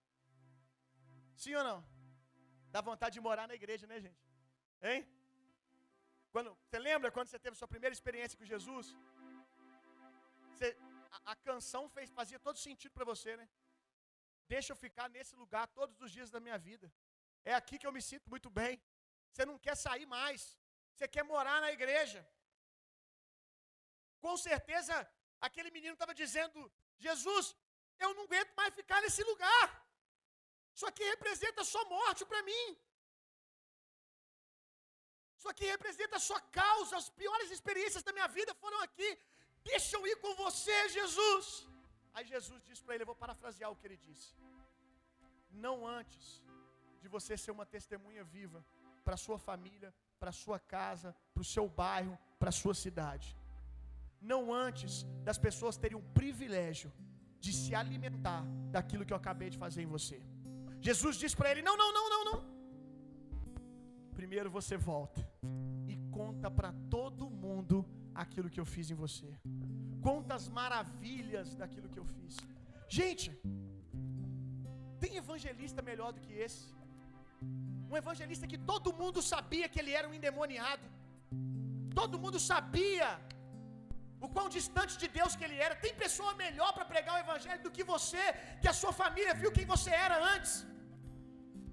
Sim 1.44 1.56
ou 1.60 1.64
não? 1.70 1.80
Dá 2.76 2.82
vontade 2.90 3.14
de 3.18 3.24
morar 3.28 3.48
na 3.52 3.56
igreja, 3.62 3.86
né, 3.92 4.00
gente? 4.08 4.22
Hein? 4.90 5.02
Quando, 6.34 6.50
você 6.66 6.80
lembra 6.90 7.12
quando 7.16 7.30
você 7.30 7.40
teve 7.46 7.56
sua 7.62 7.72
primeira 7.74 7.94
experiência 7.98 8.38
com 8.38 8.52
Jesus? 8.54 8.88
Você, 10.62 10.78
a, 11.16 11.32
a, 11.32 11.36
canção 11.48 11.90
fez, 11.90 12.08
fazia 12.18 12.40
todo 12.48 12.58
sentido 12.66 12.92
para 12.98 13.06
você, 13.12 13.32
né? 13.36 13.46
Deixa 14.54 14.70
eu 14.72 14.78
ficar 14.84 15.08
nesse 15.16 15.34
lugar 15.36 15.64
todos 15.80 15.96
os 16.06 16.12
dias 16.16 16.30
da 16.34 16.40
minha 16.46 16.58
vida. 16.68 16.88
É 17.52 17.54
aqui 17.60 17.80
que 17.80 17.88
eu 17.88 17.94
me 17.96 18.02
sinto 18.10 18.30
muito 18.34 18.50
bem. 18.60 18.74
Você 19.32 19.44
não 19.50 19.58
quer 19.66 19.76
sair 19.86 20.06
mais. 20.06 20.42
Você 20.94 21.08
quer 21.16 21.24
morar 21.24 21.58
na 21.66 21.72
igreja. 21.78 22.20
Com 24.26 24.36
certeza, 24.38 24.96
aquele 25.48 25.72
menino 25.78 25.96
estava 25.96 26.14
dizendo: 26.22 26.60
Jesus, 27.06 27.56
eu 28.04 28.14
não 28.14 28.26
aguento 28.28 28.54
mais 28.62 28.78
ficar 28.82 29.02
nesse 29.02 29.24
lugar. 29.32 29.68
Isso 30.76 30.86
aqui 30.92 31.04
representa 31.16 31.64
só 31.74 31.84
morte 31.98 32.24
para 32.32 32.44
mim. 32.52 32.66
Isso 35.40 35.50
aqui 35.54 35.66
representa 35.76 36.18
a 36.18 36.26
sua 36.30 36.42
causa. 36.60 36.98
As 37.02 37.10
piores 37.22 37.50
experiências 37.50 38.04
da 38.04 38.14
minha 38.18 38.28
vida 38.40 38.54
foram 38.64 38.80
aqui. 38.88 39.12
Deixa 39.64 39.98
eu 39.98 40.06
ir 40.08 40.16
com 40.18 40.34
você, 40.36 40.90
Jesus. 40.90 41.68
Aí 42.14 42.26
Jesus 42.26 42.62
disse 42.68 42.84
para 42.84 42.96
ele: 42.96 43.04
Eu 43.04 43.12
vou 43.12 43.16
parafrasear 43.16 43.72
o 43.72 43.76
que 43.76 43.88
ele 43.88 43.98
disse. 43.98 44.34
Não 45.52 45.88
antes 45.88 46.42
de 47.02 47.08
você 47.08 47.38
ser 47.38 47.52
uma 47.52 47.66
testemunha 47.66 48.24
viva 48.24 48.66
para 49.04 49.18
sua 49.18 49.38
família, 49.38 49.94
para 50.20 50.32
sua 50.32 50.60
casa, 50.60 51.16
para 51.34 51.42
o 51.42 51.46
seu 51.46 51.68
bairro, 51.68 52.18
para 52.40 52.52
sua 52.52 52.74
cidade. 52.74 53.36
Não 54.22 54.54
antes 54.54 55.04
das 55.24 55.38
pessoas 55.38 55.78
terem 55.78 55.98
o 55.98 56.04
privilégio 56.20 56.92
de 57.40 57.52
se 57.52 57.74
alimentar 57.74 58.44
daquilo 58.70 59.06
que 59.06 59.14
eu 59.14 59.18
acabei 59.18 59.50
de 59.50 59.58
fazer 59.58 59.82
em 59.82 59.88
você. 59.88 60.22
Jesus 60.80 61.18
disse 61.18 61.36
para 61.36 61.52
ele: 61.52 61.62
Não, 61.62 61.76
não, 61.76 61.92
não, 61.94 62.10
não, 62.10 62.26
não. 62.32 62.52
Primeiro 64.14 64.50
você 64.52 64.78
volta 64.78 65.28
e 65.88 65.98
conta 66.12 66.52
para 66.52 66.72
aquilo 68.26 68.52
que 68.54 68.62
eu 68.64 68.68
fiz 68.74 68.88
em 68.94 69.00
você. 69.04 69.30
Conta 70.08 70.32
as 70.40 70.48
maravilhas 70.60 71.50
daquilo 71.62 71.92
que 71.94 72.00
eu 72.02 72.08
fiz. 72.16 72.36
Gente, 73.00 73.28
tem 75.02 75.14
evangelista 75.24 75.82
melhor 75.90 76.12
do 76.16 76.22
que 76.26 76.34
esse? 76.46 76.64
Um 77.92 77.98
evangelista 78.04 78.50
que 78.52 78.60
todo 78.72 78.98
mundo 79.02 79.22
sabia 79.34 79.70
que 79.72 79.80
ele 79.82 79.94
era 80.00 80.08
um 80.10 80.16
endemoniado. 80.20 80.86
Todo 82.00 82.22
mundo 82.24 82.40
sabia 82.52 83.10
o 84.26 84.28
quão 84.36 84.48
distante 84.58 84.94
de 85.02 85.08
Deus 85.18 85.36
que 85.38 85.46
ele 85.48 85.58
era. 85.68 85.76
Tem 85.86 85.94
pessoa 86.04 86.34
melhor 86.44 86.72
para 86.76 86.86
pregar 86.92 87.14
o 87.16 87.24
evangelho 87.26 87.62
do 87.68 87.74
que 87.78 87.86
você, 87.94 88.26
que 88.62 88.70
a 88.74 88.78
sua 88.82 88.94
família 89.02 89.34
viu 89.42 89.52
quem 89.58 89.68
você 89.74 89.92
era 90.06 90.18
antes. 90.34 90.54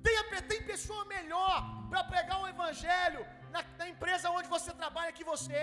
Tem, 0.06 0.16
tem 0.52 0.60
pessoa 0.72 1.02
melhor 1.16 1.56
para 1.90 2.02
pregar 2.12 2.38
o 2.42 2.48
evangelho 2.54 3.22
na, 3.54 3.60
na, 3.80 3.86
empresa 3.92 4.34
onde 4.38 4.48
você 4.56 4.72
trabalha 4.82 5.16
que 5.18 5.28
você. 5.32 5.60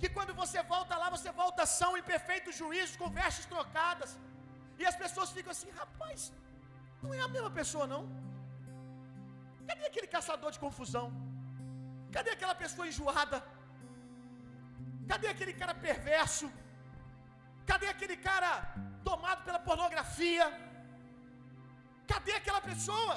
Que 0.00 0.08
quando 0.16 0.32
você 0.42 0.60
volta 0.74 0.96
lá, 1.02 1.08
você 1.16 1.30
volta 1.42 1.62
são 1.78 1.90
em 1.98 2.04
perfeito 2.12 2.56
juízo, 2.60 2.98
com 3.00 3.16
vestes 3.20 3.46
trocadas. 3.52 4.10
E 4.80 4.84
as 4.90 4.96
pessoas 5.02 5.30
ficam 5.36 5.52
assim, 5.54 5.70
rapaz, 5.82 6.32
não 7.02 7.12
é 7.18 7.20
a 7.26 7.32
mesma 7.36 7.50
pessoa, 7.60 7.86
não. 7.94 8.02
Cadê 9.68 9.84
aquele 9.90 10.08
caçador 10.16 10.50
de 10.56 10.60
confusão? 10.66 11.06
Cadê 12.16 12.30
aquela 12.36 12.54
pessoa 12.64 12.88
enjoada? 12.90 13.38
Cadê 15.10 15.28
aquele 15.34 15.54
cara 15.60 15.74
perverso? 15.88 16.46
Cadê 17.70 17.88
aquele 17.94 18.16
cara 18.28 18.50
tomado 19.08 19.42
pela 19.46 19.60
pornografia? 19.68 20.46
Cadê 22.12 22.32
aquela 22.40 22.62
pessoa? 22.70 23.16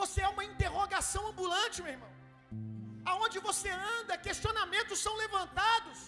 Você 0.00 0.20
é 0.26 0.30
uma 0.34 0.44
interrogação 0.52 1.22
ambulante, 1.30 1.82
meu 1.84 1.92
irmão. 1.96 2.11
Aonde 3.10 3.38
você 3.48 3.70
anda, 3.98 4.16
questionamentos 4.28 4.98
são 5.06 5.14
levantados. 5.24 6.00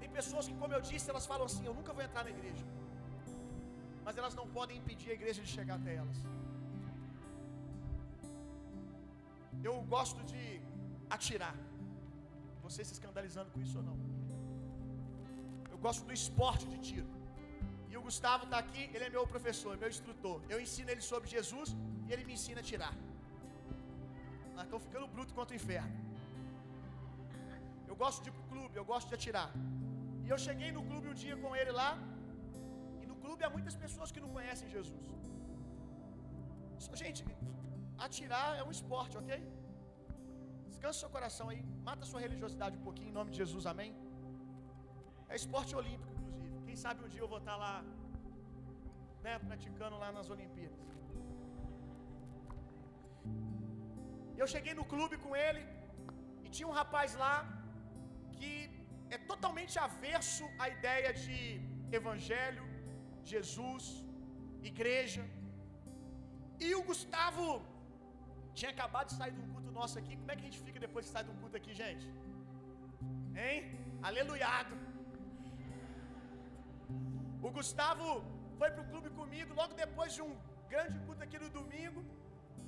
Tem 0.00 0.10
pessoas 0.18 0.46
que, 0.48 0.56
como 0.62 0.74
eu 0.76 0.82
disse, 0.90 1.08
elas 1.12 1.26
falam 1.32 1.46
assim: 1.50 1.64
Eu 1.66 1.74
nunca 1.78 1.92
vou 1.92 2.04
entrar 2.08 2.24
na 2.28 2.32
igreja. 2.36 2.64
Mas 4.04 4.16
elas 4.20 4.34
não 4.40 4.46
podem 4.58 4.78
impedir 4.80 5.10
a 5.10 5.16
igreja 5.20 5.40
de 5.46 5.50
chegar 5.56 5.76
até 5.80 5.94
elas. 6.02 6.18
Eu 9.68 9.74
gosto 9.94 10.20
de 10.30 10.42
atirar. 11.16 11.54
Você 12.64 12.82
se 12.88 12.94
escandalizando 12.96 13.50
com 13.52 13.60
isso 13.66 13.76
ou 13.80 13.84
não? 13.88 13.96
Eu 15.72 15.78
gosto 15.86 16.04
do 16.08 16.14
esporte 16.20 16.66
de 16.72 16.78
tiro. 16.88 17.10
E 17.90 17.96
o 17.98 18.02
Gustavo 18.08 18.44
está 18.44 18.58
aqui, 18.64 18.82
ele 18.94 19.04
é 19.08 19.10
meu 19.16 19.24
professor, 19.34 19.72
meu 19.82 19.90
instrutor. 19.94 20.36
Eu 20.52 20.58
ensino 20.64 20.90
ele 20.92 21.04
sobre 21.12 21.28
Jesus 21.36 21.70
e 22.06 22.12
ele 22.12 22.24
me 22.28 22.34
ensina 22.38 22.60
a 22.60 22.68
tirar. 22.70 22.94
Nós 24.60 24.66
estamos 24.68 24.86
ficando 24.88 25.06
bruto 25.14 25.32
contra 25.36 25.52
o 25.54 25.58
inferno. 25.60 25.94
Eu 27.90 27.96
gosto 28.02 28.20
de 28.26 28.30
clube, 28.50 28.74
eu 28.80 28.84
gosto 28.90 29.08
de 29.10 29.14
atirar. 29.18 29.50
E 30.24 30.28
eu 30.32 30.38
cheguei 30.46 30.70
no 30.76 30.82
clube 30.88 31.06
um 31.12 31.16
dia 31.22 31.36
com 31.42 31.50
ele 31.60 31.72
lá. 31.78 31.90
E 33.02 33.06
no 33.10 33.16
clube 33.22 33.42
há 33.46 33.50
muitas 33.56 33.76
pessoas 33.84 34.12
que 34.12 34.20
não 34.24 34.30
conhecem 34.36 34.68
Jesus. 34.76 35.06
Gente, 37.02 37.22
atirar 38.06 38.48
é 38.60 38.62
um 38.68 38.72
esporte, 38.76 39.16
ok? 39.22 39.30
Descansa 40.68 40.98
seu 41.04 41.10
coração 41.16 41.48
aí. 41.52 41.62
Mata 41.88 42.10
sua 42.12 42.20
religiosidade 42.26 42.76
um 42.80 42.84
pouquinho, 42.88 43.10
em 43.12 43.18
nome 43.20 43.30
de 43.32 43.38
Jesus, 43.42 43.64
amém? 43.72 43.90
É 45.30 45.36
esporte 45.42 45.74
olímpico, 45.82 46.12
inclusive. 46.18 46.56
Quem 46.66 46.76
sabe 46.84 47.02
um 47.06 47.10
dia 47.14 47.22
eu 47.26 47.32
vou 47.34 47.40
estar 47.44 47.56
lá, 47.64 47.74
né, 49.24 49.34
praticando 49.48 49.96
lá 50.04 50.10
nas 50.18 50.28
Olimpíadas. 50.36 50.90
Eu 54.40 54.46
cheguei 54.52 54.74
no 54.78 54.84
clube 54.92 55.16
com 55.24 55.32
ele 55.46 55.62
e 56.44 56.48
tinha 56.54 56.68
um 56.70 56.76
rapaz 56.80 57.10
lá 57.22 57.34
que 58.36 58.52
é 59.14 59.18
totalmente 59.32 59.74
averso 59.88 60.44
à 60.62 60.66
ideia 60.76 61.10
de 61.22 61.36
evangelho, 61.98 62.64
Jesus, 63.32 63.84
igreja. 64.70 65.24
E 66.66 66.68
o 66.78 66.82
Gustavo 66.90 67.48
tinha 68.58 68.70
acabado 68.74 69.08
de 69.10 69.18
sair 69.20 69.34
de 69.36 69.42
um 69.44 69.50
culto 69.52 69.76
nosso 69.78 69.98
aqui. 70.00 70.14
Como 70.20 70.32
é 70.32 70.36
que 70.36 70.44
a 70.44 70.48
gente 70.48 70.62
fica 70.68 70.80
depois 70.86 71.04
que 71.06 71.12
sai 71.16 71.24
de 71.28 71.32
um 71.34 71.38
culto 71.42 71.58
aqui, 71.60 71.74
gente? 71.82 72.06
Hein? 73.44 73.58
Aleluiado. 74.10 74.74
O 77.46 77.50
Gustavo 77.58 78.08
foi 78.58 78.70
pro 78.76 78.88
clube 78.92 79.10
comigo 79.20 79.52
logo 79.60 79.74
depois 79.84 80.12
de 80.16 80.22
um 80.28 80.34
grande 80.74 80.98
culto 81.06 81.22
aqui 81.26 81.38
no 81.44 81.50
domingo. 81.60 82.02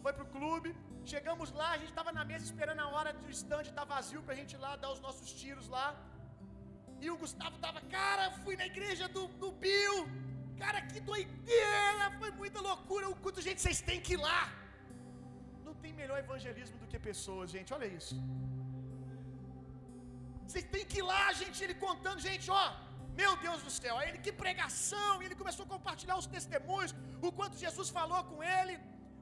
Foi 0.05 0.13
pro 0.19 0.33
clube. 0.39 0.71
Chegamos 1.05 1.51
lá, 1.53 1.71
a 1.73 1.79
gente 1.79 1.91
estava 1.91 2.13
na 2.13 2.25
mesa 2.25 2.45
esperando 2.45 2.81
a 2.81 2.89
hora 2.89 3.13
do 3.13 3.29
stand 3.31 3.63
estar 3.63 3.85
tá 3.85 3.85
vazio 3.85 4.23
pra 4.23 4.35
gente 4.35 4.53
ir 4.55 4.63
lá 4.65 4.77
dar 4.77 4.91
os 4.93 5.01
nossos 5.01 5.33
tiros 5.33 5.69
lá. 5.69 5.89
E 7.01 7.11
o 7.11 7.19
Gustavo 7.19 7.59
tava, 7.59 7.81
cara, 7.99 8.31
fui 8.45 8.57
na 8.57 8.67
igreja 8.67 9.09
do, 9.09 9.27
do 9.43 9.51
Bill. 9.53 9.97
Cara, 10.59 10.81
que 10.83 11.01
doideira! 11.01 12.05
Foi 12.21 12.31
muita 12.31 12.61
loucura 12.61 13.09
o 13.09 13.17
culto, 13.17 13.41
gente, 13.41 13.61
vocês 13.61 13.81
têm 13.81 14.01
que 14.01 14.15
ir 14.15 14.23
lá 14.29 14.43
tem 15.83 15.93
melhor 16.03 16.19
evangelismo 16.27 16.77
do 16.81 16.89
que 16.91 16.99
pessoas, 17.11 17.47
gente. 17.55 17.71
Olha 17.77 17.89
isso. 18.01 18.17
Vocês 20.47 20.65
têm 20.75 20.85
que 20.91 20.99
ir 21.03 21.07
lá, 21.13 21.25
gente, 21.43 21.59
ele 21.65 21.77
contando, 21.87 22.21
gente, 22.29 22.49
ó. 22.63 22.65
Meu 23.21 23.33
Deus 23.45 23.61
do 23.67 23.73
céu, 23.79 23.95
aí 23.99 24.07
ele 24.11 24.21
que 24.27 24.33
pregação, 24.45 25.11
ele 25.25 25.37
começou 25.41 25.65
a 25.67 25.73
compartilhar 25.75 26.17
os 26.21 26.29
testemunhos, 26.35 26.93
o 27.27 27.31
quanto 27.39 27.63
Jesus 27.65 27.89
falou 27.99 28.21
com 28.31 28.39
ele. 28.59 28.75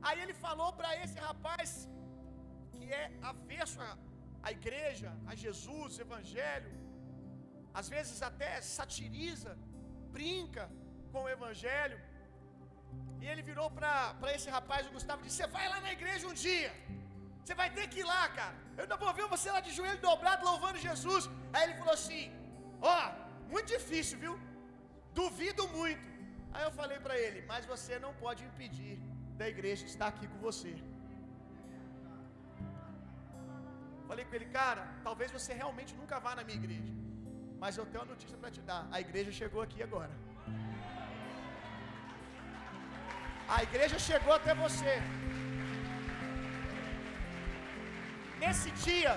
Aí 0.08 0.18
ele 0.24 0.34
falou 0.46 0.70
para 0.78 0.90
esse 1.02 1.18
rapaz 1.28 1.70
que 2.72 2.84
é 3.00 3.06
avesso 3.30 3.80
à 4.46 4.50
igreja, 4.58 5.10
a 5.30 5.34
Jesus, 5.44 5.98
evangelho, 6.06 6.70
às 7.80 7.88
vezes 7.94 8.20
até 8.28 8.50
satiriza, 8.76 9.52
brinca 10.16 10.64
com 11.12 11.22
o 11.24 11.32
evangelho. 11.36 11.98
E 13.22 13.26
ele 13.30 13.42
virou 13.50 13.68
para 13.78 14.32
esse 14.36 14.48
rapaz, 14.56 14.86
o 14.86 14.94
Gustavo, 14.96 15.20
e 15.20 15.26
disse: 15.26 15.38
Você 15.38 15.48
vai 15.56 15.66
lá 15.72 15.78
na 15.86 15.92
igreja 15.98 16.26
um 16.30 16.36
dia. 16.46 16.72
Você 17.42 17.54
vai 17.60 17.68
ter 17.76 17.86
que 17.92 18.00
ir 18.02 18.08
lá, 18.12 18.22
cara. 18.38 18.56
Eu 18.76 18.82
ainda 18.84 18.96
vou 19.02 19.12
ver 19.18 19.26
você 19.34 19.48
lá 19.56 19.60
de 19.66 19.72
joelho 19.78 20.00
dobrado, 20.08 20.48
louvando 20.50 20.84
Jesus. 20.88 21.24
Aí 21.52 21.62
ele 21.64 21.78
falou 21.80 21.94
assim: 22.00 22.24
Ó, 22.80 22.94
oh, 22.94 23.08
muito 23.52 23.68
difícil, 23.76 24.18
viu? 24.24 24.34
Duvido 25.20 25.64
muito. 25.78 26.04
Aí 26.54 26.64
eu 26.68 26.72
falei 26.80 26.98
para 27.06 27.16
ele: 27.24 27.40
Mas 27.52 27.70
você 27.72 27.98
não 28.04 28.12
pode 28.24 28.42
impedir 28.50 28.94
da 29.40 29.46
igreja 29.54 29.84
estar 29.92 30.08
aqui 30.12 30.26
com 30.32 30.38
você. 30.48 30.72
Falei 34.08 34.24
com 34.26 34.34
ele, 34.38 34.48
cara, 34.58 34.82
talvez 35.06 35.28
você 35.36 35.52
realmente 35.60 35.92
nunca 36.00 36.16
vá 36.24 36.32
na 36.38 36.44
minha 36.46 36.58
igreja. 36.62 36.92
Mas 37.62 37.78
eu 37.78 37.86
tenho 37.90 38.00
uma 38.02 38.10
notícia 38.14 38.36
para 38.42 38.50
te 38.56 38.62
dar: 38.70 38.82
a 38.96 39.00
igreja 39.06 39.30
chegou 39.40 39.62
aqui 39.66 39.80
agora. 39.88 40.14
A 43.56 43.60
igreja 43.68 43.98
chegou 44.08 44.34
até 44.38 44.52
você. 44.64 44.94
Nesse 48.42 48.70
dia, 48.86 49.14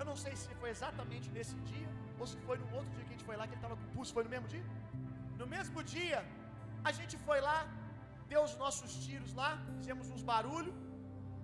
eu 0.00 0.04
não 0.10 0.16
sei 0.24 0.34
se 0.42 0.54
foi 0.60 0.70
exatamente 0.76 1.28
nesse 1.36 1.56
dia, 1.70 1.90
ou 2.20 2.26
se 2.32 2.38
foi 2.48 2.58
no 2.64 2.68
outro 2.78 2.92
dia 2.96 3.04
que 3.06 3.12
a 3.12 3.16
gente 3.16 3.28
foi 3.30 3.36
lá, 3.40 3.46
que 3.46 3.54
ele 3.54 3.62
estava 3.62 3.78
com 3.80 3.88
pulso, 3.96 4.16
foi 4.18 4.24
no 4.28 4.32
mesmo 4.36 4.48
dia? 4.54 4.66
No 5.40 5.46
mesmo 5.56 5.82
dia, 5.94 6.20
a 6.84 6.92
gente 6.98 7.16
foi 7.26 7.40
lá, 7.40 7.58
deu 8.32 8.42
os 8.48 8.54
nossos 8.62 8.92
tiros 9.04 9.32
lá, 9.40 9.50
fizemos 9.78 10.10
uns 10.14 10.22
barulhos, 10.22 10.74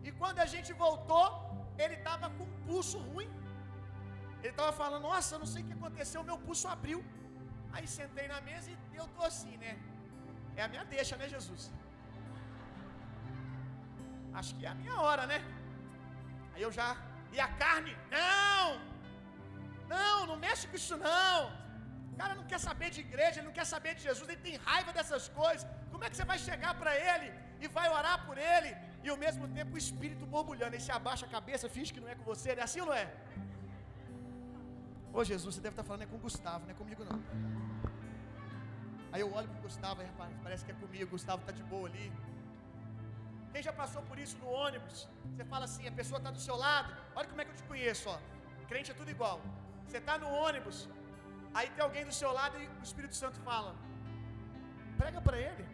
e 0.07 0.11
quando 0.21 0.39
a 0.45 0.49
gente 0.55 0.73
voltou, 0.85 1.27
ele 1.83 1.95
estava 2.01 2.29
com 2.37 2.47
pulso 2.67 2.99
ruim. 2.99 3.31
Ele 4.43 4.53
estava 4.55 4.73
falando, 4.81 5.03
nossa, 5.11 5.39
não 5.43 5.47
sei 5.53 5.63
o 5.63 5.67
que 5.67 5.73
aconteceu, 5.73 6.23
meu 6.31 6.39
pulso 6.47 6.69
abriu. 6.69 7.01
Aí 7.73 7.87
sentei 7.99 8.27
na 8.29 8.41
mesa 8.49 8.71
e 8.71 8.97
eu 9.01 9.07
tô 9.17 9.23
assim, 9.31 9.57
né? 9.57 9.73
É 10.57 10.63
a 10.65 10.69
minha 10.69 10.85
deixa, 10.85 11.17
né, 11.17 11.27
Jesus? 11.29 11.73
Acho 14.41 14.55
que 14.57 14.67
é 14.67 14.69
a 14.69 14.75
minha 14.75 14.97
hora, 15.05 15.27
né? 15.27 15.39
Aí 16.55 16.63
eu 16.67 16.71
já. 16.79 16.89
E 17.33 17.41
a 17.41 17.49
carne? 17.63 17.97
Não! 18.17 18.65
Não, 19.95 20.27
não 20.27 20.37
mexe 20.37 20.67
com 20.69 20.77
isso 20.77 20.97
não. 20.97 21.64
O 22.15 22.17
cara 22.23 22.35
não 22.41 22.47
quer 22.51 22.61
saber 22.69 22.89
de 22.95 23.01
igreja, 23.07 23.37
ele 23.39 23.49
não 23.49 23.57
quer 23.59 23.67
saber 23.75 23.93
de 23.99 24.03
Jesus, 24.09 24.27
ele 24.29 24.43
tem 24.47 24.57
raiva 24.69 24.91
dessas 24.97 25.25
coisas. 25.41 25.65
Como 25.93 26.05
é 26.05 26.11
que 26.11 26.17
você 26.17 26.27
vai 26.33 26.39
chegar 26.49 26.73
para 26.83 26.93
ele 27.11 27.29
e 27.63 27.69
vai 27.77 27.87
orar 27.99 28.17
por 28.27 28.37
ele 28.53 28.71
e 29.05 29.09
ao 29.15 29.19
mesmo 29.25 29.47
tempo 29.57 29.75
o 29.75 29.81
espírito 29.85 30.25
borbulhando? 30.35 30.75
Ele 30.75 30.87
se 30.89 30.93
abaixa 30.99 31.27
a 31.27 31.33
cabeça, 31.37 31.73
finge 31.77 31.93
que 31.95 32.03
não 32.05 32.11
é 32.13 32.15
com 32.15 32.27
você, 32.33 32.51
é 32.51 32.63
assim 32.69 32.81
ou 32.85 32.89
não 32.91 32.97
é? 33.03 33.07
Ô 35.13 35.25
Jesus, 35.33 35.55
você 35.55 35.61
deve 35.61 35.75
estar 35.75 35.85
falando 35.89 36.03
é 36.03 36.07
com 36.13 36.17
o 36.21 36.25
Gustavo, 36.27 36.63
não 36.67 36.73
é 36.75 36.79
comigo 36.83 37.03
não. 37.11 37.19
Aí 39.13 39.21
eu 39.25 39.33
olho 39.39 39.49
pro 39.49 39.63
Gustavo, 39.67 40.01
aí, 40.01 40.07
rapaz, 40.13 40.33
parece 40.43 40.65
que 40.65 40.73
é 40.73 40.75
comigo, 40.75 41.05
o 41.05 41.13
Gustavo 41.17 41.45
tá 41.49 41.53
de 41.53 41.65
boa 41.73 41.89
ali. 41.89 42.07
Quem 43.53 43.63
já 43.63 43.73
passou 43.73 44.03
por 44.03 44.19
isso 44.19 44.37
no 44.39 44.49
ônibus? 44.49 45.09
Você 45.33 45.45
fala 45.53 45.65
assim, 45.67 45.87
a 45.87 45.93
pessoa 45.93 46.19
está 46.19 46.31
do 46.37 46.41
seu 46.47 46.57
lado. 46.57 46.93
Olha 47.15 47.29
como 47.29 47.41
é 47.41 47.45
que 47.45 47.53
eu 47.53 47.59
te 47.61 47.63
conheço, 47.73 48.09
ó. 48.15 48.19
Crente 48.71 48.91
é 48.91 48.95
tudo 48.95 49.11
igual. 49.17 49.41
Você 49.87 49.99
está 49.99 50.19
no 50.19 50.29
ônibus, 50.47 50.89
aí 51.55 51.69
tem 51.75 51.85
alguém 51.85 52.05
do 52.11 52.15
seu 52.21 52.31
lado 52.39 52.55
e 52.63 52.67
o 52.81 52.83
Espírito 52.89 53.17
Santo 53.23 53.39
fala: 53.49 53.75
prega 55.01 55.21
para 55.27 55.39
ele, 55.47 55.65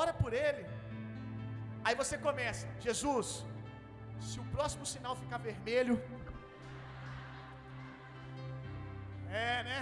ora 0.00 0.12
por 0.22 0.32
ele. 0.32 0.64
Aí 1.84 1.94
você 2.02 2.16
começa: 2.26 2.66
Jesus, 2.86 3.28
se 4.28 4.38
o 4.42 4.46
próximo 4.56 4.86
sinal 4.94 5.14
ficar 5.22 5.38
vermelho, 5.38 5.96
é, 9.30 9.62
né? 9.68 9.78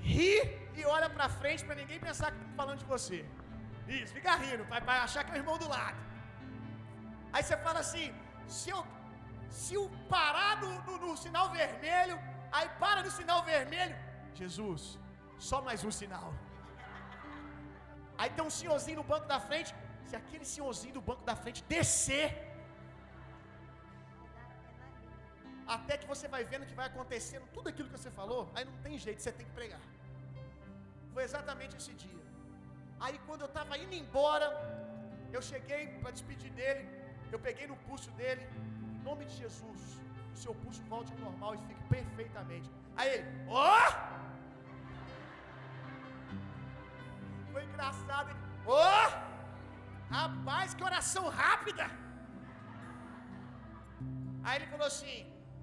Ri 0.00 0.34
e 0.76 0.84
olha 0.96 1.08
para 1.08 1.28
frente 1.40 1.64
para 1.64 1.76
ninguém 1.82 1.98
pensar 2.08 2.30
que 2.32 2.38
tá 2.38 2.50
falando 2.56 2.80
de 2.84 2.90
você. 2.94 3.24
Isso, 4.00 4.12
fica 4.18 4.34
rindo, 4.44 4.64
vai 4.64 4.98
achar 4.98 5.22
que 5.24 5.30
é 5.30 5.34
o 5.34 5.42
irmão 5.42 5.56
do 5.62 5.68
lado. 5.68 5.98
Aí 7.32 7.42
você 7.42 7.56
fala 7.66 7.80
assim: 7.80 8.06
se 8.46 8.70
eu 8.70 8.80
se 9.60 9.76
o 9.76 9.88
parar 10.08 10.60
no, 10.60 10.70
no, 10.86 10.94
no, 11.02 11.16
sinal 11.16 11.50
vermelho, 11.50 12.18
aí 12.50 12.68
para 12.80 13.02
no 13.04 13.10
sinal 13.18 13.40
vermelho, 13.44 13.96
Jesus, 14.42 14.98
só 15.38 15.60
mais 15.68 15.82
um 15.88 15.92
sinal. 16.00 16.32
Aí 18.18 18.30
tem 18.30 18.44
um 18.44 18.54
senhorzinho 18.60 18.98
no 19.00 19.06
banco 19.12 19.26
da 19.34 19.38
frente, 19.48 19.70
se 20.08 20.14
aquele 20.20 20.44
senhorzinho 20.54 20.94
do 20.98 21.04
banco 21.10 21.24
da 21.30 21.36
frente 21.42 21.62
descer, 21.74 22.28
até 25.76 25.96
que 26.00 26.06
você 26.12 26.26
vai 26.34 26.42
vendo 26.44 26.66
que 26.70 26.78
vai 26.80 26.86
acontecendo 26.86 27.46
tudo 27.56 27.68
aquilo 27.68 27.88
que 27.88 27.98
você 27.98 28.10
falou, 28.10 28.42
aí 28.54 28.64
não 28.64 28.76
tem 28.86 28.98
jeito, 28.98 29.22
você 29.22 29.32
tem 29.32 29.46
que 29.46 29.52
pregar. 29.52 29.80
Foi 31.12 31.22
exatamente 31.28 31.76
esse 31.76 31.92
dia. 32.04 32.24
Aí 33.00 33.18
quando 33.26 33.42
eu 33.42 33.50
estava 33.52 33.76
indo 33.78 33.94
embora, 33.94 34.46
eu 35.32 35.42
cheguei 35.42 35.82
para 36.00 36.10
despedir 36.10 36.50
dele, 36.52 36.84
eu 37.32 37.38
peguei 37.38 37.66
no 37.66 37.76
pulso 37.88 38.10
dele, 38.12 38.46
em 38.94 39.02
nome 39.08 39.24
de 39.24 39.36
Jesus, 39.36 39.80
o 40.34 40.36
seu 40.36 40.54
pulso 40.54 40.82
volte 40.84 41.12
ao 41.14 41.18
normal 41.18 41.54
e 41.54 41.58
fique 41.68 41.82
perfeitamente. 41.96 42.70
Aí 42.96 43.08
ele, 43.14 43.26
ó! 43.48 43.70
Oh! 43.70 44.13
Foi 47.54 47.62
engraçado, 47.68 48.30
ó! 48.66 48.80
Oh! 48.84 49.08
Rapaz, 50.18 50.68
que 50.76 50.84
oração 50.90 51.24
rápida! 51.42 51.84
Aí 54.44 54.54
ele 54.56 54.68
falou 54.72 54.86
assim: 54.92 55.18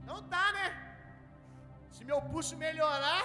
Não 0.09 0.19
tá, 0.33 0.45
né? 0.57 0.67
Se 1.95 2.03
meu 2.09 2.19
pulso 2.29 2.53
melhorar, 2.65 3.23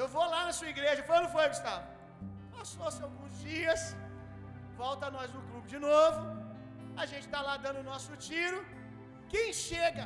eu 0.00 0.06
vou 0.14 0.26
lá 0.34 0.40
na 0.48 0.54
sua 0.58 0.70
igreja. 0.74 1.06
Foi 1.08 1.16
ou 1.18 1.22
não 1.24 1.32
foi, 1.36 1.46
Gustavo? 1.52 1.84
Passou-se 2.56 3.00
alguns 3.06 3.34
dias, 3.46 3.80
volta 4.82 5.14
nós 5.16 5.30
no 5.36 5.42
clube 5.48 5.68
de 5.74 5.80
novo. 5.88 6.20
A 7.02 7.06
gente 7.12 7.26
está 7.28 7.40
lá 7.48 7.54
dando 7.64 7.80
o 7.84 7.88
nosso 7.92 8.12
tiro. 8.28 8.58
Quem 9.32 9.46
chega? 9.68 10.04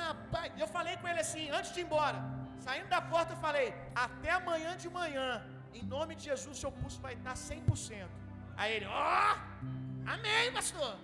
Rapaz, 0.00 0.48
eu 0.62 0.68
falei 0.76 0.96
com 0.98 1.08
ele 1.10 1.22
assim, 1.26 1.46
antes 1.58 1.72
de 1.74 1.80
ir 1.80 1.86
embora. 1.88 2.20
Saindo 2.66 2.90
da 2.96 3.00
porta, 3.12 3.32
eu 3.34 3.44
falei: 3.46 3.68
Até 4.06 4.30
amanhã 4.40 4.72
de 4.82 4.90
manhã, 5.00 5.28
em 5.74 5.84
nome 5.84 6.14
de 6.14 6.24
Jesus, 6.24 6.58
seu 6.58 6.72
pulso 6.72 7.00
vai 7.00 7.14
estar 7.14 7.34
100%. 7.34 8.08
Aí 8.56 8.72
ele: 8.76 8.86
Ó, 8.86 8.92
oh, 8.94 10.10
amém, 10.14 10.52
pastor. 10.52 10.96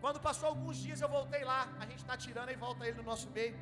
Quando 0.00 0.20
passou 0.28 0.48
alguns 0.48 0.76
dias, 0.84 1.00
eu 1.00 1.08
voltei 1.08 1.44
lá. 1.44 1.60
A 1.78 1.84
gente 1.86 2.02
está 2.04 2.16
tirando 2.16 2.50
e 2.50 2.56
volta 2.56 2.86
ele 2.86 2.96
no 2.96 3.04
nosso 3.10 3.28
meio. 3.30 3.56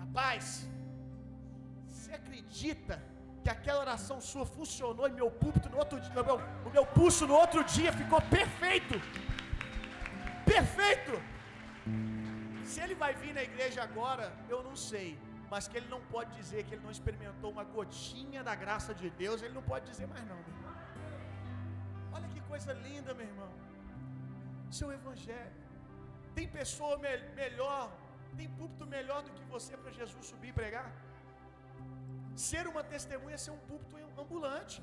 Rapaz, 0.00 0.68
você 1.86 2.12
acredita 2.12 3.02
que 3.42 3.50
aquela 3.56 3.80
oração 3.80 4.20
sua 4.20 4.44
funcionou 4.44 5.08
e 5.08 5.12
meu 5.12 5.30
púlpito 5.30 5.70
no 5.70 5.78
outro 5.78 5.98
dia, 6.00 6.22
meu, 6.22 6.38
o 6.68 6.70
meu 6.76 6.84
pulso 6.84 7.26
no 7.26 7.34
outro 7.34 7.62
dia 7.64 7.92
ficou 7.92 8.20
perfeito? 8.20 8.96
Perfeito! 10.44 11.14
Se 12.70 12.80
ele 12.80 12.94
vai 12.94 13.14
vir 13.14 13.32
na 13.32 13.42
igreja 13.42 13.82
agora, 13.82 14.26
eu 14.48 14.62
não 14.62 14.76
sei. 14.76 15.18
Mas 15.52 15.66
que 15.68 15.76
ele 15.78 15.88
não 15.94 16.00
pode 16.14 16.30
dizer 16.40 16.60
que 16.64 16.72
ele 16.74 16.84
não 16.86 16.94
experimentou 16.96 17.50
uma 17.54 17.64
gotinha 17.76 18.40
da 18.48 18.54
graça 18.64 18.92
de 19.00 19.08
Deus, 19.22 19.42
ele 19.44 19.56
não 19.58 19.66
pode 19.72 19.86
dizer 19.90 20.06
mais 20.14 20.24
não. 20.32 20.40
Olha 22.16 22.28
que 22.34 22.40
coisa 22.52 22.72
linda, 22.86 23.14
meu 23.20 23.26
irmão. 23.32 23.52
Seu 24.78 24.90
evangelho. 24.98 25.56
Tem 26.36 26.46
pessoa 26.60 26.94
me 27.04 27.12
melhor, 27.42 27.84
tem 28.36 28.48
púlpito 28.58 28.86
melhor 28.96 29.20
do 29.26 29.30
que 29.36 29.44
você 29.54 29.72
para 29.76 29.92
Jesus 30.00 30.26
subir 30.32 30.50
e 30.50 30.56
pregar? 30.60 30.88
Ser 32.48 32.64
uma 32.72 32.82
testemunha 32.94 33.36
é 33.38 33.44
ser 33.44 33.52
um 33.56 33.62
púlpito 33.70 33.96
ambulante. 34.22 34.78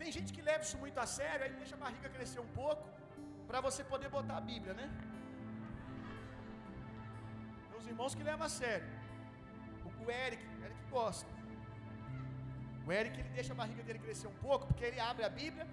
Tem 0.00 0.10
gente 0.16 0.30
que 0.36 0.42
leva 0.48 0.62
isso 0.66 0.78
muito 0.84 0.98
a 1.04 1.06
sério, 1.18 1.44
aí 1.46 1.52
deixa 1.62 1.74
a 1.76 1.82
barriga 1.84 2.08
crescer 2.16 2.40
um 2.46 2.52
pouco, 2.60 2.84
para 3.48 3.60
você 3.66 3.82
poder 3.92 4.08
botar 4.16 4.36
a 4.38 4.44
Bíblia, 4.52 4.74
né? 4.80 4.86
Tem 7.68 7.78
os 7.80 7.86
irmãos 7.92 8.14
que 8.16 8.24
levam 8.30 8.46
a 8.50 8.52
sério. 8.62 8.91
O 10.04 10.10
Eric, 10.10 10.42
o 10.60 10.64
Eric 10.64 10.80
gosta. 10.90 11.30
O 12.86 12.92
Eric 12.92 13.20
ele 13.20 13.28
deixa 13.30 13.52
a 13.52 13.56
barriga 13.56 13.82
dele 13.82 13.98
crescer 13.98 14.26
um 14.26 14.38
pouco, 14.46 14.66
porque 14.66 14.84
ele 14.84 15.00
abre 15.00 15.24
a 15.24 15.28
Bíblia, 15.28 15.66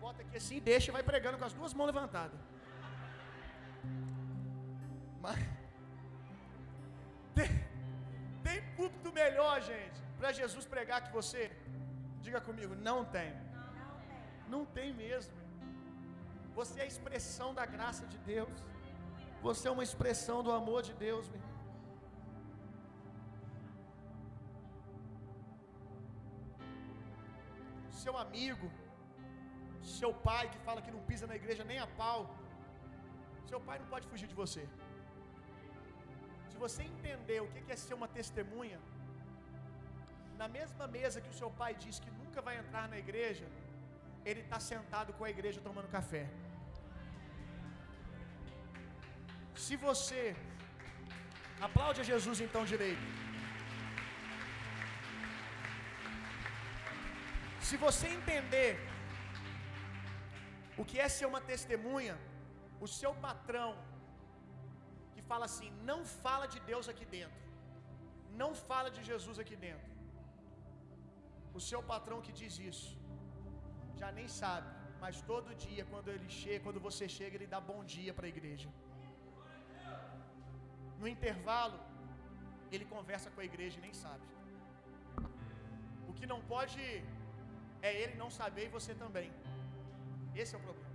bota 0.00 0.22
aqui 0.22 0.36
assim, 0.36 0.58
deixa 0.60 0.90
e 0.90 0.92
vai 0.92 1.02
pregando 1.02 1.38
com 1.38 1.44
as 1.44 1.52
duas 1.52 1.72
mãos 1.72 1.86
levantadas. 1.86 2.40
Mas 5.20 5.38
tem, 7.34 7.48
tem 8.42 8.62
púlpito 8.76 9.12
melhor, 9.12 9.60
gente 9.62 10.06
para 10.18 10.32
Jesus 10.32 10.64
pregar 10.74 10.98
que 11.04 11.12
você? 11.12 11.42
Diga 12.24 12.40
comigo, 12.40 12.74
não 12.88 12.98
tem. 13.16 13.32
Não 14.48 14.62
tem 14.64 14.92
mesmo. 14.92 15.34
Você 16.54 16.80
é 16.80 16.84
a 16.84 16.92
expressão 16.94 17.48
da 17.58 17.66
graça 17.66 18.04
de 18.06 18.18
Deus. 18.18 18.58
Você 19.42 19.68
é 19.68 19.70
uma 19.70 19.86
expressão 19.88 20.42
do 20.42 20.52
amor 20.60 20.82
de 20.88 20.94
Deus, 20.94 21.28
meu. 21.28 21.45
Seu 28.06 28.16
amigo, 28.24 28.66
seu 29.98 30.10
pai 30.26 30.44
que 30.52 30.60
fala 30.66 30.80
que 30.84 30.92
não 30.96 31.00
pisa 31.08 31.26
na 31.30 31.36
igreja 31.40 31.64
nem 31.70 31.78
a 31.84 31.88
pau. 32.00 32.20
Seu 33.50 33.60
pai 33.68 33.76
não 33.82 33.88
pode 33.92 34.06
fugir 34.10 34.28
de 34.32 34.36
você. 34.42 34.62
Se 36.50 36.56
você 36.64 36.82
entender 36.90 37.40
o 37.42 37.48
que 37.52 37.72
é 37.74 37.78
ser 37.86 37.94
uma 37.98 38.08
testemunha, 38.18 38.78
na 40.42 40.48
mesma 40.56 40.86
mesa 40.98 41.22
que 41.24 41.32
o 41.34 41.38
seu 41.40 41.50
pai 41.60 41.72
diz 41.84 41.98
que 42.04 42.12
nunca 42.20 42.40
vai 42.48 42.56
entrar 42.62 42.86
na 42.92 42.98
igreja, 43.04 43.46
ele 44.28 44.42
está 44.46 44.60
sentado 44.72 45.12
com 45.18 45.24
a 45.28 45.32
igreja 45.36 45.66
tomando 45.68 45.94
café. 45.98 46.24
Se 49.66 49.76
você 49.88 50.24
aplaude 51.68 52.00
a 52.02 52.08
Jesus 52.12 52.40
então 52.48 52.64
direito. 52.74 53.25
Se 57.66 57.76
você 57.84 58.06
entender 58.16 58.70
o 60.80 60.84
que 60.88 60.96
é 61.04 61.08
ser 61.14 61.26
uma 61.30 61.40
testemunha, 61.50 62.16
o 62.84 62.88
seu 62.98 63.12
patrão 63.24 63.70
que 65.12 65.22
fala 65.30 65.44
assim, 65.48 65.70
não 65.88 65.98
fala 66.24 66.46
de 66.54 66.60
Deus 66.70 66.86
aqui 66.92 67.06
dentro, 67.16 67.40
não 68.42 68.50
fala 68.68 68.90
de 68.96 69.02
Jesus 69.10 69.38
aqui 69.44 69.56
dentro. 69.66 69.90
O 71.58 71.62
seu 71.70 71.80
patrão 71.92 72.18
que 72.26 72.34
diz 72.40 72.54
isso, 72.70 72.88
já 74.02 74.10
nem 74.18 74.28
sabe, 74.40 74.70
mas 75.02 75.20
todo 75.32 75.58
dia, 75.66 75.84
quando 75.92 76.08
ele 76.14 76.30
chega, 76.40 76.62
quando 76.66 76.86
você 76.88 77.08
chega, 77.18 77.34
ele 77.36 77.52
dá 77.56 77.60
bom 77.72 77.82
dia 77.96 78.14
para 78.16 78.26
a 78.28 78.34
igreja. 78.36 78.70
No 81.00 81.08
intervalo, 81.16 81.80
ele 82.70 82.86
conversa 82.96 83.30
com 83.34 83.40
a 83.44 83.48
igreja 83.52 83.78
e 83.78 83.86
nem 83.88 83.96
sabe. 84.04 84.26
O 86.08 86.14
que 86.18 86.26
não 86.32 86.40
pode 86.54 86.82
é 87.88 87.92
ele 88.02 88.14
não 88.22 88.30
saber 88.40 88.64
e 88.66 88.74
você 88.78 88.94
também. 89.04 89.28
Esse 90.42 90.54
é 90.54 90.58
o 90.58 90.64
problema. 90.66 90.94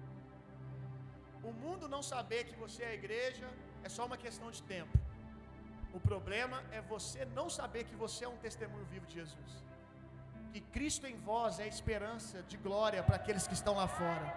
O 1.50 1.52
mundo 1.64 1.88
não 1.96 2.04
saber 2.14 2.42
que 2.50 2.56
você 2.64 2.82
é 2.84 2.90
a 2.92 3.00
igreja 3.02 3.48
é 3.88 3.90
só 3.98 4.06
uma 4.10 4.20
questão 4.26 4.50
de 4.58 4.62
tempo. 4.76 4.96
O 5.98 6.00
problema 6.00 6.58
é 6.78 6.80
você 6.96 7.22
não 7.40 7.50
saber 7.60 7.84
que 7.90 7.96
você 8.06 8.22
é 8.26 8.30
um 8.36 8.42
testemunho 8.48 8.86
vivo 8.94 9.06
de 9.08 9.16
Jesus 9.22 9.54
que 10.52 10.60
Cristo 10.60 11.08
em 11.08 11.18
vós 11.18 11.60
é 11.60 11.64
a 11.64 11.68
esperança 11.68 12.44
de 12.44 12.58
glória 12.58 13.02
para 13.02 13.16
aqueles 13.16 13.48
que 13.48 13.54
estão 13.54 13.76
lá 13.76 13.88
fora. 13.88 14.36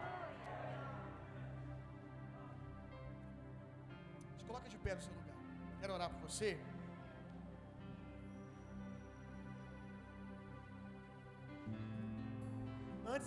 Se 4.39 4.45
coloca 4.45 4.69
de 4.69 4.79
pé 4.79 4.95
no 4.95 5.03
seu 5.03 5.13
lugar. 5.13 5.35
Quero 5.81 5.95
orar 5.95 6.11
por 6.11 6.21
você. 6.21 6.59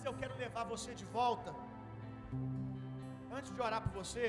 Eu 0.09 0.13
quero 0.21 0.35
levar 0.45 0.63
você 0.73 0.91
de 1.01 1.05
volta. 1.17 1.51
Antes 3.37 3.51
de 3.55 3.61
orar 3.67 3.81
por 3.85 3.93
você, 4.01 4.25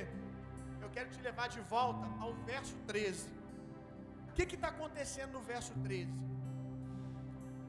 eu 0.85 0.89
quero 0.95 1.09
te 1.15 1.21
levar 1.29 1.49
de 1.57 1.61
volta 1.75 2.07
ao 2.25 2.33
verso 2.51 2.77
13. 2.87 3.29
O 4.29 4.33
que 4.33 4.57
está 4.59 4.69
acontecendo 4.69 5.33
no 5.39 5.43
verso 5.53 5.73
13? 5.87 6.13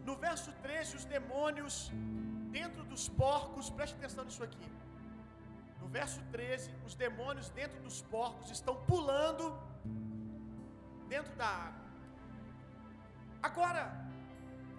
No 0.10 0.16
verso 0.16 0.52
13, 0.64 0.98
os 1.00 1.06
demônios 1.06 1.76
dentro 2.58 2.84
dos 2.92 3.08
porcos, 3.24 3.70
preste 3.70 3.96
atenção 4.00 4.26
nisso 4.26 4.44
aqui. 4.44 4.70
No 5.82 5.88
verso 5.88 6.22
13, 6.32 6.72
os 6.88 6.96
demônios 6.96 7.50
dentro 7.50 7.80
dos 7.88 8.02
porcos 8.02 8.50
estão 8.58 8.76
pulando 8.92 9.46
dentro 11.08 11.34
da 11.36 11.50
água. 11.68 11.86
Agora, 13.42 13.84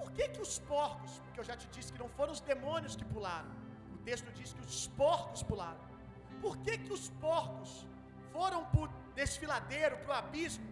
por 0.00 0.10
que 0.16 0.26
que 0.34 0.42
os 0.46 0.58
porcos, 0.72 1.12
porque 1.24 1.40
eu 1.42 1.48
já 1.50 1.56
te 1.62 1.66
disse 1.74 1.92
que 1.92 2.02
não 2.02 2.10
foram 2.18 2.32
os 2.36 2.42
demônios 2.52 2.96
que 2.98 3.06
pularam. 3.14 3.50
O 3.94 3.98
texto 4.08 4.28
diz 4.38 4.52
que 4.54 4.62
os 4.72 4.86
porcos 5.00 5.42
pularam. 5.50 5.82
Por 6.44 6.54
que 6.64 6.72
que 6.84 6.92
os 6.98 7.06
porcos 7.26 7.72
foram 8.34 8.60
para 8.72 8.84
o 8.84 8.88
desfiladeiro, 9.20 9.98
para 9.98 10.12
o 10.12 10.18
abismo 10.22 10.68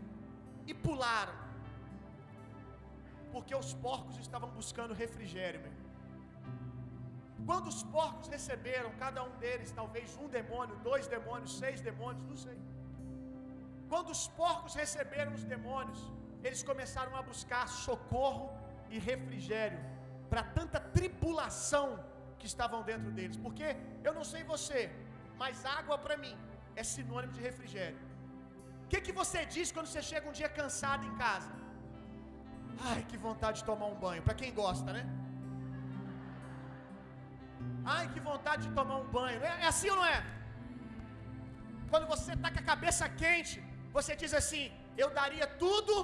e 0.67 0.75
pularam? 0.87 1.37
Porque 3.35 3.55
os 3.55 3.73
porcos 3.87 4.17
estavam 4.27 4.51
buscando 4.61 4.95
refrigério, 5.05 5.61
meu. 5.65 5.75
Quando 7.49 7.67
os 7.75 7.83
porcos 7.97 8.29
receberam, 8.37 8.91
cada 9.05 9.21
um 9.29 9.35
deles, 9.43 9.71
talvez 9.81 10.17
um 10.25 10.29
demônio, 10.39 10.77
dois 10.91 11.07
demônios, 11.07 11.59
seis 11.59 11.81
demônios, 11.91 12.25
não 12.33 12.39
sei. 12.47 12.59
Quando 13.91 14.11
os 14.17 14.25
porcos 14.41 14.75
receberam 14.75 15.33
os 15.35 15.45
demônios, 15.45 16.01
eles 16.43 16.63
começaram 16.63 17.15
a 17.21 17.23
buscar 17.31 17.67
socorro 17.69 18.58
e 18.91 18.99
refrigério 19.11 19.81
para 20.31 20.43
tanta 20.59 20.79
tribulação 20.97 21.87
que 22.39 22.47
estavam 22.53 22.81
dentro 22.91 23.11
deles. 23.19 23.39
Porque 23.47 23.69
eu 24.07 24.13
não 24.19 24.25
sei 24.33 24.43
você, 24.55 24.81
mas 25.43 25.65
água 25.79 25.97
para 26.05 26.17
mim 26.25 26.35
é 26.81 26.85
sinônimo 26.95 27.33
de 27.37 27.43
refrigério. 27.49 27.99
O 28.85 28.89
que, 28.91 29.01
que 29.07 29.15
você 29.21 29.41
diz 29.55 29.71
quando 29.75 29.89
você 29.91 30.03
chega 30.11 30.29
um 30.31 30.37
dia 30.41 30.51
cansado 30.61 31.05
em 31.09 31.15
casa? 31.25 31.51
Ai, 32.91 33.01
que 33.09 33.19
vontade 33.29 33.59
de 33.61 33.65
tomar 33.71 33.89
um 33.95 33.99
banho. 34.05 34.23
Para 34.27 34.39
quem 34.41 34.53
gosta, 34.63 34.93
né? 34.97 35.05
Ai, 37.97 38.05
que 38.13 38.21
vontade 38.31 38.63
de 38.67 38.73
tomar 38.79 38.97
um 39.05 39.09
banho. 39.19 39.41
É, 39.51 39.53
é 39.65 39.67
assim 39.73 39.91
ou 39.91 39.97
não 40.01 40.07
é? 40.17 40.19
Quando 41.91 42.07
você 42.15 42.33
está 42.37 42.51
com 42.55 42.61
a 42.63 42.71
cabeça 42.73 43.05
quente, 43.23 43.57
você 43.97 44.15
diz 44.23 44.33
assim: 44.41 44.65
Eu 45.03 45.11
daria 45.21 45.47
tudo 45.65 45.95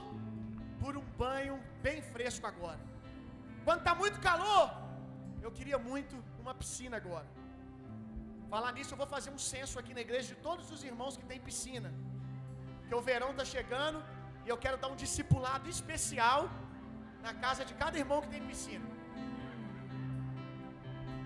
por 0.82 0.92
um 1.00 1.06
banho 1.24 1.56
bem 1.86 2.00
fresco 2.14 2.46
agora. 2.52 2.82
Quando 3.66 3.80
está 3.82 3.94
muito 4.02 4.18
calor, 4.28 4.66
eu 5.44 5.50
queria 5.56 5.78
muito 5.90 6.14
uma 6.42 6.54
piscina 6.60 6.96
agora. 7.02 7.28
Falar 8.52 8.72
nisso, 8.76 8.92
eu 8.94 9.00
vou 9.02 9.08
fazer 9.14 9.30
um 9.36 9.40
censo 9.52 9.76
aqui 9.80 9.92
na 9.98 10.02
igreja 10.06 10.28
de 10.32 10.38
todos 10.48 10.66
os 10.74 10.82
irmãos 10.90 11.16
que 11.18 11.26
têm 11.30 11.46
piscina. 11.48 11.90
Porque 12.78 12.96
o 13.00 13.04
verão 13.08 13.30
está 13.32 13.46
chegando 13.56 13.98
e 14.44 14.48
eu 14.52 14.58
quero 14.64 14.78
dar 14.82 14.90
um 14.94 14.98
discipulado 15.04 15.68
especial 15.76 16.40
na 17.26 17.32
casa 17.44 17.64
de 17.68 17.74
cada 17.82 17.98
irmão 18.02 18.20
que 18.24 18.30
tem 18.34 18.42
piscina. 18.52 18.86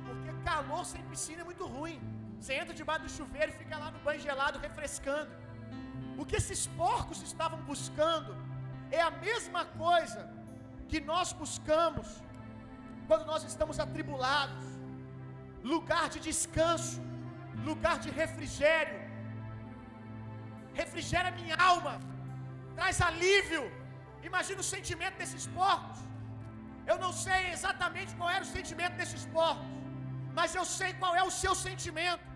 Porque 0.06 0.32
calor 0.48 0.84
sem 0.92 1.02
piscina 1.12 1.42
é 1.44 1.48
muito 1.50 1.66
ruim. 1.76 1.98
Você 2.38 2.54
entra 2.62 2.74
debaixo 2.80 3.04
do 3.06 3.12
chuveiro 3.18 3.50
e 3.52 3.59
fica 3.62 3.76
lá 3.84 3.90
no 3.96 4.00
banho 4.06 4.22
gelado 4.28 4.64
refrescando. 4.66 5.32
O 6.20 6.26
que 6.28 6.36
esses 6.42 6.62
porcos 6.82 7.20
estavam 7.30 7.61
buscando 7.72 8.32
é 8.98 9.00
a 9.09 9.12
mesma 9.28 9.64
coisa 9.84 10.20
que 10.91 11.01
nós 11.12 11.28
buscamos 11.43 12.09
quando 13.09 13.24
nós 13.30 13.43
estamos 13.51 13.78
atribulados 13.84 14.68
lugar 15.72 16.05
de 16.14 16.18
descanso, 16.28 17.01
lugar 17.68 17.97
de 18.05 18.11
refrigério. 18.20 18.99
Refrigera 20.80 21.36
minha 21.41 21.57
alma, 21.70 21.95
traz 22.76 23.01
alívio. 23.09 23.64
Imagina 24.30 24.61
o 24.64 24.70
sentimento 24.76 25.16
desses 25.22 25.47
porcos. 25.59 25.99
Eu 26.91 26.97
não 27.05 27.12
sei 27.24 27.41
exatamente 27.57 28.14
qual 28.18 28.30
era 28.36 28.45
o 28.47 28.53
sentimento 28.57 28.95
desses 29.01 29.24
porcos, 29.36 29.68
mas 30.39 30.55
eu 30.61 30.64
sei 30.78 30.91
qual 31.01 31.14
é 31.20 31.24
o 31.30 31.34
seu 31.43 31.55
sentimento. 31.68 32.26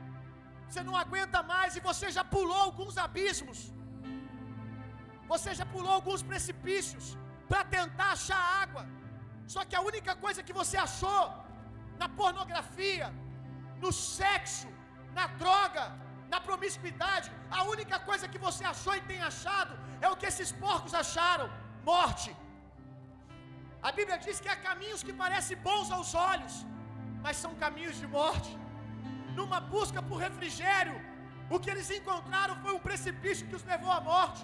Você 0.66 0.82
não 0.88 0.96
aguenta 1.04 1.38
mais 1.54 1.76
e 1.76 1.86
você 1.90 2.06
já 2.18 2.24
pulou 2.36 2.60
alguns 2.68 2.96
abismos. 3.06 3.58
Você 5.32 5.50
já 5.58 5.66
pulou 5.74 5.92
alguns 5.98 6.22
precipícios 6.30 7.06
para 7.52 7.64
tentar 7.78 8.10
achar 8.16 8.42
água. 8.64 8.82
Só 9.54 9.60
que 9.68 9.76
a 9.78 9.82
única 9.90 10.12
coisa 10.24 10.44
que 10.46 10.54
você 10.58 10.76
achou 10.86 11.22
na 12.02 12.08
pornografia, 12.20 13.06
no 13.82 13.90
sexo, 14.18 14.68
na 15.18 15.26
droga, 15.42 15.84
na 16.32 16.38
promiscuidade, 16.46 17.28
a 17.58 17.62
única 17.74 17.98
coisa 18.08 18.30
que 18.32 18.40
você 18.46 18.64
achou 18.72 18.94
e 18.98 19.02
tem 19.10 19.20
achado 19.30 19.72
é 20.04 20.08
o 20.12 20.16
que 20.20 20.28
esses 20.30 20.52
porcos 20.64 20.94
acharam: 21.02 21.48
morte. 21.92 22.30
A 23.88 23.92
Bíblia 23.98 24.18
diz 24.26 24.38
que 24.42 24.50
há 24.52 24.58
caminhos 24.68 25.02
que 25.06 25.14
parecem 25.22 25.58
bons 25.68 25.90
aos 25.96 26.12
olhos, 26.32 26.56
mas 27.24 27.42
são 27.44 27.52
caminhos 27.64 27.98
de 28.02 28.08
morte. 28.18 28.52
Numa 29.38 29.60
busca 29.74 30.00
por 30.08 30.18
refrigério, 30.26 30.96
o 31.54 31.58
que 31.62 31.70
eles 31.74 31.90
encontraram 31.98 32.56
foi 32.64 32.72
um 32.78 32.82
precipício 32.88 33.48
que 33.50 33.58
os 33.60 33.66
levou 33.72 33.92
à 33.98 34.02
morte. 34.12 34.42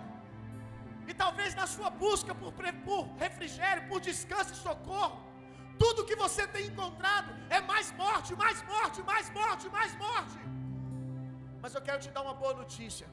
E 1.11 1.15
talvez 1.23 1.51
na 1.61 1.67
sua 1.75 1.91
busca 2.05 2.33
por, 2.41 2.53
por 2.87 3.03
refrigério, 3.25 3.83
por 3.91 4.01
descanso 4.09 4.53
e 4.53 4.63
socorro, 4.67 5.17
tudo 5.83 6.07
que 6.09 6.17
você 6.25 6.45
tem 6.55 6.67
encontrado 6.71 7.31
é 7.57 7.61
mais 7.73 7.89
morte, 8.03 8.31
mais 8.45 8.59
morte, 8.73 9.01
mais 9.11 9.27
morte, 9.39 9.67
mais 9.77 9.93
morte. 10.07 10.39
Mas 11.63 11.75
eu 11.77 11.83
quero 11.87 12.01
te 12.05 12.11
dar 12.17 12.23
uma 12.27 12.35
boa 12.43 12.55
notícia. 12.63 13.07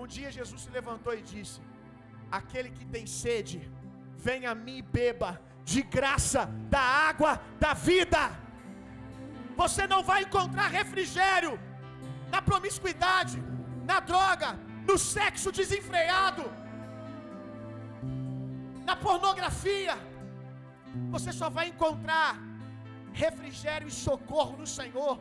Um 0.00 0.06
dia 0.14 0.36
Jesus 0.38 0.62
se 0.64 0.70
levantou 0.78 1.14
e 1.20 1.22
disse: 1.34 1.60
Aquele 2.40 2.70
que 2.78 2.86
tem 2.94 3.04
sede, 3.22 3.58
venha 4.28 4.50
a 4.52 4.54
mim 4.64 4.78
e 4.78 4.88
beba 4.98 5.30
de 5.72 5.82
graça 5.96 6.46
da 6.74 6.84
água 7.10 7.32
da 7.64 7.74
vida. 7.90 8.22
Você 9.62 9.86
não 9.86 10.02
vai 10.10 10.20
encontrar 10.22 10.68
refrigério 10.80 11.52
na 12.34 12.40
promiscuidade, 12.50 13.38
na 13.90 13.98
droga, 14.00 14.50
no 14.88 14.96
sexo 15.14 15.50
desenfreado, 15.60 16.44
na 18.88 18.96
pornografia. 19.06 19.94
Você 21.14 21.30
só 21.40 21.48
vai 21.58 21.66
encontrar 21.72 22.30
refrigério 23.24 23.88
e 23.88 23.98
socorro 24.06 24.54
no 24.62 24.68
Senhor. 24.78 25.14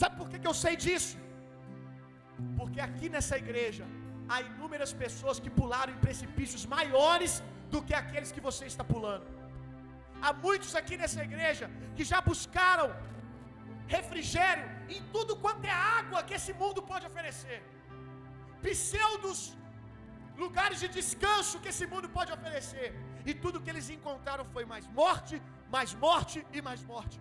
Sabe 0.00 0.16
por 0.18 0.28
que, 0.30 0.48
eu 0.50 0.56
sei 0.64 0.74
disso? 0.84 1.16
Porque 2.58 2.80
aqui 2.88 3.08
nessa 3.14 3.36
igreja 3.44 3.84
há 4.32 4.38
inúmeras 4.50 4.92
pessoas 5.04 5.40
que 5.44 5.50
pularam 5.58 5.92
em 5.94 6.02
precipícios 6.06 6.64
maiores 6.76 7.32
do 7.72 7.80
que 7.86 7.94
aqueles 8.02 8.30
que 8.34 8.44
você 8.48 8.64
está 8.72 8.84
pulando. 8.92 9.26
Há 10.24 10.32
muitos 10.46 10.72
aqui 10.80 10.96
nessa 11.02 11.22
igreja 11.28 11.66
que 11.96 12.04
já 12.12 12.20
buscaram 12.30 12.88
refrigério 13.96 14.66
em 14.94 15.00
tudo 15.14 15.36
quanto 15.44 15.64
é 15.72 15.76
água 16.00 16.22
que 16.28 16.34
esse 16.38 16.52
mundo 16.62 16.80
pode 16.90 17.06
oferecer. 17.10 17.60
Pseudos 18.66 19.40
lugares 20.44 20.78
de 20.82 20.88
descanso 20.98 21.60
que 21.62 21.70
esse 21.72 21.86
mundo 21.92 22.08
pode 22.16 22.32
oferecer. 22.36 22.88
E 23.28 23.34
tudo 23.44 23.62
que 23.64 23.72
eles 23.72 23.88
encontraram 23.96 24.44
foi 24.54 24.64
mais 24.72 24.86
morte, 25.00 25.36
mais 25.76 25.92
morte 26.06 26.38
e 26.56 26.62
mais 26.68 26.82
morte. 26.92 27.18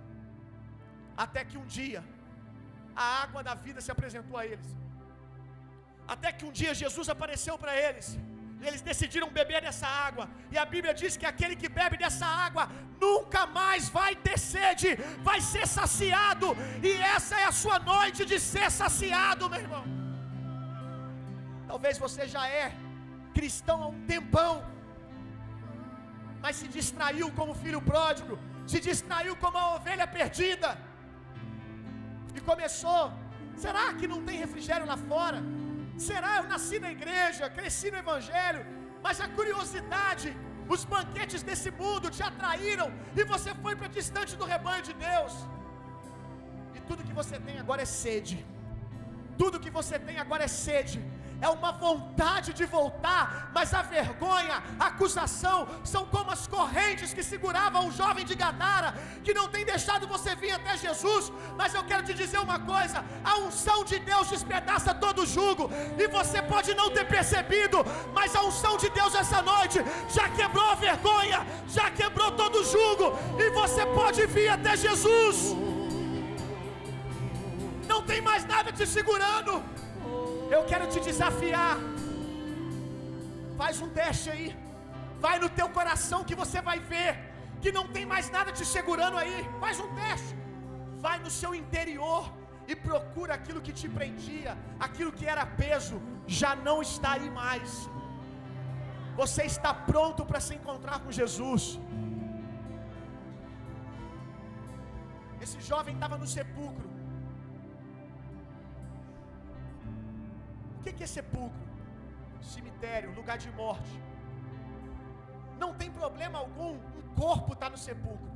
Até 1.26 1.44
que 1.50 1.58
um 1.62 1.68
dia 1.80 2.02
a 3.04 3.08
água 3.24 3.42
da 3.48 3.56
vida 3.66 3.80
se 3.86 3.92
apresentou 3.96 4.38
a 4.42 4.46
eles. 4.52 4.70
Até 6.14 6.32
que 6.38 6.46
um 6.50 6.54
dia 6.62 6.80
Jesus 6.84 7.10
apareceu 7.16 7.56
para 7.64 7.74
eles. 7.86 8.08
E 8.62 8.68
eles 8.68 8.82
decidiram 8.90 9.30
beber 9.40 9.62
dessa 9.66 9.88
água. 10.08 10.26
E 10.54 10.58
a 10.64 10.66
Bíblia 10.74 10.94
diz 11.02 11.16
que 11.20 11.28
aquele 11.32 11.56
que 11.62 11.70
bebe 11.80 11.98
dessa 12.04 12.28
água 12.46 12.66
nunca 13.04 13.46
mais 13.60 13.90
vai 13.98 14.16
ter 14.16 14.38
sede, 14.54 14.90
vai 15.30 15.40
ser 15.42 15.68
saciado. 15.68 16.48
E 16.90 16.94
essa 17.16 17.36
é 17.44 17.46
a 17.52 17.58
sua 17.64 17.78
noite 17.94 18.24
de 18.26 18.40
ser 18.40 18.70
saciado, 18.82 19.50
meu 19.54 19.62
irmão. 19.66 19.97
Talvez 21.72 21.98
você 22.06 22.24
já 22.36 22.44
é 22.48 22.66
cristão 23.38 23.78
há 23.84 23.88
um 23.96 24.00
tempão, 24.14 24.54
mas 26.44 26.56
se 26.60 26.68
distraiu 26.78 27.28
como 27.38 27.60
filho 27.64 27.82
pródigo, 27.92 28.36
se 28.72 28.80
distraiu 28.90 29.36
como 29.44 29.58
a 29.64 29.68
ovelha 29.76 30.08
perdida 30.18 30.70
e 32.38 32.42
começou. 32.50 33.04
Será 33.64 33.86
que 34.00 34.08
não 34.14 34.20
tem 34.28 34.38
refrigério 34.46 34.88
lá 34.92 34.98
fora? 35.12 35.40
Será 36.08 36.32
eu 36.40 36.48
nasci 36.54 36.78
na 36.86 36.92
igreja, 36.98 37.54
cresci 37.58 37.88
no 37.94 38.00
evangelho, 38.06 38.64
mas 39.06 39.20
a 39.26 39.28
curiosidade, 39.38 40.30
os 40.74 40.84
banquetes 40.94 41.42
desse 41.48 41.70
mundo 41.82 42.12
te 42.16 42.24
atraíram 42.30 42.88
e 43.20 43.24
você 43.34 43.52
foi 43.64 43.74
para 43.80 43.96
distante 44.00 44.36
do 44.42 44.46
rebanho 44.54 44.84
de 44.90 44.94
Deus. 45.08 45.34
E 46.76 46.80
tudo 46.90 47.08
que 47.08 47.16
você 47.22 47.38
tem 47.48 47.58
agora 47.64 47.82
é 47.88 47.90
sede. 48.04 48.38
Tudo 49.42 49.64
que 49.64 49.72
você 49.80 49.98
tem 50.08 50.18
agora 50.26 50.44
é 50.50 50.52
sede. 50.66 51.00
É 51.42 51.50
uma 51.50 51.72
vontade 51.72 52.54
de 52.54 52.66
voltar, 52.66 53.52
mas 53.54 53.74
a 53.74 53.82
vergonha, 53.82 54.64
a 54.80 54.88
acusação, 54.88 55.68
são 55.84 56.06
como 56.06 56.32
as 56.32 56.48
correntes 56.48 57.14
que 57.14 57.24
seguravam 57.24 57.88
o 57.88 57.92
jovem 57.92 58.26
de 58.26 58.36
Gadara, 58.36 58.94
que 59.24 59.34
não 59.34 59.48
tem 59.48 59.64
deixado 59.66 60.08
você 60.08 60.36
vir 60.36 60.52
até 60.52 60.76
Jesus. 60.78 61.32
Mas 61.56 61.74
eu 61.74 61.84
quero 61.84 62.04
te 62.04 62.14
dizer 62.14 62.40
uma 62.40 62.60
coisa: 62.60 63.04
a 63.24 63.38
unção 63.38 63.84
de 63.84 64.00
Deus 64.00 64.30
despedaça 64.30 64.94
todo 64.94 65.26
jugo, 65.26 65.70
e 65.98 66.08
você 66.08 66.42
pode 66.42 66.74
não 66.74 66.90
ter 66.92 67.06
percebido, 67.06 67.86
mas 68.14 68.36
a 68.36 68.44
unção 68.44 68.78
de 68.78 68.90
Deus 68.90 69.14
essa 69.14 69.42
noite 69.42 69.80
já 70.10 70.28
quebrou 70.30 70.70
a 70.72 70.76
vergonha, 70.76 71.46
já 71.68 71.90
quebrou 71.92 72.32
todo 72.32 72.60
o 72.60 72.66
jugo, 72.66 73.14
e 73.40 73.50
você 73.52 73.86
pode 73.86 74.26
vir 74.26 74.50
até 74.50 74.76
Jesus. 74.76 75.56
Não 77.88 78.02
tem 78.02 78.22
mais 78.22 78.46
nada 78.46 78.72
te 78.72 78.86
segurando. 78.86 79.64
Eu 80.56 80.62
quero 80.72 80.86
te 80.94 81.00
desafiar. 81.10 81.78
Faz 83.62 83.82
um 83.86 83.90
teste 84.00 84.30
aí. 84.36 84.48
Vai 85.26 85.36
no 85.44 85.50
teu 85.60 85.68
coração 85.78 86.20
que 86.30 86.40
você 86.42 86.60
vai 86.70 86.80
ver 86.94 87.12
que 87.62 87.72
não 87.78 87.86
tem 87.96 88.06
mais 88.14 88.28
nada 88.36 88.52
te 88.58 88.66
segurando 88.76 89.18
aí. 89.24 89.38
Faz 89.64 89.78
um 89.86 89.90
teste. 90.02 90.34
Vai 91.06 91.18
no 91.26 91.32
seu 91.40 91.52
interior 91.62 92.24
e 92.72 92.76
procura 92.88 93.34
aquilo 93.40 93.64
que 93.66 93.74
te 93.80 93.88
prendia, 93.98 94.52
aquilo 94.88 95.12
que 95.18 95.26
era 95.34 95.46
peso, 95.64 95.96
já 96.40 96.52
não 96.68 96.78
está 96.88 97.12
aí 97.18 97.30
mais. 97.42 97.72
Você 99.22 99.44
está 99.54 99.72
pronto 99.92 100.24
para 100.30 100.42
se 100.48 100.54
encontrar 100.60 100.98
com 101.04 101.18
Jesus. 101.20 101.64
Esse 105.44 105.60
jovem 105.72 105.96
estava 105.96 106.18
no 106.24 106.28
sepulcro. 106.36 106.87
Que 110.94 111.04
é 111.04 111.08
sepulcro? 111.08 111.66
Cemitério, 112.42 113.14
lugar 113.14 113.38
de 113.38 113.52
morte. 113.52 114.02
Não 115.58 115.74
tem 115.74 115.92
problema 115.92 116.40
algum 116.40 116.74
um 116.74 117.16
corpo 117.16 117.54
estar 117.54 117.68
tá 117.68 117.70
no 117.72 117.78
sepulcro. 117.78 118.32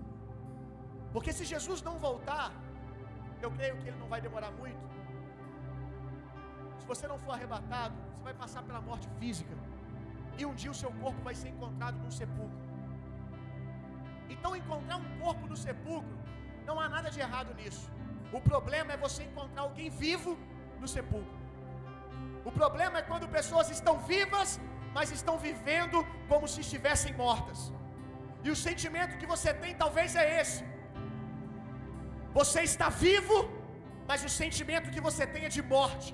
Porque 1.13 1.31
se 1.33 1.45
Jesus 1.45 1.81
não 1.81 1.97
voltar, 1.99 2.51
eu 3.41 3.51
creio 3.51 3.77
que 3.77 3.87
ele 3.89 3.99
não 3.99 4.07
vai 4.07 4.21
demorar 4.21 4.51
muito. 4.51 4.79
Se 6.79 6.85
você 6.87 7.07
não 7.07 7.17
for 7.17 7.33
arrebatado, 7.33 7.95
você 8.13 8.23
vai 8.23 8.33
passar 8.33 8.63
pela 8.63 8.81
morte 8.81 9.07
física. 9.19 9.55
E 10.37 10.45
um 10.45 10.53
dia 10.53 10.71
o 10.71 10.79
seu 10.83 10.91
corpo 10.93 11.21
vai 11.21 11.35
ser 11.35 11.49
encontrado 11.49 11.97
num 11.97 12.11
sepulcro. 12.11 12.59
Então, 14.29 14.55
encontrar 14.55 14.97
um 14.97 15.19
corpo 15.19 15.45
no 15.45 15.57
sepulcro, 15.57 16.17
não 16.65 16.79
há 16.79 16.87
nada 16.87 17.09
de 17.11 17.19
errado 17.19 17.53
nisso. 17.53 17.89
O 18.31 18.39
problema 18.39 18.93
é 18.93 18.97
você 18.97 19.23
encontrar 19.23 19.63
alguém 19.63 19.89
vivo 19.89 20.37
no 20.79 20.87
sepulcro. 20.87 21.40
O 22.49 22.51
problema 22.59 22.97
é 22.99 23.07
quando 23.09 23.33
pessoas 23.37 23.69
estão 23.77 23.95
vivas, 24.13 24.59
mas 24.95 25.11
estão 25.19 25.35
vivendo 25.47 25.97
como 26.31 26.47
se 26.53 26.59
estivessem 26.65 27.13
mortas. 27.23 27.59
E 28.45 28.49
o 28.53 28.59
sentimento 28.67 29.17
que 29.21 29.31
você 29.33 29.51
tem 29.63 29.73
talvez 29.83 30.15
é 30.23 30.25
esse. 30.41 30.63
Você 32.39 32.61
está 32.71 32.87
vivo, 33.07 33.37
mas 34.09 34.23
o 34.29 34.31
sentimento 34.41 34.93
que 34.95 35.03
você 35.07 35.25
tem 35.33 35.43
é 35.45 35.53
de 35.57 35.63
morte. 35.75 36.09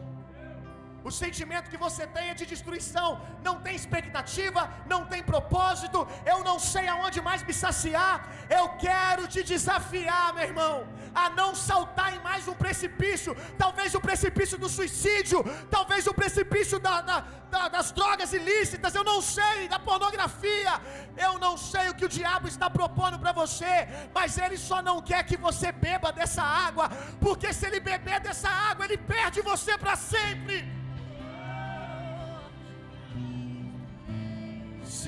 O 1.08 1.12
sentimento 1.24 1.70
que 1.72 1.84
você 1.84 2.05
tem 2.16 2.26
é 2.30 2.34
de 2.39 2.45
destruição, 2.45 3.10
não 3.47 3.55
tem 3.66 3.74
expectativa, 3.82 4.62
não 4.93 5.01
tem 5.12 5.22
propósito. 5.24 5.99
Eu 6.32 6.39
não 6.47 6.60
sei 6.60 6.86
aonde 6.93 7.20
mais 7.28 7.43
me 7.47 7.53
saciar. 7.53 8.16
Eu 8.49 8.66
quero 8.86 9.26
te 9.34 9.41
desafiar, 9.51 10.34
meu 10.34 10.43
irmão, 10.43 10.76
a 11.16 11.30
não 11.30 11.55
saltar 11.55 12.14
em 12.14 12.20
mais 12.20 12.45
um 12.51 12.55
precipício. 12.64 13.34
Talvez 13.58 13.95
o 13.95 14.01
precipício 14.01 14.58
do 14.64 14.68
suicídio, 14.68 15.39
talvez 15.72 16.08
o 16.08 16.14
precipício 16.14 16.78
da, 16.78 16.99
da, 16.99 17.20
da, 17.53 17.64
das 17.70 17.93
drogas 17.93 18.34
ilícitas. 18.34 18.93
Eu 18.93 19.05
não 19.05 19.22
sei, 19.22 19.70
da 19.70 19.80
pornografia. 19.80 20.74
Eu 21.16 21.39
não 21.39 21.55
sei 21.55 21.88
o 21.88 21.95
que 21.95 22.08
o 22.10 22.14
diabo 22.20 22.49
está 22.49 22.70
propondo 22.70 23.18
para 23.18 23.32
você, 23.32 23.88
mas 24.14 24.38
ele 24.38 24.58
só 24.58 24.82
não 24.82 25.01
quer 25.01 25.24
que 25.24 25.38
você 25.38 25.72
beba 25.72 26.12
dessa 26.12 26.43
água, 26.43 26.89
porque 27.22 27.53
se 27.53 27.66
ele 27.66 27.80
beber 27.80 28.20
dessa 28.20 28.49
água, 28.49 28.84
ele 28.84 28.97
perde 28.97 29.39
você 29.39 29.78
para 29.78 29.95
sempre. 29.95 30.76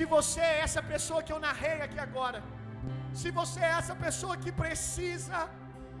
Se 0.00 0.06
você 0.12 0.40
é 0.50 0.60
essa 0.66 0.82
pessoa 0.92 1.22
que 1.24 1.32
eu 1.32 1.38
narrei 1.46 1.78
aqui 1.86 1.98
agora, 2.04 2.38
se 3.20 3.28
você 3.38 3.58
é 3.68 3.72
essa 3.78 3.94
pessoa 4.04 4.34
que 4.42 4.50
precisa 4.60 5.38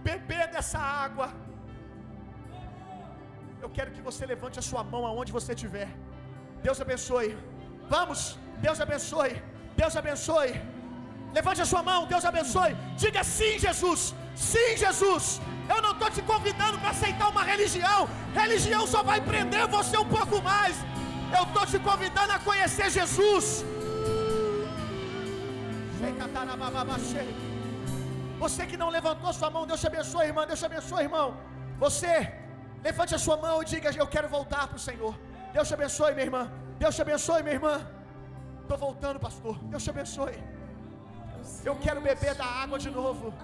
beber 0.06 0.44
dessa 0.54 0.78
água, 1.06 1.26
eu 3.64 3.70
quero 3.76 3.90
que 3.96 4.02
você 4.06 4.22
levante 4.32 4.58
a 4.62 4.64
sua 4.68 4.82
mão 4.92 5.02
aonde 5.08 5.34
você 5.38 5.52
estiver. 5.56 5.88
Deus 6.66 6.80
abençoe. 6.84 7.30
Vamos, 7.94 8.20
Deus 8.66 8.80
abençoe. 8.86 9.34
Deus 9.80 9.96
abençoe. 10.02 10.52
Levante 11.38 11.60
a 11.64 11.68
sua 11.72 11.82
mão, 11.90 12.00
Deus 12.14 12.26
abençoe. 12.30 12.72
Diga 13.04 13.24
sim, 13.36 13.52
Jesus. 13.66 14.14
Sim, 14.50 14.70
Jesus. 14.84 15.26
Eu 15.74 15.80
não 15.86 15.92
estou 15.96 16.10
te 16.16 16.24
convidando 16.32 16.78
para 16.78 16.94
aceitar 16.96 17.28
uma 17.34 17.44
religião. 17.52 18.00
Religião 18.44 18.84
só 18.94 19.02
vai 19.10 19.20
prender 19.32 19.66
você 19.76 19.98
um 20.04 20.10
pouco 20.16 20.40
mais. 20.52 20.78
Eu 21.38 21.44
estou 21.48 21.66
te 21.74 21.80
convidando 21.90 22.32
a 22.38 22.40
conhecer 22.48 22.88
Jesus. 22.98 23.46
Você 28.38 28.66
que 28.66 28.76
não 28.82 28.88
levantou 28.88 29.32
sua 29.32 29.50
mão, 29.50 29.66
Deus 29.66 29.80
te 29.80 29.86
abençoe, 29.86 30.26
irmão. 30.26 30.46
Deus 30.46 30.58
te 30.58 30.66
abençoe, 30.66 31.02
irmão. 31.02 31.36
Você, 31.78 32.32
levante 32.82 33.14
a 33.14 33.18
sua 33.18 33.36
mão 33.36 33.62
e 33.62 33.64
diga: 33.64 33.90
Eu 33.90 34.06
quero 34.06 34.28
voltar 34.28 34.66
para 34.68 34.76
o 34.76 34.84
Senhor. 34.88 35.14
Deus 35.52 35.68
te 35.68 35.74
abençoe, 35.74 36.12
minha 36.12 36.24
irmã. 36.24 36.50
Deus 36.78 36.94
te 36.96 37.02
abençoe, 37.02 37.42
minha 37.42 37.54
irmã. 37.54 37.74
Estou 38.62 38.78
voltando, 38.78 39.20
pastor. 39.20 39.56
Deus 39.64 39.84
te 39.84 39.90
abençoe. 39.90 40.36
Eu 41.64 41.76
quero 41.76 42.00
beber 42.00 42.34
da 42.34 42.46
água 42.46 42.78
de 42.78 42.90
novo. 42.90 43.34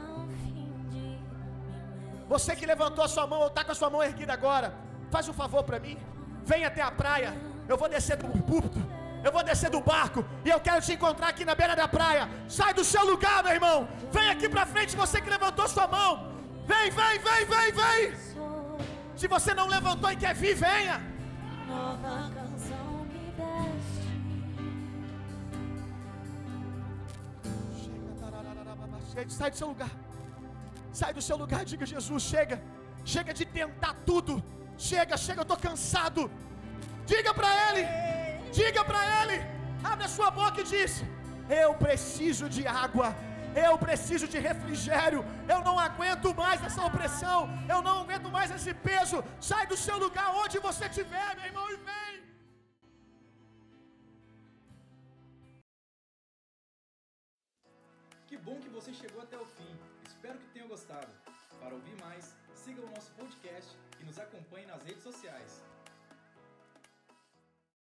Você 2.29 2.57
que 2.57 2.67
levantou 2.67 3.05
a 3.05 3.09
sua 3.09 3.27
mão 3.27 3.41
ou 3.41 3.49
está 3.49 3.65
com 3.65 3.73
a 3.73 3.75
sua 3.75 3.91
mão 3.91 4.03
erguida 4.03 4.33
agora, 4.33 4.75
faz 5.11 5.29
um 5.29 5.33
favor 5.33 5.63
para 5.63 5.79
mim. 5.79 5.99
Vem 6.45 6.65
até 6.65 6.83
a 6.83 6.91
praia. 6.91 7.33
Eu 7.69 7.77
vou 7.77 7.89
descer 7.89 8.17
do 8.17 8.29
púlpito 8.43 8.96
eu 9.27 9.33
vou 9.37 9.43
descer 9.43 9.71
do 9.75 9.81
barco 9.81 10.21
e 10.45 10.49
eu 10.55 10.61
quero 10.67 10.81
te 10.87 10.93
encontrar 10.97 11.29
aqui 11.31 11.45
na 11.45 11.55
beira 11.61 11.75
da 11.81 11.89
praia. 11.89 12.25
Sai 12.49 12.73
do 12.73 12.85
seu 12.85 13.05
lugar, 13.05 13.43
meu 13.43 13.55
irmão. 13.59 13.89
Vem 14.17 14.29
aqui 14.31 14.49
para 14.49 14.65
frente, 14.75 15.01
você 15.03 15.21
que 15.21 15.29
levantou 15.29 15.67
sua 15.69 15.87
mão. 15.89 16.11
Vem, 16.71 16.91
vem, 16.99 17.19
vem, 17.27 17.45
vem, 17.53 17.73
vem. 17.81 18.03
Se 19.17 19.27
você 19.35 19.53
não 19.61 19.67
levantou 19.67 20.11
e 20.13 20.17
quer 20.17 20.35
vir, 20.35 20.55
venha. 20.55 20.97
Nova 21.67 22.31
canção 22.37 22.87
me 23.13 23.23
deste. 29.17 29.35
Sai 29.39 29.51
do 29.51 29.57
seu 29.57 29.69
lugar. 29.69 29.91
Sai 30.93 31.13
do 31.13 31.23
seu 31.29 31.37
lugar, 31.37 31.65
diga 31.65 31.85
Jesus, 31.85 32.23
chega. 32.23 32.63
Chega 33.05 33.35
de 33.35 33.45
tentar 33.45 33.95
tudo. 34.11 34.43
Chega, 34.79 35.17
chega, 35.17 35.41
eu 35.41 35.45
tô 35.45 35.57
cansado. 35.57 36.31
Diga 37.07 37.35
para 37.35 37.51
ele. 37.69 38.16
Diga 38.53 38.85
para 38.85 39.01
ele, 39.23 39.45
abre 39.83 40.05
a 40.05 40.09
sua 40.09 40.31
boca 40.31 40.61
e 40.61 40.65
diz: 40.65 41.03
Eu 41.49 41.75
preciso 41.75 42.49
de 42.49 42.67
água. 42.67 43.15
Eu 43.57 43.79
preciso 43.79 44.29
de 44.29 44.39
refrigério. 44.39 45.25
Eu 45.49 45.61
não 45.67 45.79
aguento 45.79 46.35
mais 46.35 46.63
essa 46.63 46.85
opressão. 46.85 47.49
Eu 47.67 47.81
não 47.81 48.03
aguento 48.03 48.29
mais 48.31 48.51
esse 48.51 48.75
peso. 48.75 49.25
Sai 49.41 49.67
do 49.67 49.77
seu 49.77 49.97
lugar 49.99 50.35
onde 50.35 50.59
você 50.59 50.85
estiver, 50.87 51.29
meu 51.37 51.47
irmão, 51.47 51.67
e 51.71 51.77
vem. 51.77 52.06